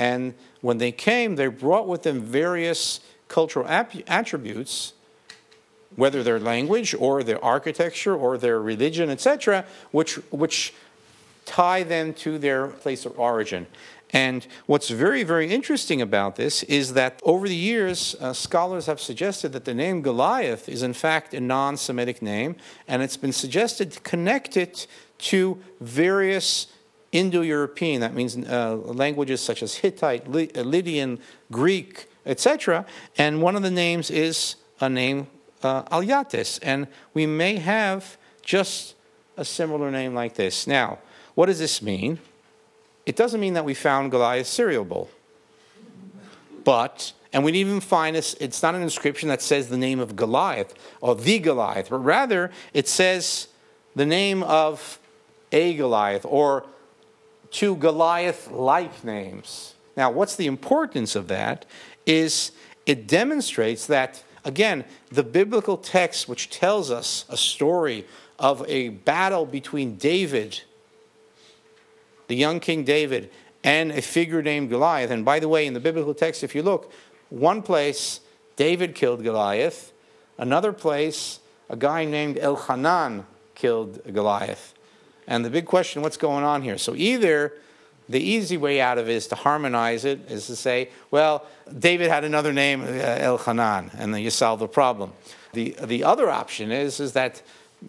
And 0.00 0.32
when 0.62 0.78
they 0.78 0.92
came, 0.92 1.36
they 1.36 1.46
brought 1.48 1.86
with 1.86 2.04
them 2.04 2.22
various 2.22 3.00
cultural 3.28 3.66
attributes, 3.68 4.94
whether 5.94 6.22
their 6.22 6.40
language 6.40 6.94
or 6.98 7.22
their 7.22 7.42
architecture 7.44 8.16
or 8.16 8.38
their 8.38 8.60
religion, 8.60 9.10
etc., 9.10 9.66
which, 9.90 10.14
which 10.30 10.72
tie 11.44 11.82
them 11.82 12.14
to 12.14 12.38
their 12.38 12.68
place 12.68 13.04
of 13.04 13.20
origin. 13.20 13.66
And 14.12 14.46
what's 14.64 14.88
very, 14.88 15.22
very 15.22 15.52
interesting 15.52 16.00
about 16.00 16.36
this 16.36 16.62
is 16.62 16.94
that 16.94 17.20
over 17.22 17.46
the 17.46 17.54
years, 17.54 18.16
uh, 18.20 18.32
scholars 18.32 18.86
have 18.86 19.00
suggested 19.00 19.52
that 19.52 19.66
the 19.66 19.74
name 19.74 20.00
Goliath 20.00 20.66
is 20.66 20.82
in 20.82 20.94
fact 20.94 21.34
a 21.34 21.40
non 21.40 21.76
Semitic 21.76 22.22
name, 22.22 22.56
and 22.88 23.02
it's 23.02 23.18
been 23.18 23.32
suggested 23.32 23.92
to 23.92 24.00
connect 24.00 24.56
it 24.56 24.86
to 25.18 25.58
various 25.78 26.68
Indo 27.12 27.40
European, 27.40 28.00
that 28.02 28.14
means 28.14 28.36
uh, 28.36 28.76
languages 28.76 29.40
such 29.40 29.62
as 29.62 29.76
Hittite, 29.76 30.28
Lydian, 30.30 31.18
Greek, 31.50 32.06
etc. 32.24 32.86
And 33.18 33.42
one 33.42 33.56
of 33.56 33.62
the 33.62 33.70
names 33.70 34.10
is 34.10 34.56
a 34.80 34.88
name 34.88 35.26
uh, 35.62 35.82
Alyattes, 35.84 36.58
and 36.62 36.86
we 37.12 37.26
may 37.26 37.56
have 37.56 38.16
just 38.42 38.94
a 39.36 39.44
similar 39.44 39.90
name 39.90 40.14
like 40.14 40.34
this. 40.34 40.66
Now, 40.66 40.98
what 41.34 41.46
does 41.46 41.58
this 41.58 41.82
mean? 41.82 42.18
It 43.06 43.16
doesn't 43.16 43.40
mean 43.40 43.54
that 43.54 43.64
we 43.64 43.74
found 43.74 44.10
Goliath's 44.10 44.50
cereal 44.50 44.84
bowl, 44.84 45.10
but 46.64 47.12
and 47.32 47.44
we 47.44 47.52
didn't 47.52 47.68
even 47.68 47.80
find 47.80 48.16
this. 48.16 48.34
It's 48.40 48.62
not 48.62 48.74
an 48.74 48.82
inscription 48.82 49.28
that 49.28 49.40
says 49.40 49.68
the 49.68 49.78
name 49.78 50.00
of 50.00 50.16
Goliath 50.16 50.74
or 51.00 51.14
the 51.14 51.38
Goliath, 51.38 51.90
but 51.90 51.98
rather 51.98 52.50
it 52.72 52.88
says 52.88 53.48
the 53.94 54.06
name 54.06 54.42
of 54.42 54.98
a 55.52 55.74
Goliath 55.74 56.24
or 56.24 56.66
two 57.50 57.76
Goliath 57.76 58.50
like 58.50 59.04
names. 59.04 59.74
Now, 59.96 60.10
what's 60.10 60.36
the 60.36 60.46
importance 60.46 61.16
of 61.16 61.28
that? 61.28 61.66
is 62.06 62.52
it 62.86 63.06
demonstrates 63.06 63.86
that, 63.86 64.22
again, 64.44 64.84
the 65.10 65.22
biblical 65.22 65.76
text, 65.76 66.28
which 66.28 66.50
tells 66.50 66.90
us 66.90 67.24
a 67.28 67.36
story 67.36 68.06
of 68.38 68.64
a 68.68 68.88
battle 68.88 69.46
between 69.46 69.96
David, 69.96 70.62
the 72.26 72.36
young 72.36 72.58
King 72.60 72.84
David, 72.84 73.30
and 73.62 73.92
a 73.92 74.00
figure 74.00 74.42
named 74.42 74.70
Goliath. 74.70 75.10
And 75.10 75.24
by 75.24 75.38
the 75.38 75.48
way, 75.48 75.66
in 75.66 75.74
the 75.74 75.80
biblical 75.80 76.14
text, 76.14 76.42
if 76.42 76.54
you 76.54 76.62
look, 76.62 76.92
one 77.28 77.62
place 77.62 78.20
David 78.56 78.94
killed 78.94 79.22
Goliath, 79.22 79.92
another 80.38 80.72
place 80.72 81.40
a 81.68 81.76
guy 81.76 82.04
named 82.04 82.36
Elhanan 82.36 83.24
killed 83.54 84.00
Goliath. 84.12 84.74
And 85.30 85.44
the 85.44 85.50
big 85.50 85.64
question 85.64 86.02
what's 86.02 86.16
going 86.16 86.44
on 86.44 86.60
here? 86.60 86.76
So 86.76 86.94
either 86.96 87.54
the 88.08 88.20
easy 88.20 88.56
way 88.56 88.80
out 88.80 88.98
of 88.98 89.08
it 89.08 89.12
is 89.12 89.28
to 89.28 89.36
harmonize 89.36 90.04
it, 90.04 90.28
is 90.28 90.48
to 90.48 90.56
say, 90.56 90.90
well, 91.12 91.46
David 91.78 92.10
had 92.10 92.24
another 92.24 92.52
name, 92.52 92.82
uh, 92.82 92.86
Elhanan, 92.86 93.94
and 93.96 94.12
then 94.12 94.22
you 94.22 94.30
solve 94.30 94.58
the 94.58 94.66
problem. 94.66 95.12
The, 95.52 95.76
the 95.84 96.02
other 96.02 96.28
option 96.28 96.72
is, 96.72 96.98
is 96.98 97.12
that 97.12 97.40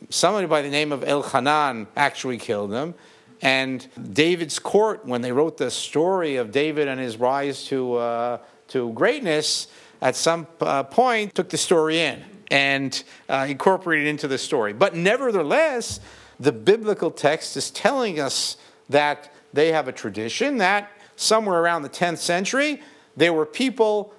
somebody 0.09 0.45
by 0.45 0.61
the 0.61 0.69
name 0.69 0.91
of 0.91 1.01
Elhanan 1.01 1.87
actually 1.97 2.37
killed 2.37 2.71
him, 2.71 2.93
and 3.41 3.87
David's 4.13 4.59
court, 4.59 5.03
when 5.03 5.21
they 5.21 5.31
wrote 5.31 5.57
the 5.57 5.71
story 5.71 6.35
of 6.35 6.51
David 6.51 6.87
and 6.87 6.99
his 6.99 7.17
rise 7.17 7.65
to, 7.65 7.95
uh, 7.95 8.37
to 8.67 8.91
greatness, 8.93 9.65
at 9.99 10.15
some 10.15 10.45
uh, 10.59 10.83
point 10.83 11.33
took 11.33 11.49
the 11.49 11.57
story 11.57 11.99
in 11.99 12.23
and 12.51 13.03
uh, 13.29 13.47
incorporated 13.49 14.07
into 14.07 14.27
the 14.27 14.37
story. 14.37 14.73
But 14.73 14.95
nevertheless, 14.95 15.99
the 16.41 16.51
biblical 16.51 17.11
text 17.11 17.55
is 17.55 17.69
telling 17.69 18.19
us 18.19 18.57
that 18.89 19.31
they 19.53 19.71
have 19.71 19.87
a 19.87 19.91
tradition 19.91 20.57
that 20.57 20.91
somewhere 21.15 21.61
around 21.61 21.83
the 21.83 21.89
10th 21.89 22.17
century, 22.17 22.81
there 23.15 23.31
were 23.31 23.45
people 23.45 24.13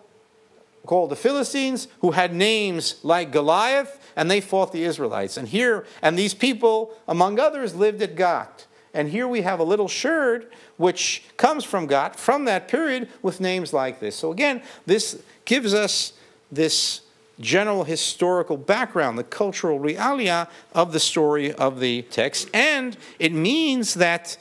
called 0.86 1.10
the 1.10 1.16
Philistines 1.16 1.88
who 2.00 2.12
had 2.12 2.32
names 2.32 2.96
like 3.02 3.32
Goliath, 3.32 3.98
and 4.14 4.30
they 4.30 4.40
fought 4.40 4.72
the 4.72 4.84
Israelites. 4.84 5.36
And 5.36 5.48
here, 5.48 5.84
and 6.00 6.16
these 6.16 6.34
people, 6.34 6.92
among 7.08 7.40
others, 7.40 7.74
lived 7.74 8.02
at 8.02 8.14
Gath. 8.14 8.66
And 8.94 9.08
here 9.08 9.26
we 9.26 9.40
have 9.42 9.58
a 9.58 9.64
little 9.64 9.88
sherd 9.88 10.52
which 10.76 11.24
comes 11.36 11.64
from 11.64 11.86
Gath 11.86 12.20
from 12.20 12.44
that 12.44 12.68
period 12.68 13.08
with 13.20 13.40
names 13.40 13.72
like 13.72 14.00
this. 14.00 14.14
So 14.14 14.30
again, 14.30 14.62
this 14.86 15.20
gives 15.44 15.74
us 15.74 16.12
this 16.50 17.00
general 17.42 17.84
historical 17.84 18.56
background, 18.56 19.18
the 19.18 19.24
cultural 19.24 19.78
realia 19.78 20.48
of 20.72 20.92
the 20.92 21.00
story 21.00 21.52
of 21.52 21.80
the 21.80 22.02
text. 22.02 22.48
And 22.54 22.96
it 23.18 23.32
means 23.32 23.94
that 23.94 24.38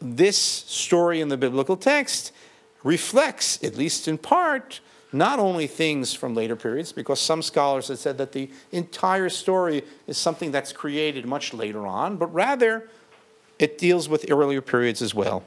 this 0.00 0.36
story 0.36 1.20
in 1.20 1.28
the 1.28 1.36
biblical 1.36 1.76
text 1.76 2.32
reflects, 2.84 3.62
at 3.64 3.76
least 3.76 4.06
in 4.06 4.18
part, 4.18 4.80
not 5.12 5.38
only 5.38 5.66
things 5.66 6.12
from 6.12 6.34
later 6.34 6.54
periods, 6.56 6.92
because 6.92 7.20
some 7.20 7.40
scholars 7.42 7.88
have 7.88 7.98
said 7.98 8.18
that 8.18 8.32
the 8.32 8.50
entire 8.70 9.28
story 9.28 9.82
is 10.06 10.18
something 10.18 10.50
that's 10.52 10.72
created 10.72 11.26
much 11.26 11.54
later 11.54 11.86
on, 11.86 12.16
but 12.16 12.32
rather 12.34 12.88
it 13.58 13.78
deals 13.78 14.08
with 14.08 14.30
earlier 14.30 14.60
periods 14.60 15.00
as 15.00 15.14
well. 15.14 15.42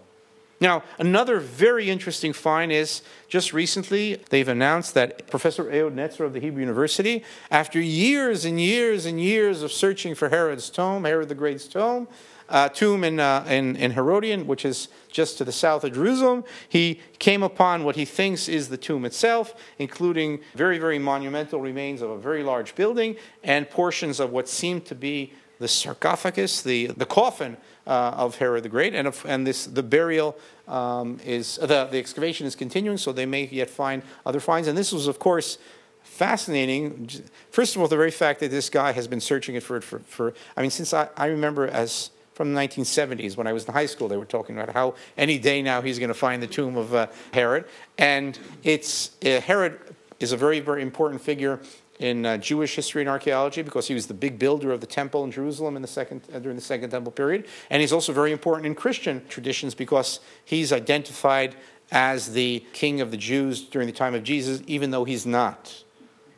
Now, 0.61 0.83
another 0.97 1.39
very 1.39 1.89
interesting 1.89 2.33
find 2.33 2.71
is 2.71 3.01
just 3.29 3.53
recently 3.53 4.15
they've 4.29 4.47
announced 4.47 4.93
that 4.93 5.27
Professor 5.27 5.71
Ehud 5.71 5.95
Netzer 5.95 6.25
of 6.25 6.33
the 6.33 6.41
Hebrew 6.41 6.59
University, 6.59 7.23
after 7.49 7.79
years 7.79 8.43
and 8.43 8.59
years 8.59 9.05
and 9.05 9.21
years 9.21 9.61
of 9.61 9.71
searching 9.71 10.15
for 10.15 10.27
Herod's 10.27 10.69
tomb, 10.69 11.05
Herod 11.05 11.29
the 11.29 11.35
Great's 11.35 11.65
tomb, 11.65 12.09
uh, 12.49 12.67
tomb 12.67 13.03
in, 13.03 13.19
uh, 13.19 13.45
in, 13.47 13.77
in 13.77 13.91
Herodion, 13.91 14.47
which 14.47 14.65
is 14.65 14.89
just 15.09 15.37
to 15.37 15.45
the 15.45 15.51
south 15.51 15.83
of 15.85 15.93
Jerusalem. 15.93 16.43
He 16.67 16.99
came 17.19 17.43
upon 17.43 17.85
what 17.85 17.95
he 17.95 18.03
thinks 18.03 18.49
is 18.49 18.67
the 18.67 18.77
tomb 18.77 19.05
itself, 19.05 19.53
including 19.77 20.41
very, 20.55 20.77
very 20.77 20.99
monumental 20.99 21.61
remains 21.61 22.01
of 22.01 22.09
a 22.09 22.17
very 22.17 22.43
large 22.43 22.75
building 22.75 23.15
and 23.43 23.69
portions 23.69 24.19
of 24.19 24.31
what 24.31 24.49
seemed 24.49 24.85
to 24.85 24.95
be 24.95 25.31
the 25.59 25.67
sarcophagus, 25.67 26.61
the, 26.61 26.87
the 26.87 27.05
coffin 27.05 27.57
uh, 27.89 28.13
of 28.15 28.37
Herod 28.37 28.63
the 28.63 28.69
Great, 28.69 28.93
and, 28.93 29.13
and 29.25 29.47
this, 29.47 29.65
the 29.65 29.81
burial 29.81 30.37
um, 30.67 31.19
is, 31.25 31.55
the, 31.57 31.87
the 31.91 31.97
excavation 31.97 32.45
is 32.45 32.55
continuing, 32.55 32.97
so 32.97 33.11
they 33.11 33.25
may 33.25 33.47
yet 33.47 33.69
find 33.69 34.03
other 34.25 34.39
finds. 34.39 34.67
And 34.67 34.77
this 34.77 34.91
was, 34.91 35.07
of 35.07 35.17
course, 35.17 35.57
fascinating. 36.03 37.09
First 37.49 37.75
of 37.75 37.81
all, 37.81 37.87
the 37.87 37.97
very 37.97 38.11
fact 38.11 38.41
that 38.41 38.51
this 38.51 38.69
guy 38.69 38.91
has 38.91 39.07
been 39.07 39.19
searching 39.19 39.55
it 39.55 39.63
for, 39.63 39.81
for, 39.81 39.99
for 39.99 40.33
I 40.55 40.61
mean, 40.61 40.69
since 40.69 40.93
I, 40.93 41.09
I 41.17 41.27
remember 41.27 41.67
as 41.67 42.11
from 42.39 42.53
the 42.53 42.61
1970s. 42.61 43.35
When 43.35 43.47
I 43.47 43.51
was 43.51 43.65
in 43.65 43.73
high 43.73 43.85
school, 43.85 44.07
they 44.07 44.15
were 44.15 44.23
talking 44.23 44.57
about 44.57 44.73
how 44.73 44.95
any 45.17 45.37
day 45.37 45.61
now 45.61 45.81
he's 45.81 45.99
going 45.99 46.07
to 46.07 46.13
find 46.13 46.41
the 46.41 46.47
tomb 46.47 46.77
of 46.77 46.95
uh, 46.95 47.07
Herod. 47.33 47.65
And 47.97 48.39
it's 48.63 49.11
uh, 49.25 49.41
Herod 49.41 49.77
is 50.21 50.31
a 50.31 50.37
very, 50.37 50.61
very 50.61 50.81
important 50.81 51.21
figure 51.21 51.59
in 51.99 52.25
uh, 52.25 52.37
Jewish 52.37 52.75
history 52.75 53.01
and 53.01 53.09
archaeology 53.09 53.61
because 53.61 53.87
he 53.87 53.93
was 53.93 54.07
the 54.07 54.13
big 54.13 54.39
builder 54.39 54.71
of 54.71 54.81
the 54.81 54.87
temple 54.87 55.23
in 55.25 55.31
Jerusalem 55.31 55.75
in 55.75 55.81
the 55.81 55.87
second, 55.87 56.21
uh, 56.33 56.39
during 56.39 56.55
the 56.55 56.63
Second 56.63 56.89
Temple 56.89 57.11
period. 57.11 57.45
And 57.69 57.81
he's 57.81 57.93
also 57.93 58.13
very 58.13 58.31
important 58.31 58.65
in 58.65 58.73
Christian 58.73 59.25
traditions 59.27 59.75
because 59.75 60.21
he's 60.45 60.71
identified 60.71 61.55
as 61.91 62.33
the 62.33 62.63
king 62.71 63.01
of 63.01 63.11
the 63.11 63.17
Jews 63.17 63.61
during 63.63 63.87
the 63.87 63.93
time 63.93 64.15
of 64.15 64.23
Jesus, 64.23 64.61
even 64.65 64.91
though 64.91 65.03
he's 65.03 65.25
not, 65.25 65.83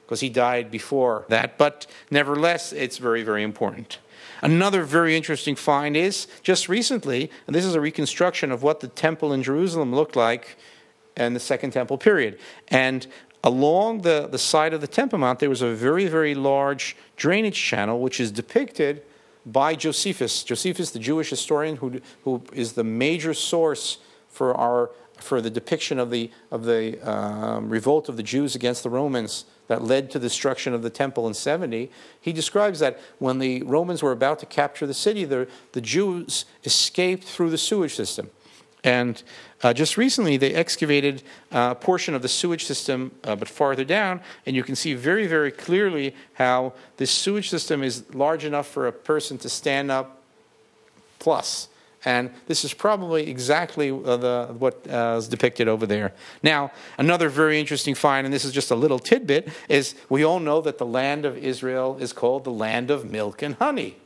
because 0.05 0.21
he 0.21 0.29
died 0.29 0.71
before 0.71 1.25
that. 1.29 1.57
But 1.57 1.85
nevertheless, 2.09 2.73
it's 2.73 2.97
very, 2.97 3.21
very 3.21 3.43
important. 3.43 3.99
Another 4.41 4.83
very 4.83 5.15
interesting 5.15 5.55
find 5.55 5.95
is 5.95 6.25
just 6.41 6.67
recently, 6.67 7.29
and 7.45 7.55
this 7.55 7.65
is 7.65 7.75
a 7.75 7.81
reconstruction 7.81 8.51
of 8.51 8.63
what 8.63 8.79
the 8.79 8.87
temple 8.87 9.33
in 9.33 9.43
Jerusalem 9.43 9.93
looked 9.93 10.15
like 10.15 10.57
in 11.15 11.33
the 11.33 11.39
Second 11.39 11.71
Temple 11.71 11.97
period. 11.97 12.39
And 12.69 13.05
along 13.43 14.01
the, 14.01 14.27
the 14.31 14.37
side 14.37 14.73
of 14.73 14.81
the 14.81 14.87
Temple 14.87 15.19
Mount, 15.19 15.39
there 15.39 15.49
was 15.49 15.61
a 15.61 15.73
very, 15.73 16.07
very 16.07 16.35
large 16.35 16.95
drainage 17.15 17.61
channel, 17.61 17.99
which 17.99 18.19
is 18.19 18.31
depicted 18.31 19.03
by 19.45 19.75
Josephus. 19.75 20.43
Josephus, 20.43 20.91
the 20.91 20.99
Jewish 20.99 21.29
historian 21.29 21.77
who, 21.77 22.01
who 22.23 22.43
is 22.53 22.73
the 22.73 22.83
major 22.83 23.33
source 23.33 23.97
for, 24.27 24.53
our, 24.55 24.91
for 25.17 25.41
the 25.41 25.49
depiction 25.49 25.97
of 25.97 26.11
the, 26.11 26.29
of 26.51 26.65
the 26.65 26.99
um, 27.09 27.69
revolt 27.69 28.09
of 28.09 28.17
the 28.17 28.23
Jews 28.23 28.55
against 28.55 28.83
the 28.83 28.89
Romans 28.89 29.45
that 29.67 29.83
led 29.83 30.11
to 30.11 30.19
the 30.19 30.27
destruction 30.27 30.73
of 30.73 30.83
the 30.83 30.89
temple 30.89 31.27
in 31.27 31.33
70, 31.33 31.89
he 32.19 32.33
describes 32.33 32.79
that 32.79 32.99
when 33.19 33.39
the 33.39 33.63
Romans 33.63 34.03
were 34.03 34.11
about 34.11 34.37
to 34.39 34.45
capture 34.45 34.85
the 34.85 34.93
city, 34.93 35.23
the, 35.23 35.47
the 35.71 35.81
Jews 35.81 36.45
escaped 36.65 37.23
through 37.23 37.49
the 37.49 37.57
sewage 37.57 37.95
system. 37.95 38.29
And 38.83 39.21
uh, 39.61 39.73
just 39.73 39.95
recently, 39.95 40.37
they 40.37 40.53
excavated 40.53 41.21
uh, 41.51 41.69
a 41.71 41.75
portion 41.75 42.15
of 42.15 42.21
the 42.21 42.27
sewage 42.27 42.65
system, 42.65 43.11
uh, 43.23 43.35
but 43.35 43.47
farther 43.47 43.83
down, 43.83 44.21
and 44.45 44.55
you 44.55 44.63
can 44.63 44.75
see 44.75 44.95
very, 44.95 45.27
very 45.27 45.51
clearly 45.51 46.15
how 46.33 46.73
this 46.97 47.11
sewage 47.11 47.49
system 47.49 47.83
is 47.83 48.03
large 48.13 48.43
enough 48.43 48.67
for 48.67 48.87
a 48.87 48.91
person 48.91 49.37
to 49.39 49.49
stand 49.49 49.91
up 49.91 50.23
plus. 51.19 51.67
And 52.03 52.31
this 52.47 52.65
is 52.65 52.73
probably 52.73 53.29
exactly 53.29 53.91
uh, 53.91 54.17
the, 54.17 54.55
what 54.57 54.87
uh, 54.89 55.17
is 55.19 55.27
depicted 55.27 55.67
over 55.67 55.85
there. 55.85 56.13
Now, 56.41 56.71
another 56.97 57.29
very 57.29 57.59
interesting 57.59 57.93
find, 57.93 58.25
and 58.25 58.33
this 58.33 58.43
is 58.43 58.51
just 58.51 58.71
a 58.71 58.75
little 58.75 58.97
tidbit, 58.97 59.49
is 59.69 59.93
we 60.09 60.23
all 60.23 60.39
know 60.39 60.61
that 60.61 60.79
the 60.79 60.85
land 60.85 61.25
of 61.25 61.37
Israel 61.37 61.97
is 61.99 62.11
called 62.11 62.43
the 62.43 62.51
land 62.51 62.89
of 62.89 63.11
milk 63.11 63.43
and 63.43 63.53
honey. 63.55 63.97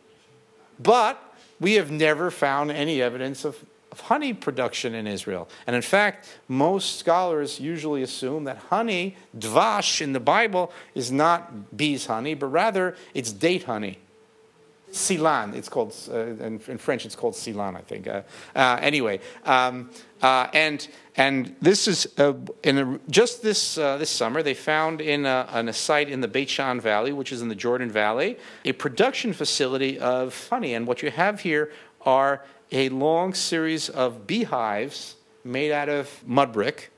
But 0.78 1.22
we 1.62 1.76
have 1.76 1.90
never 1.90 2.30
found 2.32 2.70
any 2.70 3.02
evidence 3.02 3.46
of 3.46 3.64
of 3.96 4.02
honey 4.02 4.34
production 4.34 4.94
in 4.94 5.08
Israel. 5.08 5.48
And 5.66 5.74
in 5.76 5.82
fact, 5.82 6.28
most 6.50 7.00
scholars 7.00 7.62
usually 7.62 8.04
assume 8.04 8.44
that 8.44 8.58
honey, 8.70 9.16
dvash 9.38 10.02
in 10.02 10.12
the 10.12 10.20
Bible, 10.20 10.74
is 10.94 11.14
not 11.14 11.78
bees' 11.78 12.06
honey, 12.06 12.34
but 12.34 12.48
rather 12.48 12.98
it's 13.14 13.32
date 13.32 13.64
honey. 13.64 14.00
Silan, 14.92 15.54
it's 15.54 15.70
called, 15.70 15.94
uh, 16.10 16.18
in, 16.18 16.62
in, 16.68 16.78
French 16.78 17.06
it's 17.06 17.16
called 17.16 17.36
Silan, 17.36 17.76
I 17.76 17.82
think. 17.82 18.08
Uh, 18.08 18.22
uh, 18.54 18.78
anyway, 18.82 19.20
um, 19.46 19.90
uh, 20.22 20.48
and, 20.54 20.86
and 21.16 21.56
this 21.62 21.88
is, 21.88 22.08
uh, 22.18 22.34
in 22.64 22.78
a, 22.78 23.00
just 23.10 23.42
this, 23.42 23.78
uh, 23.78 23.98
this 23.98 24.10
summer, 24.10 24.44
they 24.44 24.54
found 24.54 25.00
in 25.00 25.26
a, 25.26 25.48
a 25.52 25.74
site 25.74 26.10
in 26.10 26.20
the 26.22 26.28
Beit 26.28 26.50
She'an 26.50 26.82
Valley, 26.82 27.14
which 27.14 27.32
is 27.32 27.42
in 27.42 27.48
the 27.48 27.56
Jordan 27.56 27.90
Valley, 27.90 28.38
a 28.66 28.74
production 28.74 29.32
facility 29.34 30.00
of 30.00 30.50
honey. 30.50 30.74
And 30.74 30.86
what 30.86 31.02
you 31.02 31.12
have 31.12 31.42
here 31.42 31.72
are 32.06 32.42
a 32.72 32.90
long 32.90 33.34
series 33.34 33.90
of 33.90 34.28
beehives 34.28 35.16
made 35.44 35.72
out 35.72 35.90
of 35.90 36.24
mud 36.26 36.52
brick, 36.52 36.92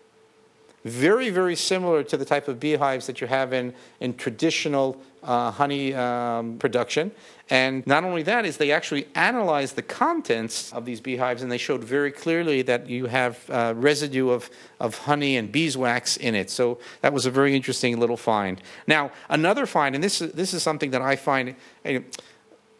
very, 0.86 1.30
very 1.30 1.56
similar 1.56 2.04
to 2.04 2.16
the 2.16 2.26
type 2.26 2.48
of 2.48 2.60
beehives 2.60 3.08
that 3.08 3.20
you 3.20 3.28
have 3.28 3.52
in, 3.52 3.74
in 4.00 4.16
traditional 4.16 5.02
uh, 5.24 5.52
honey 5.52 5.94
um, 5.94 6.58
production. 6.58 7.12
And 7.50 7.86
not 7.86 8.04
only 8.04 8.24
that, 8.24 8.46
is 8.46 8.58
they 8.58 8.72
actually 8.72 9.08
analyzed 9.16 9.76
the 9.76 9.82
contents 9.82 10.72
of 10.72 10.86
these 10.86 11.02
beehives, 11.02 11.42
and 11.42 11.52
they 11.52 11.58
showed 11.58 11.84
very 11.84 12.12
clearly 12.12 12.62
that 12.64 12.90
you 12.90 13.08
have 13.08 13.50
uh, 13.50 13.74
residue 13.76 14.30
of, 14.30 14.50
of 14.80 14.98
honey 15.00 15.38
and 15.38 15.52
beeswax 15.52 16.18
in 16.18 16.36
it. 16.36 16.50
So 16.50 16.80
that 17.02 17.14
was 17.14 17.26
a 17.26 17.32
very 17.32 17.56
interesting 17.56 18.00
little 18.00 18.18
find. 18.18 18.62
Now, 18.86 19.12
another 19.30 19.66
find, 19.66 19.96
and 19.96 20.04
this 20.04 20.22
is, 20.22 20.32
this 20.34 20.54
is 20.54 20.64
something 20.64 20.92
that 20.92 21.02
I 21.02 21.16
find 21.16 21.56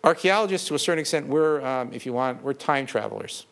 archaeologists, 0.04 0.68
to 0.68 0.76
a 0.76 0.80
certain 0.80 1.00
extent, 1.00 1.28
we're, 1.28 1.66
um, 1.66 1.92
if 1.94 2.06
you 2.06 2.14
want, 2.14 2.44
we're 2.44 2.54
time 2.54 2.86
travelers. 2.86 3.46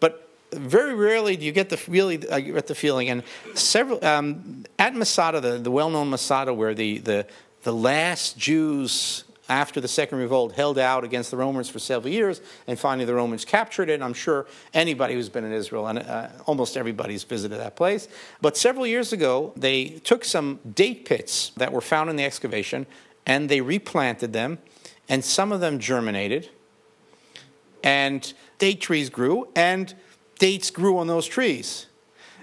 But 0.00 0.28
very 0.52 0.94
rarely 0.94 1.36
do 1.36 1.44
you 1.44 1.52
get 1.52 1.70
the 1.70 1.80
really 1.88 2.26
uh, 2.28 2.40
get 2.40 2.66
the 2.66 2.74
feeling. 2.74 3.08
And 3.08 3.22
several 3.54 4.04
um, 4.04 4.64
at 4.78 4.94
Masada, 4.94 5.40
the, 5.40 5.58
the 5.58 5.70
well-known 5.70 6.10
Masada, 6.10 6.52
where 6.52 6.74
the, 6.74 6.98
the 6.98 7.26
the 7.62 7.72
last 7.72 8.36
Jews 8.36 9.24
after 9.48 9.80
the 9.80 9.88
second 9.88 10.18
revolt 10.18 10.52
held 10.52 10.78
out 10.78 11.04
against 11.04 11.30
the 11.30 11.36
Romans 11.36 11.68
for 11.68 11.78
several 11.78 12.12
years, 12.12 12.40
and 12.66 12.78
finally 12.78 13.04
the 13.04 13.14
Romans 13.14 13.44
captured 13.44 13.90
it. 13.90 14.00
I'm 14.00 14.14
sure 14.14 14.46
anybody 14.72 15.14
who's 15.14 15.28
been 15.28 15.44
in 15.44 15.52
Israel, 15.52 15.86
and 15.88 15.98
uh, 15.98 16.28
almost 16.46 16.76
everybody's 16.76 17.24
visited 17.24 17.58
that 17.58 17.76
place. 17.76 18.08
But 18.40 18.56
several 18.56 18.86
years 18.86 19.12
ago, 19.12 19.52
they 19.56 20.00
took 20.04 20.24
some 20.24 20.58
date 20.74 21.04
pits 21.04 21.52
that 21.56 21.72
were 21.72 21.80
found 21.80 22.08
in 22.08 22.16
the 22.16 22.24
excavation, 22.24 22.86
and 23.26 23.48
they 23.48 23.60
replanted 23.60 24.32
them 24.32 24.58
and 25.12 25.22
some 25.22 25.52
of 25.52 25.60
them 25.60 25.78
germinated, 25.78 26.48
and 27.84 28.32
date 28.56 28.80
trees 28.80 29.10
grew, 29.10 29.46
and 29.54 29.94
dates 30.38 30.70
grew 30.70 30.96
on 30.96 31.06
those 31.06 31.26
trees. 31.26 31.84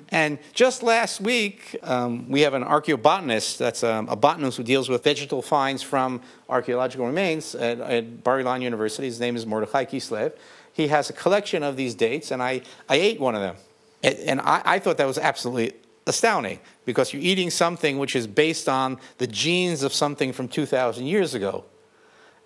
And 0.10 0.38
just 0.54 0.84
last 0.84 1.20
week, 1.20 1.76
um, 1.82 2.30
we 2.30 2.42
have 2.42 2.54
an 2.54 2.64
archaeobotanist, 2.64 3.58
that's 3.58 3.84
um, 3.84 4.08
a 4.08 4.16
botanist 4.16 4.58
who 4.58 4.64
deals 4.64 4.88
with 4.88 5.04
vegetal 5.04 5.42
finds 5.42 5.82
from 5.82 6.22
archaeological 6.48 7.08
remains 7.08 7.56
at, 7.56 7.80
at 7.80 8.24
Bar 8.24 8.44
Ilan 8.44 8.62
University. 8.62 9.08
His 9.08 9.20
name 9.20 9.36
is 9.36 9.48
Mordechai 9.48 9.86
Kislev. 9.86 10.34
He 10.72 10.90
has 10.90 11.10
a 11.10 11.14
collection 11.14 11.64
of 11.64 11.76
these 11.76 11.96
dates, 11.96 12.30
and 12.30 12.40
I, 12.40 12.62
I 12.88 12.98
ate 12.98 13.20
one 13.20 13.34
of 13.34 13.42
them. 13.42 13.56
And 14.04 14.40
I, 14.42 14.62
I 14.64 14.80
thought 14.80 14.98
that 14.98 15.08
was 15.08 15.18
absolutely 15.18 15.74
astounding 16.06 16.60
because 16.86 17.14
you're 17.14 17.24
eating 17.24 17.50
something 17.50 17.98
which 17.98 18.16
is 18.16 18.28
based 18.28 18.70
on 18.70 19.00
the 19.18 19.26
genes 19.26 19.82
of 19.82 19.92
something 19.92 20.32
from 20.32 20.48
2,000 20.48 21.08
years 21.08 21.34
ago 21.34 21.66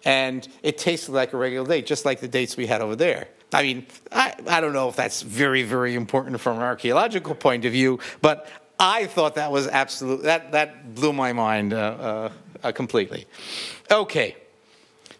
and 0.05 0.47
it 0.61 0.77
tasted 0.77 1.11
like 1.11 1.33
a 1.33 1.37
regular 1.37 1.67
date, 1.67 1.85
just 1.85 2.05
like 2.05 2.19
the 2.19 2.27
dates 2.27 2.57
we 2.57 2.67
had 2.67 2.81
over 2.81 2.95
there. 2.95 3.27
I 3.53 3.63
mean, 3.63 3.85
I, 4.11 4.33
I 4.47 4.61
don't 4.61 4.73
know 4.73 4.89
if 4.89 4.95
that's 4.95 5.21
very, 5.21 5.63
very 5.63 5.95
important 5.95 6.39
from 6.41 6.57
an 6.57 6.63
archaeological 6.63 7.35
point 7.35 7.65
of 7.65 7.71
view, 7.71 7.99
but 8.21 8.49
I 8.79 9.05
thought 9.05 9.35
that 9.35 9.51
was 9.51 9.67
absolute, 9.67 10.23
that, 10.23 10.51
that 10.51 10.95
blew 10.95 11.13
my 11.13 11.33
mind 11.33 11.73
uh, 11.73 11.77
uh, 11.77 12.31
uh, 12.63 12.71
completely. 12.71 13.25
Okay. 13.91 14.35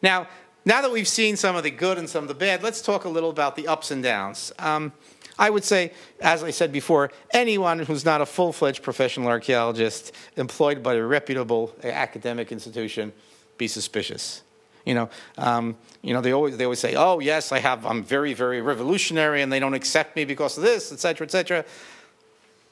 Now, 0.02 0.28
now 0.66 0.82
that 0.82 0.92
we've 0.92 1.08
seen 1.08 1.38
some 1.38 1.56
of 1.56 1.64
the 1.64 1.72
good 1.72 1.98
and 1.98 2.10
some 2.10 2.24
of 2.24 2.28
the 2.28 2.34
bad, 2.34 2.64
let's 2.64 2.82
talk 2.82 3.06
a 3.06 3.10
little 3.10 3.30
about 3.30 3.56
the 3.56 3.68
ups 3.68 3.92
and 3.92 4.02
downs. 4.02 4.52
Um, 4.58 4.92
I 5.38 5.50
would 5.50 5.64
say, 5.64 5.92
as 6.22 6.44
I 6.44 6.52
said 6.52 6.72
before, 6.72 7.12
anyone 7.32 7.80
who's 7.80 8.06
not 8.06 8.22
a 8.22 8.26
full 8.26 8.54
fledged 8.54 8.84
professional 8.84 9.28
archaeologist 9.28 10.12
employed 10.38 10.84
by 10.84 10.96
a 10.96 11.04
reputable 11.04 11.74
academic 11.84 12.52
institution, 12.52 13.14
be 13.58 13.68
suspicious. 13.68 14.44
You 14.86 14.96
know, 14.96 15.10
um, 15.38 15.78
you 16.02 16.14
know, 16.14 16.22
they 16.22 16.34
always 16.34 16.58
they 16.58 16.66
always 16.66 16.80
say, 16.80 16.96
"Oh, 16.96 17.20
yes, 17.20 17.52
I 17.52 17.60
have. 17.60 17.86
I'm 17.86 18.04
very, 18.04 18.34
very 18.34 18.62
revolutionary, 18.62 19.42
and 19.42 19.52
they 19.52 19.60
don't 19.60 19.74
accept 19.74 20.16
me 20.16 20.26
because 20.26 20.58
of 20.58 20.64
this, 20.64 20.92
etc., 20.92 21.26
etc." 21.26 21.66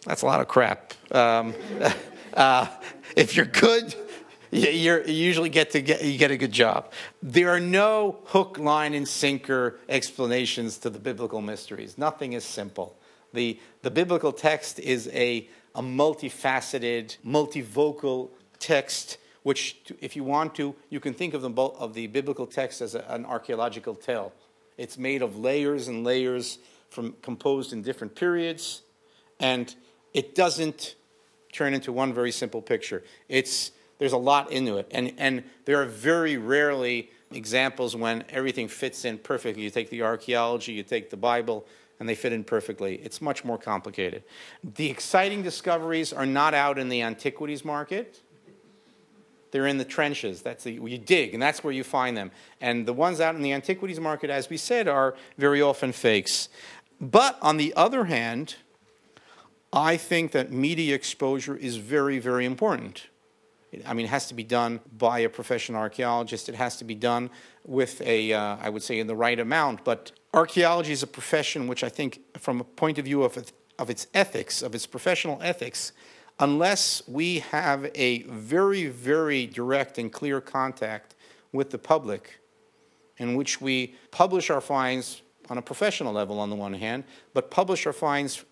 That's 0.06 0.22
a 0.22 0.26
lot 0.26 0.42
of 0.42 0.48
crap. 0.48 0.94
Um, 1.12 1.54
uh, 2.34 2.68
if 3.16 3.36
you're 3.36 3.46
good, 3.46 3.96
you, 4.52 5.04
usually 5.06 5.50
get 5.50 5.72
to 5.72 5.82
get 5.82 6.04
you 6.04 6.18
get 6.18 6.32
a 6.32 6.38
good 6.38 6.52
job. 6.52 6.92
There 7.24 7.50
are 7.50 7.60
no 7.60 8.18
hook, 8.26 8.58
line, 8.58 8.94
and 8.94 9.08
sinker 9.08 9.80
explanations 9.88 10.78
to 10.80 10.90
the 10.90 11.00
biblical 11.00 11.42
mysteries. 11.42 11.98
Nothing 11.98 12.34
is 12.34 12.44
simple. 12.44 12.98
the 13.34 13.58
The 13.84 13.92
biblical 13.92 14.34
text 14.34 14.80
is 14.80 15.08
a 15.14 15.48
a 15.76 15.82
multifaceted, 15.82 17.16
multivocal 17.26 18.30
text 18.60 19.18
which, 19.44 19.78
if 20.00 20.16
you 20.16 20.24
want 20.24 20.56
to, 20.56 20.76
you 20.90 21.00
can 21.00 21.14
think 21.14 21.34
of, 21.34 21.42
them 21.42 21.54
both, 21.54 21.76
of 21.80 21.94
the 21.94 22.08
biblical 22.08 22.46
text 22.46 22.82
as 22.82 22.96
a, 22.96 23.04
an 23.10 23.26
archaeological 23.26 23.96
tale. 23.96 24.34
It's 24.78 24.98
made 24.98 25.22
of 25.22 25.38
layers 25.38 25.88
and 25.88 26.04
layers 26.04 26.60
from 26.90 27.16
composed 27.22 27.74
in 27.74 27.82
different 27.82 28.16
periods, 28.16 28.82
and 29.40 29.74
it 30.14 30.36
doesn't 30.36 30.96
turn 31.52 31.74
into 31.74 31.92
one 31.92 32.14
very 32.14 32.32
simple 32.32 32.62
picture. 32.62 33.04
It's 33.30 33.72
there's 33.98 34.14
a 34.14 34.18
lot 34.18 34.52
into 34.52 34.78
it, 34.78 34.88
and 34.92 35.14
and 35.18 35.44
there 35.66 35.82
are 35.82 35.86
very 35.86 36.38
rarely 36.38 37.10
examples 37.32 37.96
when 37.96 38.24
everything 38.30 38.68
fits 38.68 39.06
in 39.06 39.18
perfectly. 39.18 39.64
You 39.64 39.70
take 39.70 39.90
the 39.90 40.02
archaeology, 40.02 40.74
you 40.74 40.84
take 40.84 41.10
the 41.10 41.18
Bible, 41.18 41.66
and 42.00 42.10
they 42.10 42.16
fit 42.16 42.34
in 42.34 42.44
perfectly. 42.44 42.96
It's 42.96 43.22
much 43.22 43.46
more 43.46 43.58
complicated. 43.58 44.24
The 44.64 44.90
exciting 44.90 45.44
discoveries 45.44 46.12
are 46.12 46.26
not 46.26 46.54
out 46.54 46.78
in 46.78 46.90
the 46.90 47.02
antiquities 47.04 47.64
market. 47.64 48.22
They're 49.52 49.68
in 49.68 49.78
the 49.78 49.86
trenches. 49.86 50.42
That's 50.42 50.64
the, 50.64 50.72
you 50.72 50.98
dig, 50.98 51.34
and 51.34 51.42
that's 51.42 51.64
where 51.64 51.74
you 51.74 51.84
find 51.84 52.16
them. 52.16 52.32
And 52.60 52.86
the 52.86 52.94
ones 52.94 53.20
out 53.20 53.36
in 53.36 53.42
the 53.42 53.54
antiquities 53.54 54.00
market, 54.00 54.30
as 54.30 54.50
we 54.50 54.58
said, 54.58 54.88
are 54.88 55.16
very 55.38 55.62
often 55.62 55.92
fakes. 55.92 56.50
But 57.00 57.38
on 57.42 57.58
the 57.58 57.74
other 57.76 58.06
hand, 58.06 58.56
I 59.74 59.98
think 59.98 60.32
that 60.32 60.52
media 60.52 60.96
exposure 60.96 61.56
is 61.56 61.78
very, 61.78 62.20
very 62.20 62.46
important. 62.46 63.08
I 63.86 63.94
mean, 63.94 64.06
it 64.06 64.10
has 64.10 64.28
to 64.28 64.34
be 64.34 64.44
done 64.44 64.82
by 64.98 65.20
a 65.20 65.30
professional 65.30 65.80
archaeologist. 65.80 66.50
It 66.50 66.56
has 66.56 66.78
to 66.78 66.84
be 66.84 66.96
done 66.96 67.30
with 67.66 68.02
a, 68.02 68.34
uh, 68.34 68.58
I 68.62 68.70
would 68.70 68.84
say, 68.84 69.00
in 69.00 69.08
the 69.08 69.16
right 69.16 69.40
amount. 69.40 69.86
But 69.86 70.12
archaeology 70.34 70.92
is 70.92 71.04
a 71.04 71.08
profession 71.08 71.68
which 71.68 71.84
I 71.84 71.90
think, 71.90 72.20
from 72.38 72.60
a 72.60 72.66
point 72.66 72.98
of 72.98 73.06
view 73.06 73.24
of, 73.24 73.52
of 73.80 73.90
its 73.90 74.08
ethics, 74.14 74.62
of 74.62 74.76
its 74.76 74.86
professional 74.86 75.40
ethics, 75.42 75.94
unless 76.40 77.08
we 77.08 77.40
have 77.40 77.90
a 77.96 78.24
very, 78.24 78.88
very 78.88 79.46
direct 79.46 79.98
and 79.98 80.12
clear 80.12 80.42
contact 80.42 81.16
with 81.52 81.70
the 81.70 81.78
public, 81.78 82.40
in 83.18 83.36
which 83.36 83.62
we 83.62 83.96
publish 84.12 84.50
our 84.50 84.62
finds 84.62 85.22
on 85.50 85.58
a 85.58 85.62
professional 85.62 86.14
level 86.14 86.40
on 86.40 86.50
the 86.50 86.56
one 86.56 86.74
hand, 86.74 87.04
but 87.34 87.52
publish 87.52 87.86
our 87.86 87.94
finds 87.94 88.44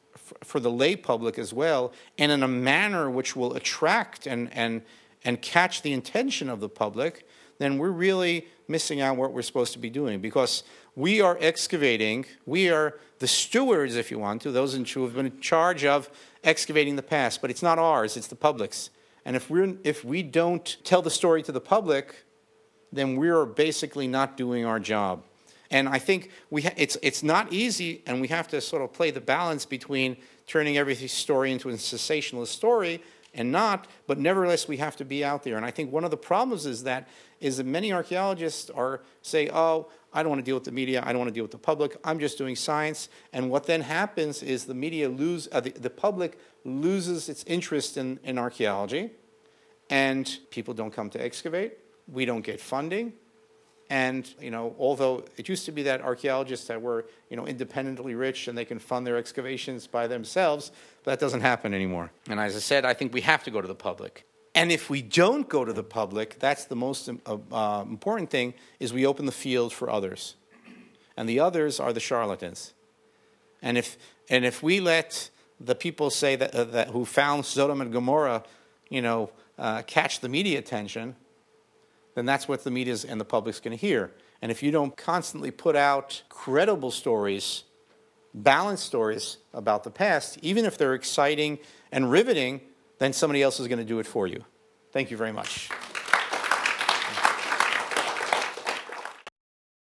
for 0.43 0.59
the 0.59 0.69
lay 0.69 0.95
public 0.95 1.39
as 1.39 1.53
well, 1.53 1.93
and 2.17 2.31
in 2.31 2.43
a 2.43 2.47
manner 2.47 3.09
which 3.09 3.35
will 3.35 3.55
attract 3.55 4.27
and, 4.27 4.53
and, 4.53 4.81
and 5.23 5.41
catch 5.41 5.81
the 5.81 5.93
attention 5.93 6.49
of 6.49 6.59
the 6.59 6.69
public, 6.69 7.27
then 7.57 7.77
we're 7.77 7.91
really 7.91 8.47
missing 8.67 9.01
out 9.01 9.17
what 9.17 9.33
we're 9.33 9.41
supposed 9.41 9.73
to 9.73 9.79
be 9.79 9.89
doing. 9.89 10.19
Because 10.19 10.63
we 10.99 11.21
are 11.21 11.37
excavating, 11.39 12.25
we 12.45 12.69
are 12.69 12.99
the 13.19 13.27
stewards, 13.27 13.95
if 13.95 14.11
you 14.11 14.19
want 14.19 14.41
to, 14.41 14.51
those 14.51 14.73
who 14.73 15.03
have 15.03 15.15
been 15.15 15.27
in 15.27 15.39
charge 15.39 15.85
of 15.85 16.09
excavating 16.43 16.97
the 16.97 17.01
past, 17.01 17.39
but 17.39 17.49
it's 17.49 17.63
not 17.63 17.79
ours, 17.79 18.17
it's 18.17 18.27
the 18.27 18.35
public's. 18.35 18.89
And 19.23 19.37
if, 19.37 19.49
we're, 19.49 19.77
if 19.85 20.03
we 20.03 20.21
don't 20.23 20.75
tell 20.83 21.01
the 21.01 21.09
story 21.09 21.41
to 21.43 21.53
the 21.53 21.61
public, 21.61 22.25
then 22.91 23.15
we're 23.15 23.45
basically 23.45 24.09
not 24.09 24.35
doing 24.35 24.65
our 24.65 24.77
job. 24.77 25.23
And 25.71 25.87
I 25.87 25.99
think 25.99 26.31
we 26.49 26.63
ha- 26.63 26.73
it's, 26.75 26.97
it's 27.01 27.23
not 27.23 27.53
easy, 27.53 28.03
and 28.05 28.19
we 28.19 28.27
have 28.27 28.49
to 28.49 28.59
sort 28.59 28.81
of 28.81 28.91
play 28.91 29.09
the 29.09 29.21
balance 29.21 29.65
between 29.65 30.17
turning 30.47 30.77
every 30.77 30.95
story 31.07 31.53
into 31.53 31.69
a 31.69 31.77
sensationalist 31.77 32.53
story 32.53 33.01
and 33.33 33.53
not, 33.53 33.87
but 34.05 34.19
nevertheless 34.19 34.67
we 34.67 34.77
have 34.77 34.97
to 34.97 35.05
be 35.05 35.23
out 35.23 35.43
there. 35.43 35.55
And 35.55 35.65
I 35.65 35.71
think 35.71 35.93
one 35.93 36.03
of 36.03 36.11
the 36.11 36.17
problems 36.17 36.65
is 36.65 36.83
that 36.83 37.07
is 37.39 37.55
that 37.57 37.65
many 37.65 37.93
archaeologists 37.93 38.69
are 38.69 39.01
say, 39.21 39.49
oh, 39.49 39.87
I 40.13 40.23
don't 40.23 40.29
want 40.29 40.39
to 40.39 40.45
deal 40.45 40.55
with 40.55 40.63
the 40.63 40.71
media, 40.71 41.03
I 41.05 41.11
don't 41.11 41.19
want 41.19 41.29
to 41.29 41.33
deal 41.33 41.43
with 41.43 41.51
the 41.51 41.57
public, 41.57 41.97
I'm 42.03 42.19
just 42.19 42.37
doing 42.37 42.55
science. 42.55 43.09
And 43.33 43.49
what 43.49 43.65
then 43.65 43.81
happens 43.81 44.41
is 44.41 44.65
the 44.65 44.73
media 44.73 45.09
lose, 45.09 45.47
uh, 45.51 45.59
the, 45.59 45.71
the 45.71 45.89
public 45.89 46.39
loses 46.63 47.29
its 47.29 47.43
interest 47.45 47.97
in, 47.97 48.19
in 48.23 48.37
archaeology, 48.37 49.11
and 49.89 50.39
people 50.51 50.73
don't 50.73 50.91
come 50.91 51.09
to 51.11 51.23
excavate, 51.23 51.77
we 52.07 52.25
don't 52.25 52.41
get 52.41 52.59
funding, 52.59 53.13
and 53.89 54.31
you 54.39 54.51
know, 54.51 54.75
although 54.77 55.23
it 55.37 55.49
used 55.49 55.65
to 55.65 55.71
be 55.71 55.83
that 55.83 56.01
archaeologists 56.01 56.67
that 56.67 56.81
were 56.81 57.05
you 57.29 57.37
know 57.37 57.47
independently 57.47 58.13
rich 58.13 58.47
and 58.47 58.57
they 58.57 58.65
can 58.65 58.77
fund 58.77 59.05
their 59.05 59.17
excavations 59.17 59.87
by 59.87 60.05
themselves, 60.05 60.71
that 61.05 61.19
doesn't 61.19 61.41
happen 61.41 61.73
anymore. 61.73 62.11
And 62.29 62.39
as 62.39 62.55
I 62.55 62.59
said, 62.59 62.85
I 62.85 62.93
think 62.93 63.13
we 63.13 63.21
have 63.21 63.43
to 63.45 63.51
go 63.51 63.61
to 63.61 63.67
the 63.67 63.75
public. 63.75 64.25
And 64.59 64.73
if 64.73 64.89
we 64.89 65.01
don't 65.01 65.47
go 65.47 65.63
to 65.63 65.71
the 65.71 65.83
public, 65.83 66.37
that's 66.37 66.65
the 66.65 66.75
most 66.75 67.07
uh, 67.07 67.37
uh, 67.49 67.85
important 67.89 68.29
thing: 68.29 68.53
is 68.81 68.91
we 68.91 69.05
open 69.05 69.25
the 69.25 69.31
field 69.31 69.71
for 69.71 69.89
others, 69.89 70.35
and 71.15 71.29
the 71.29 71.39
others 71.39 71.79
are 71.79 71.93
the 71.93 72.01
charlatans. 72.01 72.73
And 73.61 73.77
if 73.77 73.97
and 74.29 74.43
if 74.43 74.61
we 74.61 74.81
let 74.81 75.29
the 75.61 75.75
people 75.75 76.09
say 76.09 76.35
that, 76.35 76.53
uh, 76.53 76.65
that 76.65 76.89
who 76.89 77.05
found 77.05 77.45
Sodom 77.45 77.79
and 77.79 77.93
Gomorrah, 77.93 78.43
you 78.89 79.01
know, 79.01 79.31
uh, 79.57 79.81
catch 79.83 80.19
the 80.19 80.27
media 80.27 80.59
attention, 80.59 81.15
then 82.15 82.25
that's 82.25 82.49
what 82.49 82.65
the 82.65 82.71
media 82.71 82.97
and 83.07 83.17
the 83.17 83.23
public's 83.23 83.61
going 83.61 83.77
to 83.77 83.87
hear. 83.87 84.11
And 84.41 84.51
if 84.51 84.61
you 84.61 84.71
don't 84.71 84.97
constantly 84.97 85.51
put 85.51 85.77
out 85.77 86.21
credible 86.27 86.91
stories, 86.91 87.63
balanced 88.33 88.85
stories 88.85 89.37
about 89.53 89.85
the 89.85 89.91
past, 89.91 90.37
even 90.41 90.65
if 90.65 90.77
they're 90.77 90.95
exciting 90.95 91.59
and 91.93 92.11
riveting, 92.11 92.59
then 92.99 93.13
somebody 93.13 93.41
else 93.41 93.59
is 93.59 93.67
going 93.67 93.79
to 93.79 93.85
do 93.85 93.99
it 93.99 94.05
for 94.05 94.27
you. 94.27 94.45
Thank 94.91 95.11
you 95.11 95.17
very 95.17 95.31
much. 95.31 95.69